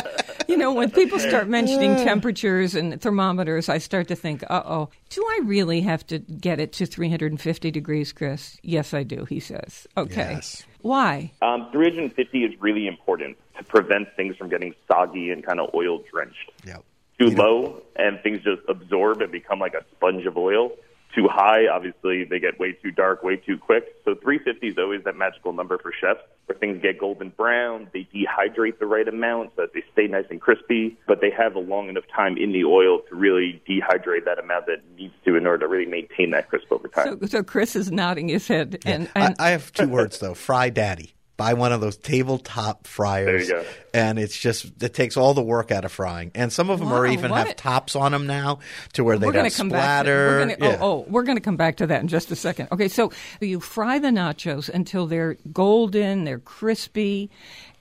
You 0.46 0.58
know, 0.58 0.74
when 0.74 0.90
people 0.90 1.18
start 1.18 1.48
mentioning 1.48 1.96
temperatures 1.96 2.74
and 2.74 3.00
thermometers, 3.00 3.70
I 3.70 3.78
start 3.78 4.08
to 4.08 4.14
think, 4.14 4.44
uh 4.50 4.62
oh, 4.66 4.90
do 5.08 5.24
I 5.24 5.40
really 5.44 5.80
have 5.80 6.06
to 6.08 6.18
get 6.18 6.60
it 6.60 6.74
to 6.74 6.84
350 6.84 7.70
degrees, 7.70 8.12
Chris? 8.12 8.58
Yes, 8.62 8.92
I 8.92 9.04
do, 9.04 9.24
he 9.24 9.40
says. 9.40 9.86
Okay. 9.96 10.32
Yes. 10.32 10.64
Why? 10.82 11.32
Um, 11.40 11.68
350 11.72 12.44
is 12.44 12.60
really 12.60 12.88
important 12.88 13.38
to 13.56 13.64
prevent 13.64 14.14
things 14.16 14.36
from 14.36 14.50
getting 14.50 14.74
soggy 14.86 15.30
and 15.30 15.42
kind 15.42 15.60
of 15.60 15.70
oil 15.74 16.02
drenched. 16.12 16.52
Yep. 16.66 16.84
Too 17.18 17.30
low, 17.30 17.82
and 17.96 18.20
things 18.22 18.42
just 18.42 18.62
absorb 18.68 19.22
and 19.22 19.32
become 19.32 19.58
like 19.58 19.74
a 19.74 19.84
sponge 19.96 20.26
of 20.26 20.36
oil. 20.36 20.72
Too 21.14 21.28
high, 21.28 21.66
obviously, 21.66 22.24
they 22.24 22.38
get 22.38 22.60
way 22.60 22.72
too 22.72 22.90
dark, 22.90 23.22
way 23.22 23.36
too 23.36 23.56
quick. 23.56 23.84
So 24.04 24.14
350 24.14 24.68
is 24.68 24.78
always 24.78 25.02
that 25.04 25.16
magical 25.16 25.54
number 25.54 25.78
for 25.78 25.92
chefs 25.98 26.20
where 26.46 26.58
things 26.58 26.82
get 26.82 26.98
golden 26.98 27.30
brown. 27.30 27.88
They 27.92 28.06
dehydrate 28.14 28.78
the 28.78 28.86
right 28.86 29.06
amount 29.06 29.52
so 29.56 29.62
that 29.62 29.72
they 29.72 29.82
stay 29.92 30.06
nice 30.08 30.26
and 30.30 30.40
crispy, 30.40 30.96
but 31.06 31.20
they 31.20 31.30
have 31.30 31.54
a 31.54 31.58
long 31.58 31.88
enough 31.88 32.04
time 32.14 32.36
in 32.36 32.52
the 32.52 32.64
oil 32.64 33.00
to 33.08 33.14
really 33.14 33.62
dehydrate 33.68 34.24
that 34.26 34.38
amount 34.38 34.66
that 34.66 34.82
needs 34.96 35.14
to 35.24 35.36
in 35.36 35.46
order 35.46 35.66
to 35.66 35.68
really 35.68 35.86
maintain 35.86 36.30
that 36.32 36.48
crisp 36.48 36.70
over 36.70 36.88
time. 36.88 37.18
So, 37.20 37.26
so 37.26 37.42
Chris 37.42 37.76
is 37.76 37.90
nodding 37.90 38.28
his 38.28 38.46
head. 38.46 38.78
And, 38.84 39.08
I, 39.16 39.20
and 39.20 39.36
I 39.38 39.50
have 39.50 39.72
two 39.72 39.88
words 39.88 40.18
though: 40.18 40.34
fry 40.34 40.70
daddy. 40.70 41.15
Buy 41.36 41.52
one 41.52 41.70
of 41.72 41.82
those 41.82 41.98
tabletop 41.98 42.86
fryers, 42.86 43.48
There 43.48 43.58
you 43.58 43.64
go. 43.64 43.68
and 43.92 44.18
it's 44.18 44.36
just 44.38 44.82
it 44.82 44.94
takes 44.94 45.18
all 45.18 45.34
the 45.34 45.42
work 45.42 45.70
out 45.70 45.84
of 45.84 45.92
frying. 45.92 46.30
And 46.34 46.50
some 46.50 46.70
of 46.70 46.78
them 46.78 46.90
are 46.92 47.06
even 47.06 47.30
what? 47.30 47.46
have 47.46 47.56
tops 47.56 47.94
on 47.94 48.12
them 48.12 48.26
now, 48.26 48.60
to 48.94 49.04
where 49.04 49.18
they 49.18 49.26
we're 49.26 49.32
don't 49.32 49.42
going 49.42 49.50
to 49.50 49.56
come 49.56 49.68
back. 49.68 50.06
To, 50.06 50.10
splatter. 50.10 50.26
we're 50.28 50.38
gonna, 50.56 50.56
Yeah. 50.72 50.78
oh, 50.80 50.86
oh, 50.86 51.06
we're 51.10 51.24
going 51.24 51.36
to 51.36 51.42
come 51.42 51.56
back 51.56 51.76
to 51.76 51.86
that 51.88 52.00
in 52.00 52.08
just 52.08 52.30
a 52.30 52.36
second. 52.36 52.68
Okay, 52.72 52.88
so 52.88 53.12
you 53.40 53.60
fry 53.60 53.98
the 53.98 54.08
nachos 54.08 54.70
until 54.70 55.06
they're 55.06 55.36
golden, 55.52 56.24
they're 56.24 56.38
crispy. 56.38 57.30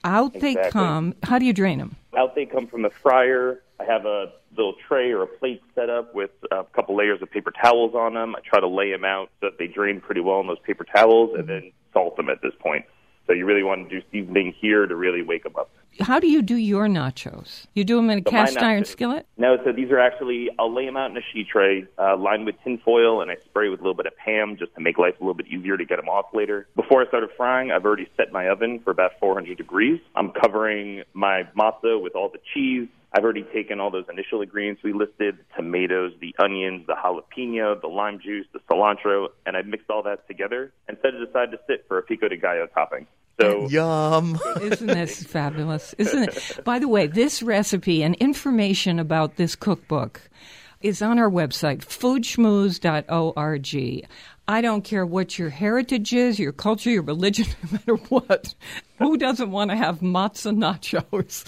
Out 0.04 0.34
they 0.34 0.56
come. 0.70 1.16
How 1.24 1.40
do 1.40 1.46
you 1.46 1.54
drain 1.54 1.80
them? 1.80 1.96
Out 2.18 2.36
they 2.36 2.46
come 2.46 2.68
from 2.68 2.82
the 2.82 2.90
fryer. 2.92 3.62
I 3.80 3.86
have 3.86 4.06
a 4.06 4.34
little 4.56 4.76
tray 4.88 5.12
or 5.12 5.24
a 5.24 5.28
plate 5.28 5.62
set 5.74 5.90
up 5.90 6.14
with 6.14 6.30
a 6.52 6.64
couple 6.76 6.96
layers 6.96 7.22
of 7.22 7.32
paper 7.32 7.52
towels 7.52 7.96
on 7.96 8.14
them. 8.14 8.36
I 8.36 8.40
try 8.48 8.60
to 8.60 8.68
lay 8.68 8.92
them 8.92 9.04
out 9.06 9.30
so 9.42 9.48
that 9.50 9.58
they 9.58 9.68
drain 9.68 10.02
pretty 10.02 10.22
well 10.22 10.42
in 10.42 10.48
those 10.48 10.60
paper 10.60 10.84
towels, 10.84 11.32
and 11.38 11.48
then 11.48 11.72
salt 11.94 12.18
them 12.18 12.30
at 12.30 12.42
this 12.42 12.54
point. 12.60 12.86
So 13.28 13.34
you 13.34 13.46
really 13.46 13.64
want 13.64 13.90
to 13.90 14.00
do 14.00 14.06
seasoning 14.12 14.54
here 14.60 14.86
to 14.86 14.96
really 14.96 15.22
wake 15.22 15.44
them 15.44 15.56
up. 15.58 15.70
How 16.02 16.20
do 16.20 16.28
you 16.28 16.42
do 16.42 16.56
your 16.56 16.88
nachos? 16.88 17.68
You 17.74 17.86
do 17.86 17.96
them 17.96 18.10
in 18.10 18.20
a 18.20 18.22
So 18.22 18.30
cast 18.30 18.58
iron 18.58 18.84
skillet? 18.84 19.26
No, 19.38 19.58
so 19.64 19.72
these 19.72 19.90
are 19.92 20.00
actually, 20.00 20.50
I'll 20.60 20.74
lay 20.74 20.86
them 20.86 20.98
out 20.98 21.10
in 21.10 21.18
a 21.18 21.22
sheet 21.34 21.48
tray 21.48 21.86
uh, 21.98 22.18
lined 22.18 22.46
with 22.46 22.56
tin 22.64 22.80
foil, 22.84 23.22
and 23.22 23.32
I 23.32 23.36
spray 23.46 23.70
with 23.70 23.80
a 23.80 23.84
little 23.84 23.96
bit 23.96 24.06
of 24.06 24.16
Pam 24.18 24.58
just 24.58 24.76
to 24.76 24.82
make 24.82 24.98
life 24.98 25.16
a 25.20 25.24
little 25.24 25.34
bit 25.36 25.48
easier 25.48 25.78
to 25.78 25.86
get 25.86 25.96
them 25.96 26.10
off 26.10 26.26
later. 26.34 26.68
Before 26.76 27.02
I 27.02 27.08
started 27.08 27.30
frying, 27.38 27.72
I've 27.72 27.86
already 27.86 28.10
set 28.18 28.34
my 28.34 28.50
oven 28.50 28.80
for 28.84 28.92
about 28.92 29.12
400 29.22 29.58
degrees. 29.58 30.02
I'm 30.16 30.32
covering 30.32 31.04
my 31.14 31.44
matzo 31.58 32.02
with 32.02 32.14
all 32.16 32.30
the 32.30 32.40
cheese. 32.54 32.90
I've 33.16 33.24
already 33.24 33.46
taken 33.54 33.80
all 33.80 33.92
those 33.92 34.04
initial 34.12 34.42
ingredients 34.42 34.82
we 34.84 34.92
listed 34.92 35.38
tomatoes, 35.56 36.12
the 36.20 36.36
onions, 36.38 36.86
the 36.86 36.96
jalapeno, 36.96 37.80
the 37.80 37.88
lime 37.88 38.20
juice, 38.20 38.46
the 38.52 38.60
cilantro, 38.70 39.28
and 39.46 39.56
I've 39.56 39.68
mixed 39.68 39.90
all 39.90 40.04
that 40.04 40.28
together 40.28 40.74
and 40.90 40.98
set 41.02 41.14
it 41.14 41.26
aside 41.28 41.52
to 41.52 41.60
sit 41.66 41.86
for 41.88 41.98
a 41.98 42.04
pico 42.04 42.28
de 42.28 42.36
gallo 42.36 42.68
topping. 42.74 43.08
So 43.40 43.68
Yum. 43.70 44.38
Isn't 44.62 44.88
this 44.88 45.24
fabulous? 45.28 45.94
Isn't 45.94 46.24
it? 46.24 46.60
By 46.66 46.80
the 46.80 46.90
way, 46.90 47.08
this 47.08 47.42
recipe 47.42 48.04
and 48.04 48.16
information 48.16 49.00
about 49.00 49.38
this 49.38 49.56
cookbook 49.56 50.30
is 50.82 51.02
on 51.02 51.18
our 51.18 51.30
website, 51.30 51.86
foodschmooze.org. 51.86 54.06
I 54.48 54.62
don't 54.62 54.84
care 54.84 55.06
what 55.06 55.40
your 55.40 55.50
heritage 55.50 56.14
is, 56.14 56.38
your 56.40 56.52
culture, 56.52 56.90
your 56.92 57.02
religion, 57.02 57.48
no 57.64 57.70
matter 57.72 57.96
what. 58.10 58.54
Who 59.00 59.18
doesn't 59.18 59.50
want 59.52 59.72
to 59.72 59.78
have 59.78 60.00
matzo 60.00 60.56
nachos? 60.56 61.44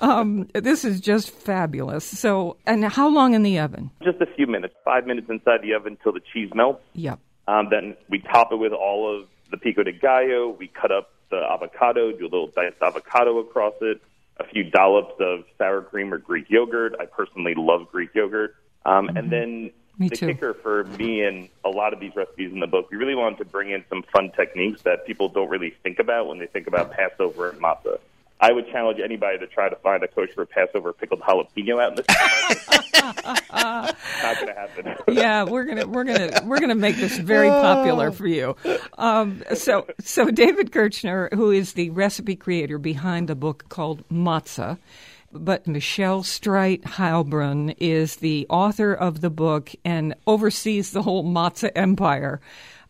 Um, 0.00 0.48
this 0.54 0.84
is 0.84 1.00
just 1.00 1.30
fabulous. 1.30 2.04
So, 2.04 2.56
and 2.66 2.84
how 2.84 3.08
long 3.08 3.34
in 3.34 3.42
the 3.42 3.58
oven? 3.58 3.90
just 4.02 4.20
a 4.20 4.26
few 4.26 4.46
minutes, 4.46 4.74
five 4.84 5.06
minutes 5.06 5.28
inside 5.28 5.62
the 5.62 5.74
oven 5.74 5.92
until 5.98 6.12
the 6.12 6.22
cheese 6.32 6.50
melts. 6.54 6.82
Yep. 6.94 7.18
Um, 7.46 7.68
then 7.70 7.96
we 8.08 8.18
top 8.20 8.52
it 8.52 8.56
with 8.56 8.72
all 8.72 9.14
of 9.20 9.28
the 9.50 9.56
pico 9.56 9.82
de 9.82 9.92
gallo. 9.92 10.48
We 10.58 10.68
cut 10.68 10.90
up 10.90 11.10
the 11.30 11.42
avocado, 11.50 12.12
do 12.12 12.24
a 12.24 12.30
little 12.30 12.48
diced 12.48 12.76
avocado 12.82 13.38
across 13.38 13.74
it, 13.80 14.00
a 14.38 14.44
few 14.44 14.64
dollops 14.64 15.14
of 15.20 15.44
sour 15.58 15.82
cream 15.82 16.12
or 16.12 16.18
Greek 16.18 16.46
yogurt. 16.48 16.94
I 16.98 17.04
personally 17.06 17.54
love 17.56 17.90
Greek 17.92 18.10
yogurt. 18.14 18.54
Um, 18.86 19.08
And 19.08 19.30
then 19.30 19.48
Mm-hmm. 19.70 19.77
Me 19.98 20.08
the 20.08 20.16
too. 20.16 20.26
kicker 20.28 20.54
for 20.54 20.84
me 20.84 21.22
and 21.22 21.48
a 21.64 21.68
lot 21.68 21.92
of 21.92 22.00
these 22.00 22.14
recipes 22.14 22.52
in 22.52 22.60
the 22.60 22.66
book, 22.66 22.90
we 22.90 22.96
really 22.96 23.14
wanted 23.16 23.38
to 23.38 23.44
bring 23.44 23.70
in 23.70 23.84
some 23.88 24.02
fun 24.12 24.30
techniques 24.36 24.82
that 24.82 25.06
people 25.06 25.28
don't 25.28 25.48
really 25.48 25.74
think 25.82 25.98
about 25.98 26.28
when 26.28 26.38
they 26.38 26.46
think 26.46 26.66
about 26.68 26.92
Passover 26.92 27.50
and 27.50 27.60
matzah. 27.60 27.98
I 28.40 28.52
would 28.52 28.70
challenge 28.70 29.00
anybody 29.00 29.38
to 29.38 29.48
try 29.48 29.68
to 29.68 29.74
find 29.76 30.02
a 30.04 30.08
kosher 30.08 30.46
Passover 30.46 30.92
pickled 30.92 31.20
jalapeno 31.20 31.82
out 31.82 31.90
in 31.90 31.96
the 31.96 32.04
Not 33.52 34.36
going 34.36 34.46
to 34.46 34.54
happen. 34.54 34.94
yeah, 35.08 35.42
we're 35.42 35.64
gonna 35.64 35.86
we're 35.86 36.04
gonna 36.04 36.42
we're 36.44 36.60
gonna 36.60 36.74
make 36.76 36.96
this 36.96 37.18
very 37.18 37.48
popular 37.48 38.12
for 38.12 38.26
you. 38.28 38.54
Um, 38.96 39.42
so 39.54 39.86
so 40.00 40.30
David 40.30 40.70
Kirchner, 40.70 41.30
who 41.34 41.50
is 41.50 41.72
the 41.72 41.90
recipe 41.90 42.36
creator 42.36 42.78
behind 42.78 43.28
the 43.28 43.34
book 43.34 43.68
called 43.68 44.06
Matzah, 44.08 44.78
but 45.32 45.66
Michelle 45.66 46.22
Streit 46.22 46.82
Heilbrunn 46.82 47.74
is 47.78 48.16
the 48.16 48.46
author 48.48 48.92
of 48.92 49.20
the 49.20 49.30
book 49.30 49.72
and 49.84 50.14
oversees 50.26 50.90
the 50.90 51.02
whole 51.02 51.24
matzah 51.24 51.70
empire. 51.74 52.40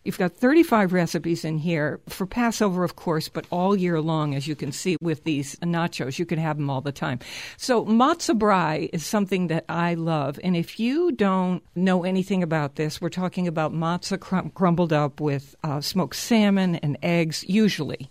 You've 0.05 0.17
got 0.17 0.33
35 0.33 0.93
recipes 0.93 1.45
in 1.45 1.59
here 1.59 2.01
for 2.09 2.25
Passover, 2.25 2.83
of 2.83 2.97
course, 2.97 3.29
but 3.29 3.47
all 3.51 3.77
year 3.77 4.01
long, 4.01 4.35
as 4.35 4.47
you 4.47 4.55
can 4.55 4.73
see 4.73 4.97
with 5.03 5.25
these 5.25 5.57
nachos. 5.57 6.19
You 6.19 6.25
can 6.25 6.39
have 6.39 6.57
them 6.57 6.71
all 6.71 6.81
the 6.81 6.93
time. 6.93 7.19
So, 7.59 7.85
matzah 7.85 8.39
brei 8.39 8.89
is 8.93 9.05
something 9.05 9.49
that 9.49 9.65
I 9.69 9.95
love. 9.95 10.39
And 10.43 10.57
if 10.57 10.81
you 10.81 11.13
don't 11.13 11.63
know 11.75 12.05
anything 12.05 12.43
about 12.43 12.77
this, 12.77 13.03
we're 13.03 13.11
talking 13.11 13.47
about 13.49 13.75
matzah 13.75 14.19
crum- 14.19 14.51
crumbled 14.51 14.95
up 14.95 15.21
with 15.21 15.55
uh, 15.63 15.81
smoked 15.83 16.17
salmon 16.17 16.77
and 16.77 16.97
eggs, 17.03 17.45
usually. 17.47 18.09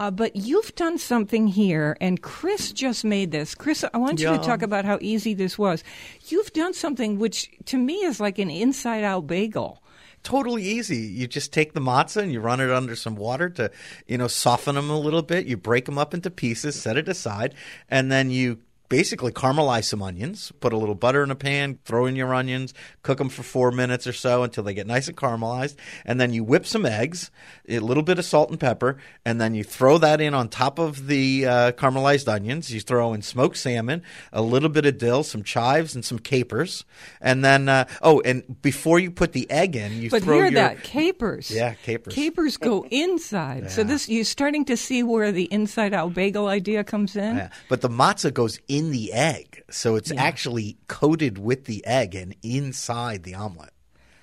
Uh, 0.00 0.10
but 0.10 0.34
you've 0.34 0.74
done 0.76 0.96
something 0.96 1.46
here, 1.46 1.94
and 2.00 2.22
Chris 2.22 2.72
just 2.72 3.04
made 3.04 3.32
this. 3.32 3.54
Chris, 3.54 3.84
I 3.92 3.98
want 3.98 4.18
you 4.18 4.30
to 4.30 4.38
talk 4.38 4.62
about 4.62 4.86
how 4.86 4.96
easy 5.02 5.34
this 5.34 5.58
was. 5.58 5.84
You've 6.28 6.50
done 6.54 6.72
something 6.72 7.18
which, 7.18 7.50
to 7.66 7.76
me, 7.76 7.96
is 7.96 8.18
like 8.18 8.38
an 8.38 8.48
inside 8.48 9.04
out 9.04 9.26
bagel. 9.26 9.82
totally 10.22 10.62
easy. 10.62 10.96
You 10.96 11.26
just 11.26 11.52
take 11.52 11.74
the 11.74 11.80
matzah 11.80 12.22
and 12.22 12.32
you 12.32 12.40
run 12.40 12.60
it 12.60 12.70
under 12.70 12.96
some 12.96 13.14
water 13.14 13.50
to, 13.50 13.70
you 14.06 14.16
know, 14.16 14.26
soften 14.26 14.74
them 14.74 14.88
a 14.88 14.98
little 14.98 15.22
bit. 15.22 15.46
You 15.46 15.58
break 15.58 15.84
them 15.84 15.98
up 15.98 16.14
into 16.14 16.30
pieces, 16.30 16.80
set 16.80 16.96
it 16.96 17.08
aside, 17.08 17.54
and 17.90 18.10
then 18.10 18.30
you 18.30 18.58
basically 18.90 19.30
caramelize 19.32 19.84
some 19.84 20.02
onions, 20.02 20.52
put 20.60 20.74
a 20.74 20.76
little 20.76 20.96
butter 20.96 21.22
in 21.22 21.30
a 21.30 21.34
pan, 21.36 21.78
throw 21.84 22.04
in 22.06 22.16
your 22.16 22.34
onions, 22.34 22.74
cook 23.02 23.18
them 23.18 23.30
for 23.30 23.42
four 23.44 23.70
minutes 23.70 24.06
or 24.06 24.12
so 24.12 24.42
until 24.42 24.64
they 24.64 24.74
get 24.74 24.86
nice 24.86 25.08
and 25.08 25.16
caramelized, 25.16 25.76
and 26.04 26.20
then 26.20 26.34
you 26.34 26.44
whip 26.44 26.66
some 26.66 26.84
eggs, 26.84 27.30
a 27.68 27.78
little 27.78 28.02
bit 28.02 28.18
of 28.18 28.24
salt 28.24 28.50
and 28.50 28.58
pepper, 28.58 28.98
and 29.24 29.40
then 29.40 29.54
you 29.54 29.62
throw 29.62 29.96
that 29.96 30.20
in 30.20 30.34
on 30.34 30.48
top 30.48 30.78
of 30.80 31.06
the 31.06 31.46
uh, 31.46 31.72
caramelized 31.72 32.28
onions. 32.28 32.74
You 32.74 32.80
throw 32.80 33.14
in 33.14 33.22
smoked 33.22 33.56
salmon, 33.56 34.02
a 34.32 34.42
little 34.42 34.68
bit 34.68 34.84
of 34.84 34.98
dill, 34.98 35.22
some 35.22 35.44
chives, 35.44 35.94
and 35.94 36.04
some 36.04 36.18
capers, 36.18 36.84
and 37.20 37.44
then 37.44 37.68
uh, 37.68 37.86
oh, 38.02 38.20
and 38.22 38.60
before 38.60 38.98
you 38.98 39.12
put 39.12 39.32
the 39.32 39.48
egg 39.52 39.76
in, 39.76 40.02
you 40.02 40.10
But 40.10 40.24
throw 40.24 40.34
hear 40.34 40.44
your 40.46 40.54
that 40.62 40.82
capers. 40.82 41.48
Yeah, 41.48 41.74
capers. 41.74 42.12
Capers 42.12 42.56
go 42.56 42.84
inside. 42.90 43.70
So 43.70 43.84
this 43.84 44.08
you're 44.08 44.24
starting 44.24 44.64
to 44.64 44.76
see 44.76 45.04
where 45.04 45.30
the 45.30 45.44
inside 45.44 45.94
out 45.94 46.12
bagel 46.12 46.48
idea 46.48 46.82
comes 46.82 47.14
in. 47.14 47.36
Yeah. 47.36 47.50
But 47.68 47.82
the 47.82 47.88
matzah 47.88 48.34
goes 48.34 48.58
in 48.66 48.79
the 48.88 49.12
egg, 49.12 49.62
so 49.68 49.96
it's 49.96 50.10
actually 50.12 50.78
coated 50.88 51.36
with 51.36 51.66
the 51.66 51.84
egg 51.84 52.14
and 52.14 52.34
inside 52.42 53.24
the 53.24 53.34
omelet. 53.34 53.74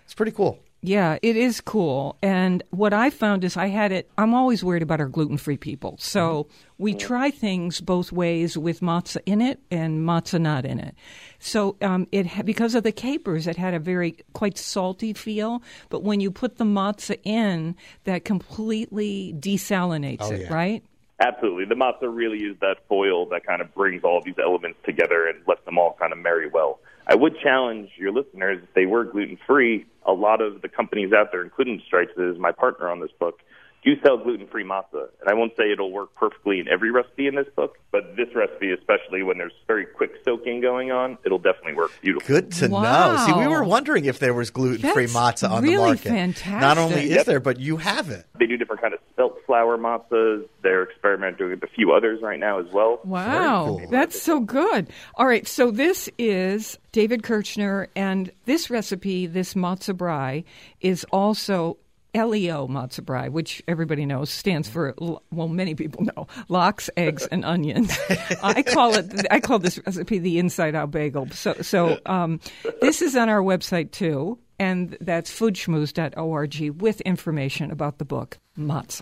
It's 0.05 0.15
pretty 0.15 0.31
cool. 0.31 0.57
Yeah, 0.81 1.17
it 1.23 1.35
is 1.35 1.59
cool. 1.59 2.17
And 2.21 2.61
what 2.69 2.93
I 2.93 3.09
found 3.09 3.43
is 3.43 3.57
I 3.57 3.65
had 3.67 3.91
it, 3.91 4.09
I'm 4.17 4.35
always 4.35 4.63
worried 4.63 4.83
about 4.83 4.99
our 5.01 5.07
gluten 5.09 5.37
free 5.37 5.57
people. 5.57 5.97
So 5.99 6.47
we 6.77 6.93
try 6.93 7.31
things 7.31 7.81
both 7.81 8.11
ways 8.11 8.55
with 8.57 8.81
matzah 8.81 9.21
in 9.25 9.41
it 9.41 9.59
and 9.71 10.07
matzah 10.07 10.39
not 10.39 10.65
in 10.65 10.79
it. 10.79 10.95
So 11.39 11.77
um, 11.81 12.07
it 12.11 12.27
ha- 12.27 12.43
because 12.43 12.75
of 12.75 12.83
the 12.83 12.91
capers, 12.91 13.47
it 13.47 13.57
had 13.57 13.73
a 13.73 13.79
very 13.79 14.17
quite 14.33 14.57
salty 14.57 15.13
feel. 15.13 15.63
But 15.89 16.03
when 16.03 16.19
you 16.21 16.29
put 16.29 16.57
the 16.57 16.63
matzah 16.63 17.19
in, 17.23 17.75
that 18.03 18.23
completely 18.23 19.33
desalinates 19.37 20.17
Oh, 20.21 20.31
it, 20.31 20.41
yeah. 20.41 20.53
right? 20.53 20.83
Absolutely. 21.19 21.65
The 21.65 21.75
matzah 21.75 22.13
really 22.15 22.39
is 22.39 22.55
that 22.61 22.77
foil 22.87 23.25
that 23.29 23.45
kind 23.45 23.61
of 23.61 23.73
brings 23.73 24.03
all 24.03 24.17
of 24.17 24.23
these 24.23 24.37
elements 24.41 24.77
together 24.85 25.27
and 25.27 25.39
lets 25.47 25.63
them 25.65 25.77
all 25.77 25.95
kind 25.99 26.13
of 26.13 26.19
marry 26.19 26.47
well. 26.47 26.79
I 27.07 27.15
would 27.15 27.39
challenge 27.41 27.89
your 27.97 28.11
listeners, 28.11 28.59
if 28.61 28.73
they 28.73 28.85
were 28.85 29.05
gluten 29.05 29.37
free, 29.47 29.85
a 30.05 30.11
lot 30.11 30.41
of 30.41 30.61
the 30.61 30.69
companies 30.69 31.13
out 31.13 31.31
there, 31.31 31.41
including 31.41 31.81
Streit's, 31.87 32.11
is 32.17 32.37
my 32.37 32.51
partner 32.51 32.89
on 32.89 32.99
this 32.99 33.11
book, 33.17 33.39
do 33.83 33.93
sell 34.01 34.17
gluten 34.17 34.47
free 34.47 34.63
matzah. 34.65 35.07
And 35.21 35.29
I 35.29 35.33
won't 35.33 35.53
say 35.55 35.71
it'll 35.71 35.91
work 35.91 36.13
perfectly 36.15 36.59
in 36.59 36.67
every 36.67 36.91
recipe 36.91 37.27
in 37.27 37.35
this 37.35 37.47
book, 37.55 37.77
but 37.91 38.15
this 38.17 38.27
recipe, 38.35 38.71
especially 38.71 39.23
when 39.23 39.37
there's 39.37 39.53
very 39.65 39.85
quick 39.85 40.11
soaking 40.25 40.59
going 40.61 40.91
on, 40.91 41.17
it'll 41.25 41.37
definitely 41.39 41.73
work 41.75 41.91
beautifully. 42.01 42.27
Good 42.41 42.51
to 42.53 42.67
know. 42.69 43.23
See, 43.25 43.33
we 43.33 43.47
were 43.47 43.63
wondering 43.63 44.05
if 44.05 44.19
there 44.19 44.33
was 44.33 44.49
gluten 44.49 44.91
free 44.91 45.05
That's 45.05 45.43
matzah 45.43 45.51
on 45.51 45.63
really 45.63 45.75
the 45.75 45.79
market. 45.85 46.03
fantastic. 46.09 46.59
Not 46.61 46.77
only 46.77 47.03
is 47.03 47.09
Yep. 47.17 47.25
there, 47.27 47.39
but 47.39 47.59
you 47.59 47.77
have 47.77 48.09
it. 48.09 48.25
They 48.37 48.45
do 48.45 48.57
different 48.57 48.81
kind 48.81 48.93
of 48.93 48.99
spelt 49.13 49.37
flour 49.45 49.77
matzahs. 49.77 50.45
They're 50.63 50.83
experimenting 50.83 51.49
with 51.49 51.63
a 51.63 51.67
few 51.67 51.93
others 51.93 52.21
right 52.21 52.39
now 52.39 52.59
as 52.59 52.65
well. 52.73 52.99
Wow, 53.05 53.77
cool. 53.79 53.89
that's 53.89 54.21
so 54.21 54.39
good. 54.41 54.87
All 55.15 55.25
right, 55.27 55.47
so 55.47 55.71
this 55.71 56.09
is 56.17 56.77
David 56.91 57.23
Kirchner, 57.23 57.87
and 57.95 58.31
this 58.45 58.69
recipe, 58.69 59.27
this 59.27 59.53
matzo 59.53 59.95
brei, 59.95 60.43
is 60.81 61.05
also 61.11 61.77
LEO 62.17 62.67
matzo 62.67 63.31
which 63.31 63.61
everybody 63.67 64.05
knows 64.05 64.29
stands 64.29 64.67
for 64.67 64.95
well, 65.31 65.47
many 65.47 65.75
people 65.75 66.03
know 66.03 66.27
lox, 66.49 66.89
eggs, 66.97 67.27
and 67.27 67.45
onions. 67.45 67.97
I 68.43 68.63
call 68.63 68.95
it. 68.95 69.25
I 69.31 69.39
call 69.39 69.59
this 69.59 69.79
recipe 69.85 70.19
the 70.19 70.39
inside 70.39 70.75
out 70.75 70.91
bagel. 70.91 71.29
So, 71.31 71.53
so 71.61 71.99
um, 72.05 72.39
this 72.81 73.01
is 73.01 73.15
on 73.15 73.29
our 73.29 73.41
website 73.41 73.91
too. 73.91 74.39
And 74.59 74.97
that's 75.01 75.31
foodschmooze.org 75.31 76.81
with 76.81 77.01
information 77.01 77.69
about 77.69 77.99
the 77.99 78.05
book 78.05 78.39
Matzah. 78.57 79.01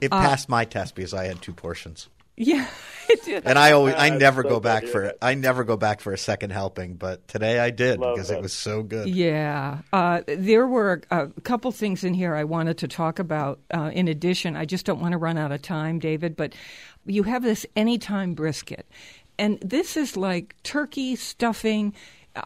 It 0.00 0.12
Uh, 0.12 0.20
passed 0.20 0.48
my 0.48 0.64
test 0.64 0.96
because 0.96 1.14
I 1.14 1.26
had 1.26 1.40
two 1.40 1.52
portions. 1.52 2.08
Yeah, 2.38 2.66
it. 3.08 3.42
And 3.44 3.58
I 3.58 3.72
always, 3.72 3.94
I 3.96 4.10
never 4.10 4.42
so 4.42 4.48
go 4.48 4.60
back 4.60 4.84
for, 4.84 5.04
it. 5.04 5.18
I 5.20 5.34
never 5.34 5.64
go 5.64 5.76
back 5.76 6.00
for 6.00 6.12
a 6.12 6.18
second 6.18 6.50
helping, 6.50 6.94
but 6.94 7.26
today 7.28 7.58
I 7.58 7.70
did 7.70 7.98
Love 7.98 8.14
because 8.14 8.28
that. 8.28 8.38
it 8.38 8.42
was 8.42 8.52
so 8.52 8.82
good. 8.82 9.08
Yeah, 9.08 9.78
uh, 9.92 10.22
there 10.26 10.66
were 10.66 11.02
a, 11.10 11.24
a 11.24 11.40
couple 11.42 11.70
things 11.72 12.04
in 12.04 12.14
here 12.14 12.34
I 12.34 12.44
wanted 12.44 12.78
to 12.78 12.88
talk 12.88 13.18
about. 13.18 13.60
Uh, 13.72 13.90
in 13.92 14.08
addition, 14.08 14.56
I 14.56 14.64
just 14.64 14.86
don't 14.86 15.00
want 15.00 15.12
to 15.12 15.18
run 15.18 15.38
out 15.38 15.52
of 15.52 15.62
time, 15.62 15.98
David. 15.98 16.36
But 16.36 16.54
you 17.06 17.24
have 17.24 17.42
this 17.42 17.66
anytime 17.76 18.34
brisket, 18.34 18.86
and 19.38 19.58
this 19.60 19.96
is 19.96 20.16
like 20.16 20.54
turkey 20.62 21.16
stuffing. 21.16 21.94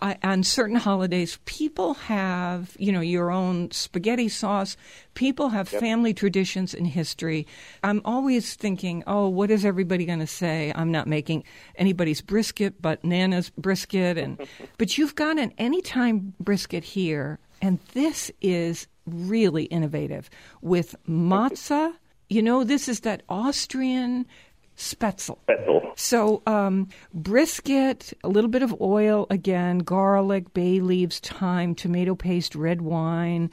I, 0.01 0.17
on 0.23 0.43
certain 0.43 0.77
holidays, 0.77 1.39
people 1.45 1.95
have, 1.95 2.77
you 2.79 2.93
know, 2.93 3.01
your 3.01 3.31
own 3.31 3.71
spaghetti 3.71 4.29
sauce. 4.29 4.77
People 5.15 5.51
have 5.51 5.69
family 5.69 6.15
traditions 6.15 6.73
and 6.75 6.87
history. 6.87 7.47
I'm 7.83 8.01
always 8.05 8.55
thinking, 8.55 9.03
oh, 9.07 9.29
what 9.29 9.51
is 9.51 9.65
everybody 9.65 10.07
going 10.07 10.21
to 10.21 10.27
say? 10.27 10.73
I'm 10.75 10.91
not 10.91 11.07
making 11.07 11.45
anybody's 11.77 12.21
brisket, 12.21 12.81
but 12.81 13.05
Nana's 13.05 13.51
brisket, 13.51 14.17
and 14.19 14.41
but 14.79 14.97
you've 14.97 15.15
got 15.15 15.39
an 15.39 15.53
anytime 15.59 16.35
brisket 16.41 16.85
here, 16.85 17.39
and 17.61 17.79
this 17.93 18.31
is 18.41 18.87
really 19.07 19.65
innovative 19.65 20.31
with 20.61 20.95
matzah. 21.09 21.95
You 22.29 22.43
know, 22.43 22.65
this 22.65 22.89
is 22.89 23.01
that 23.01 23.23
Austrian 23.29 24.27
spaetzle. 24.77 25.39
Spaetzle. 25.49 25.93
So, 25.97 26.43
um, 26.47 26.89
brisket, 27.13 28.13
a 28.25 28.29
little 28.29 28.51
bit 28.51 28.63
of 28.63 28.81
oil, 28.81 29.27
again, 29.31 29.79
garlic, 29.79 30.53
bay 30.55 30.81
leaves, 30.81 31.21
thyme, 31.21 31.75
tomato 31.75 32.15
paste, 32.15 32.55
red 32.55 32.83
wine, 32.83 33.51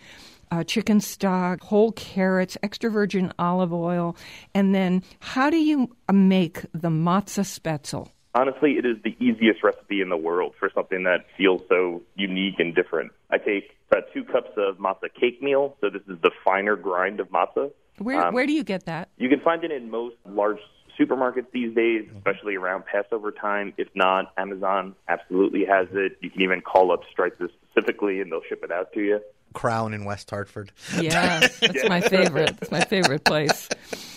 uh, 0.51 0.63
chicken 0.63 0.99
stock, 0.99 1.61
whole 1.61 1.91
carrots, 1.91 2.57
extra 2.63 2.89
virgin 2.89 3.31
olive 3.37 3.73
oil. 3.73 4.15
And 4.55 4.73
then, 4.73 5.03
how 5.19 5.49
do 5.49 5.57
you 5.57 5.95
uh, 6.07 6.13
make 6.13 6.61
the 6.73 6.89
matzah 6.89 7.43
spaetzle? 7.43 8.09
Honestly, 8.35 8.73
it 8.73 8.85
is 8.85 8.97
the 9.03 9.15
easiest 9.19 9.63
recipe 9.63 10.01
in 10.01 10.09
the 10.09 10.17
world 10.17 10.53
for 10.59 10.69
something 10.73 11.03
that 11.03 11.25
feels 11.35 11.61
so 11.67 12.01
unique 12.15 12.59
and 12.59 12.75
different. 12.75 13.11
I 13.31 13.37
take 13.37 13.75
about 13.91 14.03
two 14.13 14.23
cups 14.23 14.51
of 14.55 14.77
matzah 14.77 15.13
cake 15.19 15.41
meal. 15.41 15.75
So 15.81 15.89
this 15.89 16.03
is 16.03 16.21
the 16.21 16.31
finer 16.45 16.75
grind 16.75 17.19
of 17.19 17.29
matzah. 17.29 17.71
Where, 17.97 18.27
Um, 18.27 18.33
where 18.33 18.45
do 18.45 18.53
you 18.53 18.63
get 18.63 18.85
that? 18.85 19.09
You 19.17 19.29
can 19.29 19.39
find 19.41 19.63
it 19.63 19.71
in 19.71 19.89
most 19.89 20.15
large 20.25 20.59
supermarkets 20.99 21.49
these 21.51 21.73
days, 21.75 22.07
especially 22.17 22.55
around 22.55 22.83
Passover 22.85 23.31
time. 23.31 23.73
If 23.77 23.87
not, 23.95 24.33
Amazon 24.37 24.95
absolutely 25.07 25.65
has 25.65 25.87
it. 25.93 26.17
You 26.21 26.29
can 26.29 26.41
even 26.41 26.61
call 26.61 26.91
up 26.91 27.01
Streit's 27.11 27.37
specifically, 27.37 28.19
and 28.21 28.31
they'll 28.31 28.43
ship 28.47 28.63
it 28.63 28.71
out 28.71 28.91
to 28.93 29.01
you. 29.01 29.19
Crown 29.53 29.93
in 29.93 30.05
West 30.05 30.29
Hartford. 30.29 30.71
Yeah, 30.99 31.39
that's 31.61 31.89
my 31.89 32.01
favorite. 32.01 32.57
That's 32.59 32.71
my 32.71 32.81
favorite 32.81 33.23
place. 33.23 33.67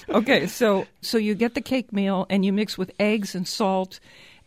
Okay, 0.08 0.46
so 0.46 0.86
so 1.00 1.16
you 1.16 1.34
get 1.34 1.54
the 1.54 1.60
cake 1.62 1.92
meal 1.92 2.26
and 2.28 2.44
you 2.44 2.52
mix 2.52 2.76
with 2.76 2.90
eggs 3.00 3.34
and 3.34 3.48
salt 3.48 3.98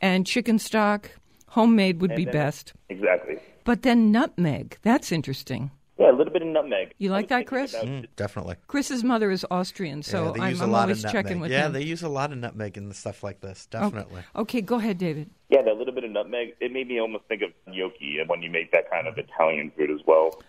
and 0.01 0.27
chicken 0.27 0.59
stock. 0.59 1.09
Homemade 1.47 2.01
would 2.01 2.11
And 2.11 2.17
be 2.17 2.25
then- 2.25 2.33
best. 2.33 2.73
Exactly. 2.89 3.38
But 3.63 3.81
then 3.81 4.11
nutmeg. 4.11 4.77
That's 4.83 5.11
interesting. 5.11 5.71
Yeah, 5.97 6.11
a 6.11 6.15
little 6.15 6.33
bit 6.33 6.41
of 6.41 6.49
nutmeg. 6.49 6.93
You 6.97 7.09
like 7.09 7.29
that, 7.29 7.47
Chris? 7.47 7.73
Mm, 7.73 8.07
definitely. 8.17 8.55
Chris's 8.67 9.01
mother 9.03 9.31
is 9.31 9.45
Austrian, 9.49 10.03
so 10.03 10.25
yeah, 10.25 10.31
they 10.31 10.39
I'm, 10.41 10.49
use 10.51 10.61
I'm 10.61 10.69
a 10.69 10.71
lot 10.73 10.81
always 10.83 10.97
of 10.99 11.03
nutmeg. 11.05 11.23
checking 11.25 11.39
with 11.39 11.51
yeah, 11.51 11.67
him. 11.67 11.73
they 11.73 11.83
use 11.83 12.03
a 12.03 12.09
lot 12.09 12.33
of 12.33 12.37
nutmeg 12.37 12.75
in 12.77 12.89
the 12.89 12.93
stuff 12.95 13.23
like 13.23 13.39
this. 13.39 13.65
Definitely. 13.67 14.21
Okay, 14.35 14.59
go 14.61 14.75
ahead, 14.75 14.97
David. 14.97 15.29
Yeah, 15.49 15.61
that 15.61 15.77
little 15.77 15.93
bit 15.93 16.03
of 16.03 16.11
nutmeg. 16.11 16.55
It 16.59 16.73
made 16.73 16.89
me 16.89 16.99
almost 16.99 17.23
think 17.29 17.41
of 17.43 17.51
gnocchi 17.65 18.17
and 18.19 18.27
when 18.27 18.41
you 18.41 18.49
make 18.51 18.71
that 18.73 18.91
kind 18.91 19.07
of 19.07 19.17
Italian 19.17 19.71
food 19.77 19.89
as 19.89 20.01
well. 20.05 20.41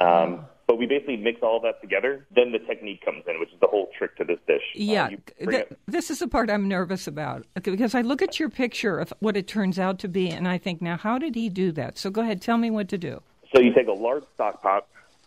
Ah. 0.00 0.22
Um, 0.24 0.44
but 0.66 0.78
we 0.78 0.86
basically 0.86 1.16
mix 1.16 1.42
all 1.42 1.60
that 1.60 1.80
together. 1.80 2.24
Then 2.34 2.50
the 2.52 2.58
technique 2.60 3.04
comes 3.04 3.24
in, 3.28 3.38
which 3.38 3.50
is 3.52 3.60
the 3.60 3.66
whole 3.66 3.88
trick 3.96 4.16
to 4.16 4.24
this 4.24 4.38
dish. 4.46 4.62
Uh, 4.74 4.78
Yeah, 4.80 5.08
you 5.10 5.18
th- 5.38 5.52
it- 5.70 5.78
this 5.86 6.10
is 6.10 6.20
the 6.20 6.28
part 6.28 6.50
I'm 6.50 6.66
nervous 6.66 7.06
about 7.06 7.46
okay, 7.58 7.70
because 7.70 7.94
I 7.94 8.00
look 8.00 8.22
at 8.22 8.40
your 8.40 8.48
picture 8.48 8.98
of 8.98 9.12
what 9.20 9.36
it 9.36 9.46
turns 9.46 9.78
out 9.78 9.98
to 10.00 10.08
be, 10.08 10.28
and 10.30 10.48
I 10.48 10.58
think, 10.58 10.80
now 10.82 10.96
how 10.96 11.18
did 11.18 11.34
he 11.36 11.48
do 11.48 11.70
that? 11.72 11.98
So 11.98 12.10
go 12.10 12.22
ahead, 12.22 12.40
tell 12.40 12.58
me 12.58 12.70
what 12.70 12.88
to 12.88 12.98
do. 12.98 13.22
So 13.52 13.60
you 13.60 13.74
take 13.74 13.88
a 13.88 13.92
large 13.92 14.24
stock 14.34 14.62
pot, 14.62 14.86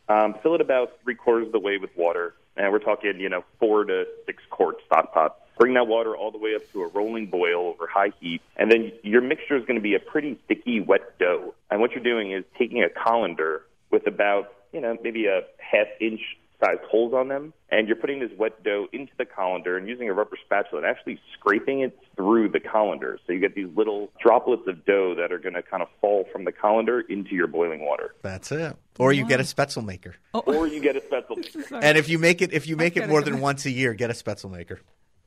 um, 0.10 0.36
fill 0.42 0.56
it 0.56 0.62
about 0.62 1.00
three 1.04 1.16
quarters 1.16 1.48
of 1.48 1.52
the 1.52 1.60
way 1.60 1.78
with 1.78 1.96
water, 1.96 2.34
and 2.58 2.72
we're 2.72 2.80
talking, 2.80 3.20
you 3.20 3.30
know, 3.30 3.44
four 3.60 3.84
to 3.86 4.06
six 4.26 4.42
quart 4.50 4.78
stock 4.86 5.14
pot. 5.14 5.38
Bring 5.60 5.76
that 5.76 5.88
water 5.88 6.18
all 6.18 6.32
the 6.32 6.38
way 6.38 6.56
up 6.56 6.70
to 6.74 6.82
a 6.82 6.88
rolling 6.88 7.28
boil 7.28 7.68
over 7.68 7.88
high 7.88 8.12
heat, 8.20 8.42
and 8.58 8.72
then 8.72 8.92
your 9.04 9.22
mixture 9.22 9.56
is 9.56 9.64
going 9.66 9.76
to 9.76 9.82
be 9.82 9.96
a 9.96 10.00
pretty 10.00 10.40
sticky, 10.46 10.82
wet 10.82 11.18
dough. 11.20 11.54
And 11.70 11.80
what 11.80 11.92
you're 11.92 12.04
doing 12.04 12.32
is 12.32 12.44
taking 12.58 12.84
a 12.84 12.90
colander 12.90 13.62
with 13.92 14.08
about, 14.08 14.54
you 14.74 14.82
know, 14.82 14.98
maybe 15.04 15.28
a 15.28 15.44
half 15.60 15.88
inch 16.02 16.22
sized 16.66 16.82
holes 16.90 17.14
on 17.14 17.28
them, 17.28 17.54
and 17.70 17.88
you're 17.88 17.98
putting 17.98 18.20
this 18.20 18.32
wet 18.38 18.64
dough 18.64 18.88
into 18.94 19.12
the 19.18 19.26
colander 19.26 19.78
and 19.78 19.88
using 19.88 20.10
a 20.10 20.14
rubber 20.14 20.38
spatula 20.44 20.82
and 20.82 20.90
actually 20.90 21.20
scraping 21.34 21.82
it 21.82 21.98
through 22.16 22.50
the 22.50 22.60
colander. 22.60 23.20
So 23.26 23.34
you 23.34 23.40
get 23.40 23.56
these 23.56 23.70
little 23.76 24.12
droplets 24.22 24.68
of 24.68 24.86
dough 24.86 25.16
that 25.16 25.32
are 25.32 25.40
going 25.40 25.56
to 25.56 25.62
kind 25.62 25.84
of 25.84 25.90
fall 26.02 26.26
from 26.32 26.46
the 26.46 26.52
colander 26.52 27.02
into 27.02 27.36
your 27.36 27.48
boiling 27.48 27.86
water. 27.86 28.16
That's 28.22 28.52
it. 28.52 28.76
Or 28.98 29.12
you 29.12 29.26
get 29.26 29.40
a 29.40 29.44
spaetzle 29.44 29.86
maker. 29.86 30.16
Or 30.34 30.68
you 30.68 30.80
get 30.80 30.96
a 30.96 31.02
spaetzle 31.02 31.38
maker. 31.56 31.80
And 31.82 31.98
if 31.98 32.10
you 32.10 32.18
make 32.18 32.42
it 32.42 32.54
if 32.54 32.68
you 32.68 32.78
make 32.78 32.98
it 32.98 33.08
more 33.10 33.22
than 33.22 33.40
once 33.42 33.66
a 33.66 33.72
year, 33.72 33.94
get 33.94 34.10
a 34.10 34.14
spaetzle 34.14 34.52
maker. 34.52 34.80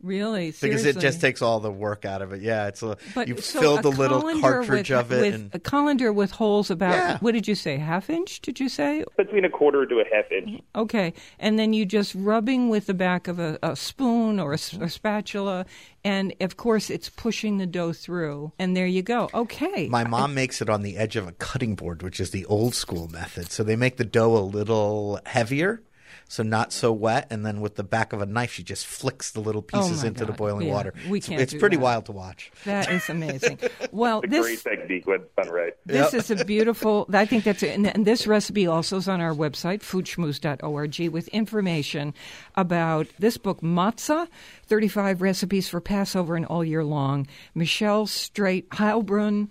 Really? 0.03 0.53
Because 0.61 0.85
it 0.85 0.99
just 0.99 1.21
takes 1.21 1.43
all 1.43 1.59
the 1.61 1.71
work 1.73 2.05
out 2.05 2.23
of 2.23 2.33
it. 2.33 2.41
Yeah, 2.41 2.69
it's 2.69 2.83
a 2.83 2.97
But 3.15 3.27
you 3.29 3.37
so 3.39 3.61
fill 3.61 3.79
a 3.79 3.83
the 3.83 3.91
little 3.91 4.21
colander 4.21 4.41
cartridge 4.41 4.91
with, 4.91 4.99
of 4.99 5.13
it 5.13 5.21
with 5.21 5.35
and 5.35 5.55
a 5.55 5.59
colander 5.59 6.13
with 6.13 6.31
holes 6.31 6.71
about 6.71 6.93
Yeah. 6.93 7.19
what 7.19 7.33
did 7.33 7.49
you 7.49 7.55
say 7.55 7.77
half 7.79 8.09
inch 8.09 8.41
did 8.41 8.61
you 8.61 8.69
say 8.69 9.05
Between 9.17 9.45
a 9.45 9.51
quarter 9.51 9.87
to 9.87 9.97
a 9.97 10.05
half 10.15 10.31
inch. 10.31 10.61
okay 10.77 11.13
and 11.41 11.59
then 11.59 11.73
you 11.73 11.85
just 11.85 12.15
rubbing 12.15 12.69
with 12.69 12.87
the 12.87 12.95
back 12.95 13.27
of 13.29 13.39
a, 13.41 13.59
a 13.63 13.75
spoon 13.75 14.39
or 14.39 14.53
a 14.53 14.59
spatula 14.59 15.67
and 16.05 16.33
of 16.41 16.57
course 16.57 16.91
it's 16.91 17.09
pushing 17.09 17.59
the 17.59 17.67
dough 17.67 17.93
through 17.93 18.53
and 18.59 18.77
there 18.77 18.87
you 18.87 19.03
go 19.03 19.29
okay 19.35 19.89
My 19.89 20.05
mom 20.05 20.33
makes 20.35 20.63
it 20.63 20.71
on 20.71 20.83
the 20.83 20.97
edge 20.97 21.17
of 21.17 21.27
a 21.27 21.33
cutting 21.33 21.75
board, 21.75 22.03
which 22.03 22.21
is 22.21 22.31
the 22.31 22.45
old 22.47 22.75
school 22.75 23.09
method. 23.09 23.51
So 23.51 23.65
they 23.65 23.77
make 23.77 23.97
the 23.97 24.05
dough 24.05 24.37
a 24.37 24.41
little 24.47 25.21
heavier, 25.27 25.83
so 26.29 26.43
not 26.43 26.73
so 26.73 26.93
wet, 26.93 27.27
and 27.31 27.45
then 27.45 27.61
with 27.61 27.77
the 27.77 27.83
back 27.83 28.13
of 28.13 28.21
a 28.21 28.27
knife, 28.27 28.53
she 28.53 28.63
just 28.63 28.87
flicks 28.87 29.31
the 29.31 29.41
little 29.41 29.61
oh 29.61 29.79
pieces 29.81 30.01
Oh 30.01 30.03
my 30.03 30.09
into 30.09 30.25
the 30.27 30.33
boiling 30.33 30.69
Yeah, 30.69 30.75
water. 30.75 30.95
we 31.09 31.19
It's- 31.19 31.29
can't 31.29 31.41
it's 31.41 31.55
pretty 31.55 31.77
that. 31.77 31.83
wild 31.83 32.05
to 32.07 32.13
watch. 32.13 32.51
that 32.65 32.91
is 32.91 33.09
amazing 33.09 33.59
well 33.93 34.21
It's 34.21 34.27
a 34.27 34.31
this 34.31 34.63
great 34.63 34.79
technique 34.79 35.07
when 35.07 35.21
done 35.37 35.49
right. 35.51 35.73
This 35.87 36.13
is 36.15 36.31
a 36.31 36.45
beautiful. 36.45 37.07
I 37.13 37.25
think 37.25 37.45
that's 37.45 37.63
and, 37.63 37.87
and 37.87 38.07
this 38.07 38.27
recipe 38.27 38.67
also 38.67 38.99
is 38.99 39.09
on 39.09 39.21
our 39.23 39.33
website 39.35 39.81
foodschmooze.org 39.81 41.09
with 41.11 41.29
information 41.29 42.13
about 42.57 43.07
this 43.19 43.37
book 43.39 43.61
Matzah, 43.63 44.29
35 44.67 45.23
recipes 45.23 45.69
for 45.69 45.81
Passover 45.81 46.37
and 46.37 46.45
all 46.47 46.65
year 46.65 46.85
long. 46.85 47.27
Michelle 47.55 48.07
Streit 48.07 48.69
Heilbrunn 48.69 49.49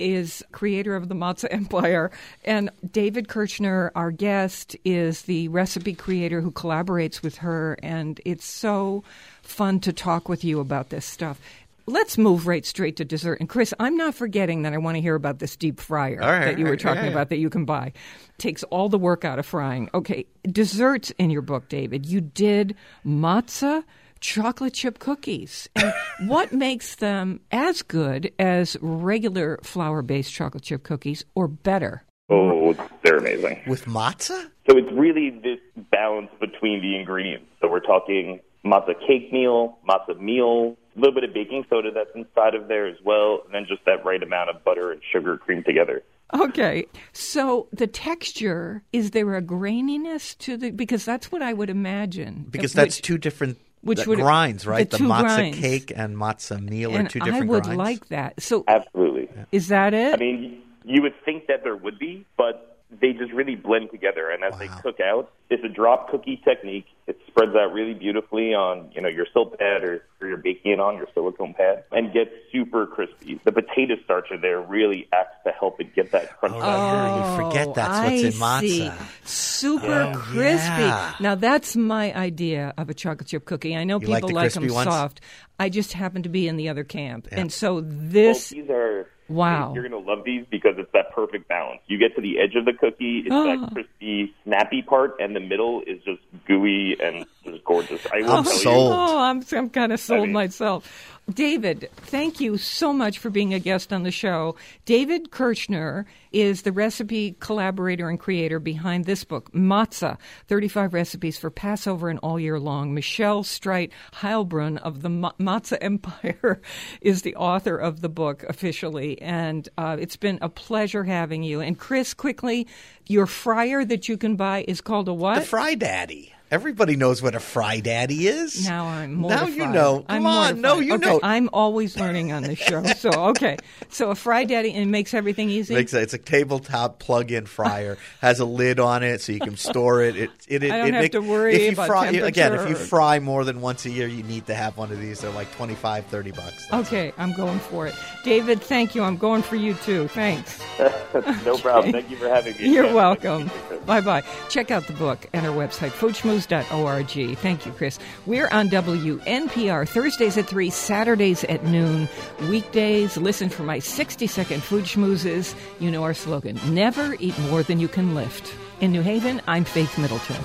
is 0.00 0.42
creator 0.52 0.96
of 0.96 1.08
the 1.08 1.14
Matzah 1.14 1.48
Empire, 1.50 2.10
and 2.44 2.70
David 2.90 3.28
Kirchner, 3.28 3.92
our 3.94 4.10
guest, 4.10 4.76
is 4.84 5.22
the 5.22 5.48
recipe 5.48 5.94
creator 5.94 6.40
who 6.40 6.50
collaborates 6.50 7.22
with 7.22 7.36
her, 7.38 7.76
and 7.82 8.20
it's 8.24 8.44
so 8.44 9.04
fun 9.42 9.80
to 9.80 9.92
talk 9.92 10.28
with 10.28 10.42
you 10.42 10.60
about 10.60 10.88
this 10.88 11.04
stuff. 11.04 11.40
Let's 11.86 12.16
move 12.16 12.46
right 12.46 12.64
straight 12.64 12.96
to 12.96 13.04
dessert. 13.04 13.40
And 13.40 13.48
Chris, 13.48 13.74
I'm 13.80 13.96
not 13.96 14.14
forgetting 14.14 14.62
that 14.62 14.72
I 14.72 14.78
want 14.78 14.96
to 14.96 15.00
hear 15.00 15.16
about 15.16 15.40
this 15.40 15.56
deep 15.56 15.80
fryer 15.80 16.18
right, 16.18 16.44
that 16.44 16.58
you 16.58 16.64
were 16.64 16.72
right, 16.72 16.80
talking 16.80 16.98
yeah, 16.98 17.04
yeah. 17.06 17.10
about 17.10 17.30
that 17.30 17.38
you 17.38 17.50
can 17.50 17.64
buy. 17.64 17.92
Takes 18.38 18.62
all 18.64 18.88
the 18.88 18.98
work 18.98 19.24
out 19.24 19.38
of 19.38 19.46
frying. 19.46 19.90
Okay, 19.92 20.26
desserts 20.44 21.10
in 21.18 21.30
your 21.30 21.42
book, 21.42 21.68
David. 21.68 22.06
You 22.06 22.20
did 22.20 22.76
matzah 23.04 23.82
chocolate 24.20 24.74
chip 24.74 24.98
cookies. 24.98 25.68
And 25.74 25.92
what 26.26 26.52
makes 26.66 26.96
them 26.96 27.40
as 27.50 27.82
good 27.82 28.32
as 28.38 28.76
regular 28.80 29.58
flour 29.62 30.02
based 30.02 30.32
chocolate 30.32 30.62
chip 30.62 30.82
cookies 30.82 31.24
or 31.34 31.48
better? 31.48 32.04
Oh, 32.28 32.74
they're 33.02 33.16
amazing. 33.16 33.60
With 33.66 33.86
matzah? 33.86 34.50
So 34.68 34.76
it's 34.76 34.92
really 34.92 35.30
this 35.30 35.58
balance 35.90 36.30
between 36.38 36.80
the 36.80 36.96
ingredients. 36.96 37.46
So 37.60 37.68
we're 37.68 37.80
talking 37.80 38.40
matzah 38.64 38.94
cake 39.06 39.32
meal, 39.32 39.78
matzah 39.88 40.20
meal, 40.20 40.76
a 40.96 40.98
little 41.00 41.14
bit 41.14 41.24
of 41.24 41.34
baking 41.34 41.64
soda 41.68 41.90
that's 41.92 42.10
inside 42.14 42.54
of 42.54 42.68
there 42.68 42.86
as 42.86 42.96
well, 43.04 43.40
and 43.44 43.54
then 43.54 43.66
just 43.66 43.84
that 43.86 44.04
right 44.04 44.22
amount 44.22 44.50
of 44.50 44.62
butter 44.64 44.92
and 44.92 45.00
sugar 45.12 45.36
creamed 45.38 45.64
together. 45.64 46.02
Okay. 46.32 46.86
So 47.12 47.68
the 47.72 47.86
texture, 47.86 48.84
is 48.92 49.10
there 49.10 49.34
a 49.34 49.42
graininess 49.42 50.38
to 50.38 50.56
the 50.56 50.70
because 50.70 51.04
that's 51.04 51.32
what 51.32 51.42
I 51.42 51.52
would 51.52 51.70
imagine. 51.70 52.46
Because 52.48 52.72
Which- 52.72 52.76
that's 52.76 53.00
two 53.00 53.18
different 53.18 53.58
which 53.82 53.98
that 53.98 54.06
would- 54.08 54.18
grinds, 54.18 54.66
right? 54.66 54.88
The, 54.90 54.98
two 54.98 55.04
matzah 55.04 55.36
grinds. 55.36 55.58
cake 55.58 55.92
and 55.94 56.16
matzah 56.16 56.60
meal 56.62 56.94
are 56.94 56.98
and 57.00 57.10
two 57.10 57.20
I 57.22 57.24
different 57.24 57.48
would 57.50 57.62
grinds. 57.64 57.78
like 57.78 58.08
that. 58.08 58.40
So 58.42 58.64
Absolutely. 58.68 59.28
is 59.52 59.68
that 59.68 59.94
it? 59.94 60.14
I 60.14 60.16
mean, 60.16 60.62
you 60.84 61.02
would 61.02 61.14
think 61.24 61.46
that 61.48 61.62
there 61.64 61.76
would 61.76 61.98
be, 61.98 62.24
but 62.36 62.79
they 63.00 63.12
just 63.12 63.32
really 63.32 63.54
blend 63.54 63.90
together. 63.90 64.30
And 64.30 64.42
as 64.42 64.58
they 64.58 64.68
cook 64.82 64.98
out, 65.00 65.30
it's 65.48 65.62
a 65.64 65.68
drop 65.68 66.10
cookie 66.10 66.40
technique. 66.44 66.86
It 67.06 67.18
spreads 67.26 67.54
out 67.56 67.72
really 67.72 67.94
beautifully 67.94 68.54
on 68.54 68.90
you 68.94 69.00
know 69.00 69.08
your 69.08 69.26
Silpat 69.34 69.82
or, 69.82 70.04
or 70.20 70.28
you're 70.28 70.36
baking 70.36 70.72
it 70.72 70.80
on 70.80 70.96
your 70.96 71.08
silicone 71.14 71.54
pad, 71.54 71.84
and 71.92 72.12
gets 72.12 72.30
super 72.52 72.86
crispy. 72.86 73.40
The 73.44 73.52
potato 73.52 73.94
starch 74.04 74.26
in 74.30 74.40
there 74.40 74.60
really 74.60 75.08
acts 75.12 75.36
to 75.44 75.50
help 75.52 75.80
it 75.80 75.94
get 75.94 76.12
that 76.12 76.38
crunch. 76.38 76.54
Oh, 76.56 76.60
yeah, 76.60 77.16
you 77.16 77.22
oh, 77.24 77.48
forget 77.48 77.74
that's 77.74 78.10
what's 78.10 78.22
in 78.36 78.42
Oh, 78.42 78.44
I 78.46 78.60
see. 78.60 78.90
Super 79.24 80.12
Oh, 80.14 80.18
crispy. 80.18 80.82
yeah. 80.82 81.14
Now 81.20 81.34
that's 81.34 81.74
my 81.76 82.14
idea 82.14 82.72
of 82.78 82.88
a 82.90 82.94
chocolate 82.94 83.28
chip 83.28 83.44
cookie. 83.44 83.76
I 83.76 83.84
know 83.84 84.00
You 84.00 84.06
like 84.08 84.18
people 84.22 84.28
the 84.30 84.34
like 84.36 84.52
them 84.52 84.68
ones? 84.68 84.84
soft. 84.88 85.20
I 85.58 85.68
just 85.68 85.92
happen 85.92 86.22
to 86.22 86.28
be 86.28 86.46
in 86.48 86.56
the 86.56 86.68
other 86.68 86.84
camp, 86.84 87.28
Yeah. 87.30 87.40
and 87.40 87.52
so 87.52 87.74
Well, 87.74 87.84
this. 87.86 88.50
these 88.50 88.70
are 88.70 89.08
Wow. 89.30 89.72
You're 89.74 89.88
going 89.88 90.04
to 90.04 90.10
love 90.10 90.24
these 90.24 90.44
because 90.50 90.74
it's 90.76 90.90
that 90.92 91.12
perfect 91.14 91.48
balance. 91.48 91.80
You 91.86 91.98
get 91.98 92.14
to 92.16 92.20
the 92.20 92.40
edge 92.40 92.56
of 92.56 92.64
the 92.64 92.72
cookie, 92.72 93.20
it's 93.20 93.28
Oh. 93.30 93.44
that 93.44 93.72
crispy, 93.72 94.34
snappy 94.44 94.82
part, 94.82 95.14
and 95.20 95.34
the 95.36 95.40
middle 95.40 95.82
is 95.86 96.02
just 96.02 96.20
gooey 96.46 96.96
and 97.00 97.24
just 97.44 97.64
gorgeous. 97.64 98.04
I 98.12 98.22
will 98.22 98.30
I'm 98.32 98.44
tell 98.44 98.52
sold. 98.54 98.92
Oh, 98.92 99.18
I'm, 99.20 99.42
I'm 99.52 99.70
kind 99.70 99.92
of 99.92 100.00
sold 100.00 100.22
mean- 100.24 100.32
myself. 100.32 101.16
David, 101.30 101.90
thank 101.96 102.40
you 102.40 102.56
so 102.56 102.92
much 102.92 103.18
for 103.18 103.30
being 103.30 103.54
a 103.54 103.58
guest 103.58 103.92
on 103.92 104.02
the 104.02 104.10
show. 104.10 104.56
David 104.84 105.30
Kirchner 105.30 106.06
is 106.32 106.62
the 106.62 106.72
recipe 106.72 107.36
collaborator 107.40 108.08
and 108.08 108.18
creator 108.18 108.58
behind 108.58 109.04
this 109.04 109.22
book, 109.24 109.52
Matzah 109.52 110.18
35 110.48 110.94
Recipes 110.94 111.38
for 111.38 111.50
Passover 111.50 112.08
and 112.08 112.18
All 112.20 112.40
Year 112.40 112.58
Long. 112.58 112.94
Michelle 112.94 113.44
Streit 113.44 113.90
Heilbrunn 114.14 114.78
of 114.78 115.02
the 115.02 115.10
Ma- 115.10 115.32
Matzah 115.38 115.78
Empire 115.80 116.60
is 117.00 117.22
the 117.22 117.36
author 117.36 117.76
of 117.76 118.00
the 118.00 118.08
book 118.08 118.42
officially. 118.44 119.20
And 119.20 119.68
uh, 119.78 119.96
it's 120.00 120.16
been 120.16 120.38
a 120.40 120.48
pleasure 120.48 121.04
having 121.04 121.42
you. 121.42 121.60
And 121.60 121.78
Chris, 121.78 122.14
quickly, 122.14 122.66
your 123.06 123.26
fryer 123.26 123.84
that 123.84 124.08
you 124.08 124.16
can 124.16 124.36
buy 124.36 124.64
is 124.66 124.80
called 124.80 125.08
a 125.08 125.14
what? 125.14 125.40
The 125.40 125.46
Fry 125.46 125.74
Daddy. 125.74 126.34
Everybody 126.50 126.96
knows 126.96 127.22
what 127.22 127.36
a 127.36 127.40
Fry 127.40 127.78
Daddy 127.78 128.26
is. 128.26 128.66
Now 128.66 128.86
I'm 128.86 129.20
Now 129.20 129.46
you 129.46 129.66
know. 129.68 130.04
I'm 130.08 130.24
Come 130.24 130.26
on. 130.26 130.60
No, 130.60 130.80
you 130.80 130.94
Okay, 130.94 131.06
know. 131.06 131.20
I'm 131.22 131.48
always 131.52 131.96
learning 131.96 132.32
on 132.32 132.42
this 132.42 132.58
show. 132.58 132.82
So 132.82 133.10
okay, 133.30 133.56
so 133.88 134.10
a 134.10 134.14
fry 134.16 134.44
daddy 134.44 134.72
and 134.72 134.82
it 134.82 134.86
makes 134.86 135.14
everything 135.14 135.48
easy. 135.48 135.74
Makes 135.74 135.94
it's 135.94 136.12
a 136.12 136.18
tabletop 136.18 136.98
plug-in 136.98 137.46
fryer. 137.46 137.98
has 138.20 138.40
a 138.40 138.44
lid 138.44 138.80
on 138.80 139.02
it 139.04 139.20
so 139.20 139.30
you 139.32 139.38
can 139.38 139.56
store 139.56 140.02
it. 140.02 140.16
It, 140.16 140.30
it, 140.48 140.62
it 140.64 140.72
I 140.72 140.78
don't 140.78 140.88
it 140.88 140.94
have 140.94 141.02
make- 141.04 141.12
to 141.12 141.20
worry 141.20 141.54
if 141.54 141.62
you 141.62 141.72
about 141.72 141.86
fry, 141.86 142.06
Again, 142.08 142.54
if 142.54 142.68
you 142.68 142.74
fry 142.74 143.20
more 143.20 143.44
than 143.44 143.60
once 143.60 143.86
a 143.86 143.90
year, 143.90 144.08
you 144.08 144.24
need 144.24 144.46
to 144.46 144.54
have 144.54 144.76
one 144.76 144.90
of 144.90 144.98
these. 145.00 145.20
They're 145.20 145.30
like 145.30 145.50
25, 145.54 146.06
30 146.06 146.30
bucks. 146.32 146.66
That's 146.68 146.88
okay, 146.88 147.12
I'm 147.16 147.32
going 147.32 147.60
for 147.60 147.86
it. 147.86 147.94
David, 148.24 148.60
thank 148.60 148.96
you. 148.96 149.02
I'm 149.02 149.16
going 149.16 149.42
for 149.42 149.54
you 149.56 149.74
too. 149.74 150.08
Thanks. 150.08 150.60
no 151.44 151.56
problem. 151.58 151.92
Thank 151.92 152.10
you 152.10 152.16
for 152.16 152.28
having 152.28 152.56
me. 152.56 152.72
You're 152.74 152.84
again. 152.84 152.94
welcome. 152.96 153.50
Bye 153.86 154.00
bye. 154.00 154.22
Check 154.48 154.70
out 154.70 154.86
the 154.88 154.92
book 154.94 155.26
and 155.32 155.46
our 155.46 155.54
website, 155.54 155.92
foodschmooze.org. 156.40 157.36
Thank 157.38 157.66
you, 157.66 157.72
Chris. 157.72 157.98
We're 158.26 158.48
on 158.48 158.68
WNPR 158.68 159.88
Thursdays 159.88 160.38
at 160.38 160.46
3, 160.46 160.70
Saturdays 160.70 161.44
at 161.44 161.64
noon. 161.64 162.08
Weekdays, 162.48 163.16
listen 163.16 163.48
for 163.48 163.62
my 163.62 163.78
60 163.78 164.26
second 164.26 164.62
food 164.62 164.84
schmoozes. 164.84 165.54
You 165.78 165.90
know 165.90 166.02
our 166.02 166.14
slogan 166.14 166.58
never 166.66 167.16
eat 167.18 167.38
more 167.40 167.62
than 167.62 167.80
you 167.80 167.88
can 167.88 168.14
lift. 168.14 168.54
In 168.80 168.92
New 168.92 169.02
Haven, 169.02 169.40
I'm 169.46 169.64
Faith 169.64 169.98
Middleton. 169.98 170.36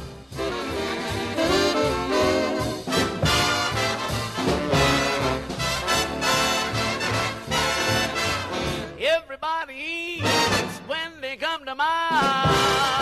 Everybody 8.99 10.19
eats 10.19 10.77
when 10.87 11.21
they 11.21 11.37
come 11.37 11.65
to 11.65 11.75
mind. 11.75 12.94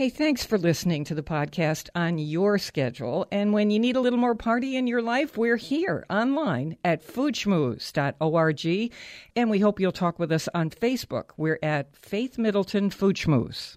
Hey, 0.00 0.08
thanks 0.08 0.46
for 0.46 0.56
listening 0.56 1.04
to 1.04 1.14
the 1.14 1.22
podcast 1.22 1.90
on 1.94 2.16
your 2.16 2.56
schedule. 2.56 3.26
And 3.30 3.52
when 3.52 3.70
you 3.70 3.78
need 3.78 3.96
a 3.96 4.00
little 4.00 4.18
more 4.18 4.34
party 4.34 4.74
in 4.74 4.86
your 4.86 5.02
life, 5.02 5.36
we're 5.36 5.58
here 5.58 6.06
online 6.08 6.78
at 6.82 7.06
foodschmooze.org. 7.06 8.92
And 9.36 9.50
we 9.50 9.58
hope 9.58 9.78
you'll 9.78 9.92
talk 9.92 10.18
with 10.18 10.32
us 10.32 10.48
on 10.54 10.70
Facebook. 10.70 11.32
We're 11.36 11.58
at 11.62 11.94
Faith 11.94 12.38
Middleton 12.38 12.88
Food 12.88 13.16
Schmooze. 13.16 13.68